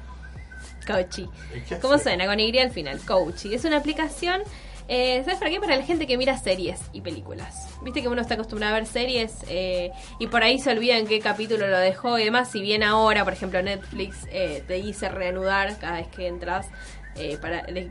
Coachy. 0.86 1.28
¿Y 1.54 1.60
qué 1.60 1.78
¿Cómo 1.78 1.98
suena? 1.98 2.26
Con 2.26 2.40
Y 2.40 2.58
al 2.58 2.70
final. 2.70 2.98
Coachy. 3.06 3.54
Es 3.54 3.64
una 3.64 3.76
aplicación, 3.76 4.40
eh, 4.88 5.22
¿sabes 5.24 5.38
para 5.38 5.50
qué? 5.50 5.60
Para 5.60 5.76
la 5.76 5.84
gente 5.84 6.06
que 6.06 6.16
mira 6.16 6.36
series 6.38 6.80
y 6.92 7.00
películas. 7.02 7.68
Viste 7.82 8.02
que 8.02 8.08
uno 8.08 8.22
está 8.22 8.34
acostumbrado 8.34 8.74
a 8.74 8.78
ver 8.78 8.86
series 8.86 9.36
eh, 9.48 9.92
y 10.18 10.26
por 10.26 10.42
ahí 10.42 10.58
se 10.58 10.70
olvida 10.70 10.96
en 10.96 11.06
qué 11.06 11.20
capítulo 11.20 11.68
lo 11.68 11.78
dejó 11.78 12.18
y 12.18 12.24
demás. 12.24 12.50
Si 12.50 12.60
bien 12.60 12.82
ahora, 12.82 13.22
por 13.24 13.34
ejemplo, 13.34 13.62
Netflix 13.62 14.26
eh, 14.30 14.64
te 14.66 14.74
dice 14.74 15.08
reanudar 15.08 15.78
cada 15.78 15.98
vez 15.98 16.08
que 16.08 16.26
entras. 16.26 16.66
eh, 17.16 17.38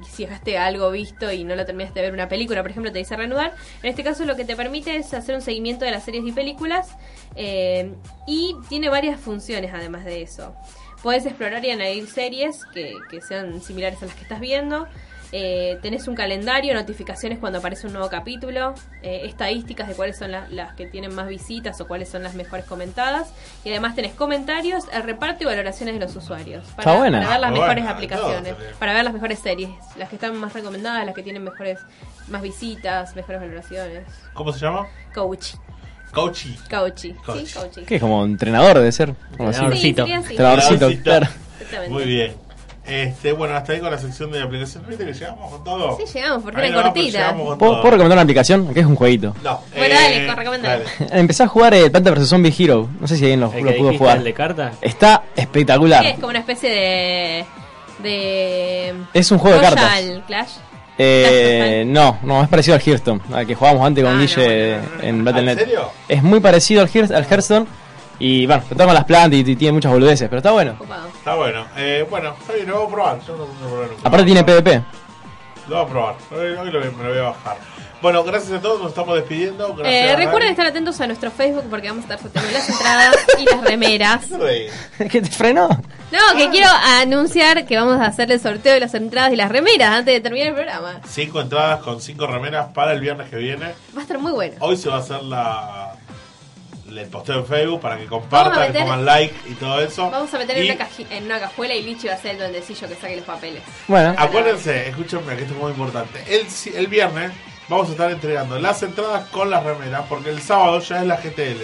si 0.09 0.23
dejaste 0.25 0.57
algo 0.57 0.89
visto 0.91 1.31
y 1.31 1.43
no 1.43 1.55
lo 1.55 1.65
terminaste 1.65 1.99
de 1.99 2.05
ver 2.05 2.13
una 2.13 2.29
película, 2.29 2.61
por 2.61 2.71
ejemplo, 2.71 2.91
te 2.91 2.99
dice 2.99 3.15
reanudar. 3.15 3.53
En 3.83 3.89
este 3.89 4.03
caso, 4.03 4.25
lo 4.25 4.35
que 4.35 4.45
te 4.45 4.55
permite 4.55 4.95
es 4.95 5.13
hacer 5.13 5.35
un 5.35 5.41
seguimiento 5.41 5.85
de 5.85 5.91
las 5.91 6.03
series 6.03 6.25
y 6.25 6.31
películas 6.31 6.95
eh, 7.35 7.93
y 8.25 8.55
tiene 8.69 8.89
varias 8.89 9.19
funciones 9.19 9.71
además 9.73 10.05
de 10.05 10.21
eso. 10.21 10.55
Puedes 11.03 11.25
explorar 11.25 11.63
y 11.63 11.71
añadir 11.71 12.07
series 12.07 12.65
que 12.73 13.21
sean 13.21 13.61
similares 13.61 14.01
a 14.01 14.05
las 14.05 14.15
que 14.15 14.23
estás 14.23 14.39
viendo. 14.39 14.87
Eh, 15.34 15.78
tenés 15.82 16.07
un 16.07 16.15
calendario, 16.15 16.73
notificaciones 16.73 17.38
cuando 17.39 17.59
aparece 17.59 17.86
un 17.88 17.93
nuevo 17.93 18.09
capítulo, 18.09 18.73
eh, 19.01 19.21
estadísticas 19.25 19.88
de 19.89 19.93
cuáles 19.93 20.17
son 20.17 20.32
la- 20.32 20.47
las 20.49 20.73
que 20.75 20.86
tienen 20.86 21.13
más 21.13 21.28
visitas 21.28 21.80
o 21.82 21.88
cuáles 21.88 22.07
son 22.09 22.23
las 22.23 22.34
mejores 22.34 22.65
comentadas. 22.65 23.34
Y 23.65 23.69
además 23.69 23.93
tenés 23.95 24.13
comentarios, 24.13 24.86
el 24.93 25.03
reparto 25.03 25.43
y 25.43 25.45
valoraciones 25.47 25.95
de 25.95 25.99
los 25.99 26.15
usuarios. 26.15 26.65
Para, 26.75 26.91
Está 26.91 26.97
buena. 26.97 27.17
para 27.19 27.32
ver 27.32 27.39
las 27.41 27.49
Muy 27.51 27.59
mejores 27.59 27.84
buena, 27.84 27.95
aplicaciones, 27.97 28.55
para 28.80 28.93
ver 28.93 29.03
las 29.03 29.13
mejores 29.13 29.39
series, 29.39 29.69
las 29.97 30.07
que 30.09 30.15
están 30.15 30.36
más 30.38 30.53
recomendadas, 30.53 31.05
las 31.05 31.13
que 31.13 31.23
tienen 31.23 31.43
mejores 31.43 31.80
más 32.28 32.41
visitas, 32.41 33.15
mejores 33.15 33.41
valoraciones. 33.41 34.03
¿Cómo 34.34 34.53
se 34.53 34.59
llama? 34.59 34.88
Coach. 35.13 35.55
Coachy. 36.13 36.55
Coachy. 36.69 37.13
Coachy. 37.13 37.45
Sí, 37.45 37.53
coachy. 37.59 37.82
Que 37.84 37.95
es 37.95 38.01
como 38.01 38.23
entrenador 38.23 38.78
debe 38.78 38.91
ser. 38.93 39.13
Entrenadorcito. 39.32 40.05
Sí. 40.05 40.11
Entrenadorcito, 40.13 40.73
Entrenadorcito. 40.89 41.03
claro. 41.03 41.28
Exactamente. 41.59 41.93
Muy 41.93 42.03
bien. 42.05 42.46
Este, 42.88 43.33
bueno, 43.33 43.53
hasta 43.55 43.73
ahí 43.73 43.79
con 43.81 43.91
la 43.91 43.97
sección 43.97 44.31
de 44.31 44.41
aplicaciones. 44.41 44.88
¿Viste 44.88 45.05
que 45.05 45.13
llegamos 45.13 45.51
con 45.51 45.63
todo? 45.63 45.97
Sí, 45.97 46.03
llegamos, 46.13 46.41
porque 46.43 46.61
Ahí 46.61 46.69
era 46.71 46.83
cortita. 46.83 47.35
¿Puedo, 47.35 47.75
recomendar 47.83 48.13
una 48.13 48.21
aplicación? 48.21 48.73
Que 48.73 48.79
es 48.79 48.85
un 48.85 48.95
jueguito. 48.95 49.35
No. 49.43 49.61
Bueno, 49.75 49.95
eh, 49.95 50.25
dale, 50.25 50.35
recomendalo. 50.35 50.83
dale. 50.99 51.19
Empecé 51.19 51.43
a 51.43 51.47
jugar 51.47 51.73
eh, 51.73 51.89
Planta 51.89 52.11
vs 52.11 52.29
Zombie 52.29 52.53
Hero. 52.57 52.88
No 52.99 53.07
sé 53.07 53.17
si 53.17 53.23
alguien 53.23 53.41
lo, 53.41 53.51
El 53.53 53.75
pudo 53.75 53.97
jugar. 53.97 54.17
el 54.19 54.23
de 54.23 54.33
carta. 54.33 54.71
Está 54.81 55.23
espectacular. 55.35 56.01
Sí, 56.03 56.09
es 56.11 56.15
como 56.15 56.27
una 56.29 56.39
especie 56.39 56.69
de. 56.69 57.45
de. 58.03 58.93
Es 59.13 59.31
un 59.31 59.38
juego 59.39 59.57
de 59.57 59.63
cartas. 59.63 60.01
Clash. 60.27 60.49
Eh, 60.99 61.83
no, 61.85 62.17
no, 62.23 62.41
es 62.41 62.49
parecido 62.49 62.73
al 62.75 62.81
Hearthstone, 62.81 63.21
al 63.31 63.45
que 63.45 63.53
jugábamos 63.53 63.85
antes 63.85 64.03
con 64.03 64.15
Ah, 64.15 64.19
Guille 64.19 64.77
no, 64.77 64.81
no, 64.81 64.95
no, 64.97 65.03
en 65.03 65.09
¿En 65.09 65.23
Battle.net. 65.25 65.59
serio? 65.59 65.91
Es 66.07 66.23
muy 66.23 66.39
parecido 66.39 66.81
al, 66.81 66.89
Hearth- 66.89 67.13
al 67.13 67.23
Hearthstone. 67.25 67.67
Y 68.20 68.45
bueno, 68.47 68.63
con 68.70 68.93
las 68.93 69.05
plantas 69.05 69.39
y, 69.39 69.51
y 69.51 69.55
tiene 69.55 69.74
muchas 69.74 69.91
boludeces, 69.91 70.28
pero 70.28 70.38
está 70.38 70.51
bueno. 70.51 70.72
Ocupado. 70.74 71.07
Está 71.07 71.36
bueno. 71.36 71.65
Eh, 71.78 72.05
bueno, 72.09 72.36
está 72.39 72.53
bien, 72.53 72.68
lo 72.68 72.78
voy 72.80 72.88
a 72.88 72.89
probar. 72.91 73.20
Yo 73.28 73.38
no, 73.38 73.45
no 73.45 73.82
nunca. 73.88 74.01
Aparte 74.03 74.26
tiene 74.26 74.43
PvP. 74.43 74.84
Lo 75.70 75.76
voy 75.76 75.86
a 75.86 75.88
probar. 75.88 76.15
Hoy, 76.32 76.72
lo, 76.72 76.80
me 76.80 77.03
lo 77.03 77.09
voy 77.09 77.18
a 77.20 77.24
bajar. 77.24 77.57
Bueno, 78.01 78.24
gracias 78.24 78.51
a 78.53 78.61
todos. 78.61 78.80
Nos 78.80 78.89
estamos 78.89 79.15
despidiendo. 79.15 79.74
Gracias, 79.76 80.11
Eh, 80.11 80.15
recuerden 80.15 80.49
estar 80.51 80.65
atentos 80.68 81.01
a 81.01 81.07
nuestro 81.07 81.32
Facebook 81.32 81.65
porque 81.70 81.89
vamos 81.89 82.05
a 82.09 82.13
estar 82.13 82.20
sorteando 82.20 82.51
las 82.51 82.70
entradas 82.70 83.15
y 83.39 83.45
las 83.45 83.61
remeras. 83.63 84.26
¿Qué 84.26 84.36
te 84.36 84.38
reís? 84.38 84.72
¿Qué 85.11 85.22
te 85.22 85.30
frenó? 85.30 85.68
No, 85.68 86.38
que 86.38 86.49
quiero 86.49 86.70
anunciar 87.01 87.65
que 87.65 87.76
vamos 87.76 87.99
a 87.99 88.05
hacer 88.05 88.32
el 88.32 88.39
sorteo 88.39 88.74
de 88.76 88.80
las 88.80 88.93
entradas 88.93 89.34
y 89.34 89.36
las 89.36 89.51
remeras 89.51 89.93
antes 89.95 90.13
de 90.13 90.22
terminar 90.22 90.47
el 90.49 90.53
programa. 90.53 91.01
Cinco 91.07 91.41
entradas 91.41 91.82
con 91.82 91.99
cinco 91.99 92.28
remeras 92.28 92.68
para 92.74 92.93
el 92.93 93.01
viernes 93.01 93.30
que 93.30 93.36
viene. 93.38 93.74
Va 93.95 93.99
a 93.99 94.01
estar 94.01 94.18
muy 94.20 94.32
bueno. 94.32 94.55
Hoy 94.59 94.78
se 94.78 94.89
va 94.89 94.95
a 94.97 94.99
hacer 94.99 95.24
la 95.24 95.93
el 96.89 97.05
posteo 97.07 97.39
en 97.39 97.45
Facebook 97.45 97.81
para 97.81 97.97
que 97.97 98.05
Vamos 98.05 98.21
compartan, 98.21 98.59
meter- 98.67 98.81
pongan 98.83 99.05
like 99.05 99.35
y 99.49 99.53
todo 99.55 99.81
eso. 99.81 100.09
Vamos 100.09 100.33
a 100.33 100.38
meter 100.38 100.57
en 100.57 100.65
Y 100.65 100.71
una, 100.71 100.88
en 101.09 101.23
una 101.25 101.39
cajuela 101.39 101.73
y 101.75 101.83
Lichi 101.83 102.07
va 102.07 102.13
a 102.13 102.17
ser 102.17 102.31
el 102.31 102.38
duendecillo 102.39 102.88
que 102.88 102.95
saque 102.95 103.15
los 103.17 103.25
papeles. 103.25 103.61
Bueno, 103.88 104.15
Acuérdense, 104.17 104.89
escúchenme 104.89 105.35
que 105.35 105.41
esto 105.43 105.53
es 105.53 105.59
muy 105.59 105.71
importante. 105.71 106.23
El, 106.27 106.49
si- 106.49 106.75
el 106.75 106.88
viernes 106.88 107.31
vamos 107.69 107.89
a 107.89 107.91
estar 107.91 108.09
entregando 108.11 108.57
las 108.59 108.81
entradas 108.83 109.27
con 109.29 109.49
las 109.49 109.63
remeras 109.63 110.03
porque 110.07 110.29
el 110.29 110.41
sábado 110.41 110.79
ya 110.79 110.99
es 111.01 111.05
la 111.07 111.17
GTL. 111.17 111.63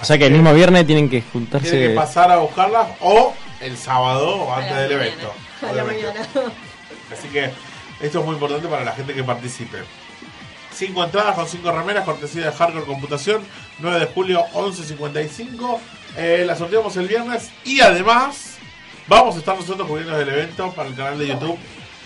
o 0.00 0.04
sea 0.04 0.18
que 0.18 0.26
el 0.26 0.32
mismo 0.32 0.52
viernes 0.52 0.86
tienen 0.86 1.06
que 1.08 1.20
Tienen 1.22 1.32
juntarse. 1.32 1.70
que 1.70 1.90
pasar 1.90 2.30
a 2.32 2.36
buscarlas 2.38 2.88
o 3.00 3.32
el 3.60 3.76
sábado 3.76 4.52
A 4.52 4.58
antes 4.58 4.76
del 4.76 4.92
evento. 4.92 5.32
A 5.62 5.66
la 5.66 5.72
obviamente. 5.84 6.06
mañana. 6.06 6.52
Así 7.12 7.28
que 7.28 7.44
esto 8.00 8.18
es 8.20 8.24
muy 8.26 8.34
importante 8.34 8.66
para 8.68 8.84
la 8.84 8.92
gente 8.92 9.14
que 9.14 9.22
participe. 9.24 9.78
Cinco 10.76 11.02
entradas 11.02 11.34
con 11.34 11.48
cinco 11.48 11.72
remeras, 11.72 12.04
cortesía 12.04 12.44
de 12.44 12.52
Hardcore 12.52 12.84
Computación, 12.84 13.42
9 13.78 13.98
de 13.98 14.06
julio, 14.06 14.44
11.55. 14.52 15.78
Eh, 16.18 16.44
la 16.46 16.54
sorteamos 16.54 16.96
el 16.96 17.08
viernes 17.08 17.50
y 17.64 17.80
además 17.80 18.56
Vamos 19.08 19.36
a 19.36 19.38
estar 19.38 19.56
nosotros 19.56 19.86
cubriendo 19.86 20.20
el 20.20 20.28
evento 20.28 20.72
para 20.72 20.88
el 20.88 20.96
canal 20.96 21.18
de 21.18 21.28
YouTube. 21.28 21.56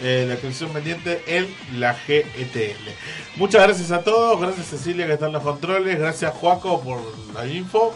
eh, 0.02 0.24
la 0.26 0.34
actualización 0.34 0.70
pendiente 0.70 1.22
en 1.26 1.46
la 1.78 1.94
GETL. 1.94 2.88
Muchas 3.36 3.62
gracias 3.62 3.90
a 3.90 4.02
todos, 4.02 4.40
gracias 4.40 4.66
Cecilia 4.66 5.06
que 5.06 5.14
está 5.14 5.26
en 5.26 5.32
los 5.32 5.42
controles, 5.42 5.98
gracias 5.98 6.32
Juaco 6.34 6.80
por 6.82 7.00
la 7.34 7.46
info, 7.46 7.94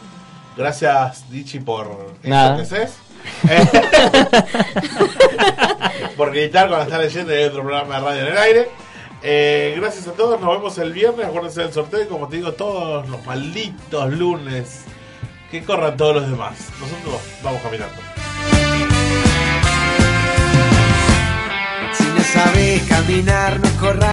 gracias 0.56 1.30
Dichi 1.30 1.60
por 1.60 2.14
Nada. 2.22 2.62
Eh, 2.62 3.68
por 6.16 6.30
gritar 6.30 6.68
cuando 6.68 6.84
está 6.84 6.98
leyendo 6.98 7.32
hay 7.32 7.44
otro 7.44 7.62
programa 7.62 7.94
de 7.94 8.00
radio 8.00 8.20
en 8.20 8.26
el 8.26 8.38
aire. 8.38 8.68
Eh, 9.26 9.72
gracias 9.78 10.06
a 10.06 10.12
todos, 10.12 10.38
nos 10.38 10.50
vemos 10.54 10.76
el 10.76 10.92
viernes. 10.92 11.26
Acuérdense 11.26 11.62
del 11.62 11.72
sorteo 11.72 12.06
como 12.10 12.28
te 12.28 12.36
digo, 12.36 12.52
todos 12.52 13.08
los 13.08 13.24
malditos 13.24 14.12
lunes 14.12 14.82
que 15.50 15.64
corran 15.64 15.96
todos 15.96 16.16
los 16.16 16.30
demás. 16.30 16.52
Nosotros 16.78 17.22
vamos 17.42 17.62
caminando. 17.62 17.96
Si 21.94 22.04
no 22.04 22.22
sabes 22.22 22.82
caminar, 22.82 23.58
no 23.60 23.80
corras. 23.80 24.12